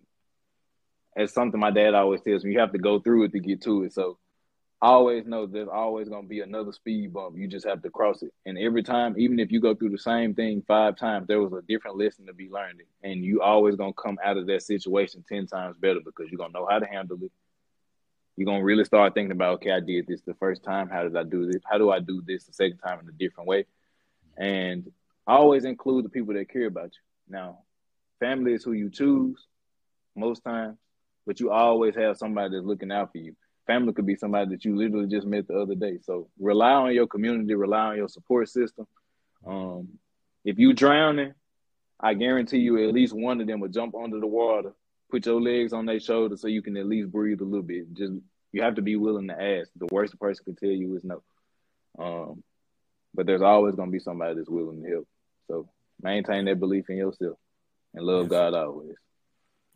it's 1.16 1.34
something 1.34 1.58
my 1.58 1.72
dad 1.72 1.92
always 1.94 2.20
tells 2.20 2.44
me, 2.44 2.52
you 2.52 2.60
have 2.60 2.70
to 2.70 2.78
go 2.78 3.00
through 3.00 3.24
it 3.24 3.32
to 3.32 3.40
get 3.40 3.62
to 3.62 3.82
it. 3.82 3.92
So 3.92 4.16
I 4.80 4.90
always 4.90 5.26
know 5.26 5.44
there's 5.44 5.68
always 5.68 6.08
going 6.08 6.22
to 6.22 6.28
be 6.28 6.38
another 6.38 6.70
speed 6.70 7.12
bump. 7.12 7.36
You 7.36 7.48
just 7.48 7.66
have 7.66 7.82
to 7.82 7.90
cross 7.90 8.22
it. 8.22 8.32
And 8.46 8.56
every 8.56 8.84
time, 8.84 9.16
even 9.18 9.40
if 9.40 9.50
you 9.50 9.60
go 9.60 9.74
through 9.74 9.90
the 9.90 9.98
same 9.98 10.34
thing 10.36 10.62
five 10.68 10.96
times, 10.98 11.26
there 11.26 11.40
was 11.40 11.52
a 11.52 11.66
different 11.66 11.98
lesson 11.98 12.26
to 12.26 12.32
be 12.32 12.48
learned. 12.48 12.80
And 13.02 13.24
you 13.24 13.42
always 13.42 13.74
going 13.74 13.92
to 13.92 14.00
come 14.00 14.18
out 14.24 14.36
of 14.36 14.46
that 14.46 14.62
situation 14.62 15.24
10 15.28 15.48
times 15.48 15.76
better 15.76 15.98
because 16.04 16.30
you're 16.30 16.38
going 16.38 16.52
to 16.52 16.60
know 16.60 16.68
how 16.70 16.78
to 16.78 16.86
handle 16.86 17.18
it. 17.20 17.32
You're 18.36 18.46
going 18.46 18.60
to 18.60 18.64
really 18.64 18.84
start 18.84 19.14
thinking 19.14 19.32
about, 19.32 19.54
okay, 19.54 19.72
I 19.72 19.80
did 19.80 20.06
this 20.06 20.22
the 20.22 20.34
first 20.34 20.62
time. 20.62 20.88
How 20.88 21.02
did 21.02 21.16
I 21.16 21.24
do 21.24 21.44
this? 21.44 21.60
How 21.68 21.76
do 21.76 21.90
I 21.90 21.98
do 21.98 22.22
this 22.24 22.44
the 22.44 22.52
second 22.52 22.78
time 22.78 23.00
in 23.00 23.08
a 23.08 23.18
different 23.18 23.48
way? 23.48 23.66
And 24.36 24.92
I 25.26 25.34
always 25.34 25.64
include 25.64 26.04
the 26.04 26.08
people 26.08 26.34
that 26.34 26.48
care 26.48 26.66
about 26.66 26.92
you. 26.94 27.02
Now, 27.28 27.64
Family 28.20 28.52
is 28.52 28.62
who 28.62 28.72
you 28.72 28.90
choose 28.90 29.46
most 30.14 30.44
times, 30.44 30.76
but 31.26 31.40
you 31.40 31.50
always 31.50 31.96
have 31.96 32.18
somebody 32.18 32.54
that's 32.54 32.66
looking 32.66 32.92
out 32.92 33.12
for 33.12 33.18
you. 33.18 33.34
Family 33.66 33.92
could 33.94 34.06
be 34.06 34.16
somebody 34.16 34.50
that 34.50 34.64
you 34.64 34.76
literally 34.76 35.08
just 35.08 35.26
met 35.26 35.48
the 35.48 35.58
other 35.58 35.74
day. 35.74 35.98
So 36.02 36.28
rely 36.38 36.72
on 36.72 36.94
your 36.94 37.06
community, 37.06 37.54
rely 37.54 37.86
on 37.88 37.96
your 37.96 38.08
support 38.08 38.48
system. 38.48 38.86
Um, 39.46 39.88
if 40.44 40.58
you 40.58 40.74
drowning, 40.74 41.34
I 41.98 42.14
guarantee 42.14 42.58
you 42.58 42.86
at 42.86 42.94
least 42.94 43.14
one 43.14 43.40
of 43.40 43.46
them 43.46 43.60
will 43.60 43.68
jump 43.68 43.94
under 43.94 44.20
the 44.20 44.26
water, 44.26 44.72
put 45.10 45.24
your 45.24 45.40
legs 45.40 45.72
on 45.72 45.86
their 45.86 46.00
shoulders 46.00 46.42
so 46.42 46.48
you 46.48 46.62
can 46.62 46.76
at 46.76 46.86
least 46.86 47.10
breathe 47.10 47.40
a 47.40 47.44
little 47.44 47.62
bit. 47.62 47.92
Just 47.94 48.12
you 48.52 48.62
have 48.62 48.74
to 48.74 48.82
be 48.82 48.96
willing 48.96 49.28
to 49.28 49.40
ask. 49.40 49.70
The 49.76 49.88
worst 49.90 50.18
person 50.18 50.44
can 50.44 50.56
tell 50.56 50.68
you 50.68 50.96
is 50.96 51.04
no. 51.04 51.22
Um, 51.98 52.42
but 53.14 53.26
there's 53.26 53.42
always 53.42 53.76
gonna 53.76 53.90
be 53.90 53.98
somebody 53.98 54.34
that's 54.34 54.48
willing 54.50 54.82
to 54.82 54.88
help. 54.88 55.08
So 55.46 55.68
maintain 56.02 56.46
that 56.46 56.60
belief 56.60 56.90
in 56.90 56.96
yourself 56.96 57.38
and 57.94 58.04
love 58.04 58.22
yes. 58.22 58.30
God 58.30 58.54
always. 58.54 58.94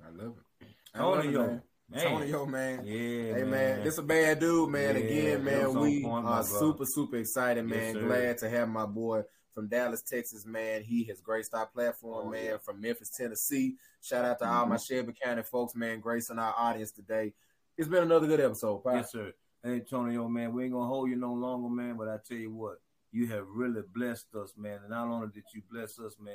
I 0.03 0.11
love 0.11 0.35
it. 0.61 0.67
Antonio, 0.95 1.41
man. 1.41 1.63
man. 1.91 2.07
Antonio, 2.07 2.47
man. 2.47 2.87
Yeah. 2.87 2.95
Hey, 2.95 3.33
man. 3.43 3.51
man. 3.51 3.85
This 3.85 3.99
a 3.99 4.03
bad 4.03 4.41
dude, 4.41 4.71
man. 4.71 4.95
Yeah, 4.95 5.03
Again, 5.03 5.45
man, 5.45 5.75
we 5.81 6.03
point, 6.03 6.27
are 6.27 6.43
super, 6.43 6.85
super 6.87 7.17
excited, 7.17 7.65
man. 7.65 7.95
Yes, 7.95 8.05
Glad 8.05 8.39
to 8.39 8.51
have 8.51 8.69
my 8.69 8.87
boy 8.87 9.23
from 9.55 9.69
Dallas, 9.69 10.03
Texas, 10.03 10.45
man. 10.45 10.83
He 10.83 11.05
has 11.05 11.21
graced 11.21 11.55
our 11.55 11.67
platform, 11.67 12.29
oh, 12.29 12.31
man, 12.31 12.45
yeah. 12.45 12.57
from 12.59 12.81
Memphis, 12.81 13.11
Tennessee. 13.11 13.77
Shout 14.03 14.25
out 14.25 14.39
to 14.41 14.45
mm-hmm. 14.45 14.55
all 14.55 14.67
my 14.67 14.77
mm-hmm. 14.77 14.95
Shelby 14.95 15.15
County 15.23 15.43
folks, 15.43 15.75
man, 15.75 16.01
gracing 16.01 16.39
our 16.39 16.55
audience 16.57 16.91
today. 16.91 17.33
It's 17.77 17.89
been 17.89 18.03
another 18.03 18.27
good 18.27 18.41
episode, 18.41 18.85
Pop. 18.85 18.95
Yes, 18.95 19.13
sir. 19.13 19.33
Hey, 19.63 19.75
Antonio, 19.75 20.29
man, 20.29 20.53
we 20.53 20.65
ain't 20.65 20.73
gonna 20.73 20.87
hold 20.87 21.09
you 21.09 21.17
no 21.17 21.33
longer, 21.33 21.69
man. 21.69 21.97
But 21.97 22.09
I 22.09 22.19
tell 22.27 22.37
you 22.37 22.53
what, 22.53 22.77
you 23.13 23.27
have 23.29 23.47
really 23.49 23.83
blessed 23.95 24.35
us, 24.35 24.53
man. 24.57 24.81
And 24.83 24.91
not 24.91 25.09
only 25.09 25.29
did 25.29 25.45
you 25.55 25.63
bless 25.71 25.99
us, 25.99 26.17
man, 26.21 26.35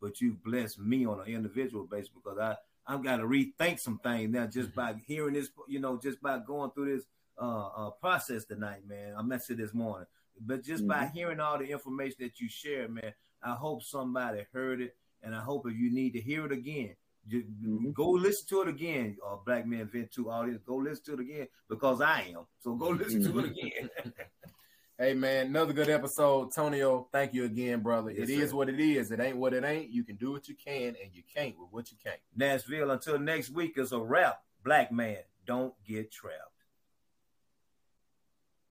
but 0.00 0.20
you've 0.20 0.42
blessed 0.42 0.78
me 0.78 1.06
on 1.06 1.20
an 1.20 1.26
individual 1.26 1.84
basis 1.84 2.10
because 2.14 2.38
I 2.38 2.56
I've 2.86 3.04
got 3.04 3.18
to 3.18 3.24
rethink 3.24 3.78
some 3.78 3.98
things 3.98 4.32
now 4.32 4.46
just 4.46 4.70
mm-hmm. 4.70 4.80
by 4.80 4.94
hearing 5.06 5.34
this, 5.34 5.48
you 5.68 5.78
know, 5.78 5.96
just 5.96 6.20
by 6.20 6.38
going 6.38 6.72
through 6.72 6.96
this 6.96 7.04
uh, 7.40 7.68
uh, 7.68 7.90
process 7.90 8.44
tonight, 8.44 8.86
man. 8.88 9.14
I 9.16 9.22
mentioned 9.22 9.58
this 9.58 9.72
morning, 9.72 10.06
but 10.40 10.64
just 10.64 10.82
mm-hmm. 10.82 11.00
by 11.00 11.06
hearing 11.14 11.38
all 11.38 11.58
the 11.58 11.70
information 11.70 12.16
that 12.20 12.40
you 12.40 12.48
shared, 12.48 12.90
man, 12.90 13.12
I 13.42 13.52
hope 13.54 13.82
somebody 13.82 14.44
heard 14.52 14.80
it, 14.80 14.96
and 15.22 15.34
I 15.34 15.40
hope 15.40 15.66
if 15.68 15.76
you 15.76 15.92
need 15.92 16.14
to 16.14 16.20
hear 16.20 16.46
it 16.46 16.52
again, 16.52 16.96
mm-hmm. 17.32 17.92
go 17.92 18.10
listen 18.10 18.48
to 18.48 18.62
it 18.62 18.68
again. 18.68 19.16
Uh, 19.24 19.36
Black 19.44 19.66
Men 19.66 19.88
Vent 19.92 20.10
Too 20.10 20.30
audience, 20.30 20.60
go 20.66 20.76
listen 20.76 21.04
to 21.04 21.12
it 21.14 21.20
again 21.20 21.48
because 21.68 22.00
I 22.00 22.32
am. 22.34 22.46
So 22.58 22.74
go 22.74 22.88
listen 22.88 23.22
to 23.22 23.38
it 23.38 23.54
mm-hmm. 23.54 23.66
again. 23.66 24.12
Hey 25.00 25.14
man, 25.14 25.46
another 25.46 25.72
good 25.72 25.88
episode. 25.88 26.52
Tonio, 26.52 27.08
thank 27.10 27.32
you 27.32 27.46
again, 27.46 27.80
brother. 27.80 28.10
Yes, 28.10 28.28
it 28.28 28.36
sir. 28.36 28.42
is 28.42 28.52
what 28.52 28.68
it 28.68 28.78
is. 28.78 29.10
It 29.10 29.18
ain't 29.18 29.38
what 29.38 29.54
it 29.54 29.64
ain't. 29.64 29.88
You 29.88 30.04
can 30.04 30.16
do 30.16 30.30
what 30.30 30.46
you 30.46 30.54
can, 30.54 30.88
and 30.88 31.10
you 31.14 31.22
can't 31.34 31.58
with 31.58 31.68
what 31.70 31.90
you 31.90 31.96
can't. 32.04 32.20
Nashville, 32.36 32.90
until 32.90 33.18
next 33.18 33.48
week 33.48 33.78
is 33.78 33.92
a 33.92 33.98
wrap. 33.98 34.42
Black 34.62 34.92
man, 34.92 35.16
don't 35.46 35.72
get 35.86 36.12
trapped. 36.12 36.49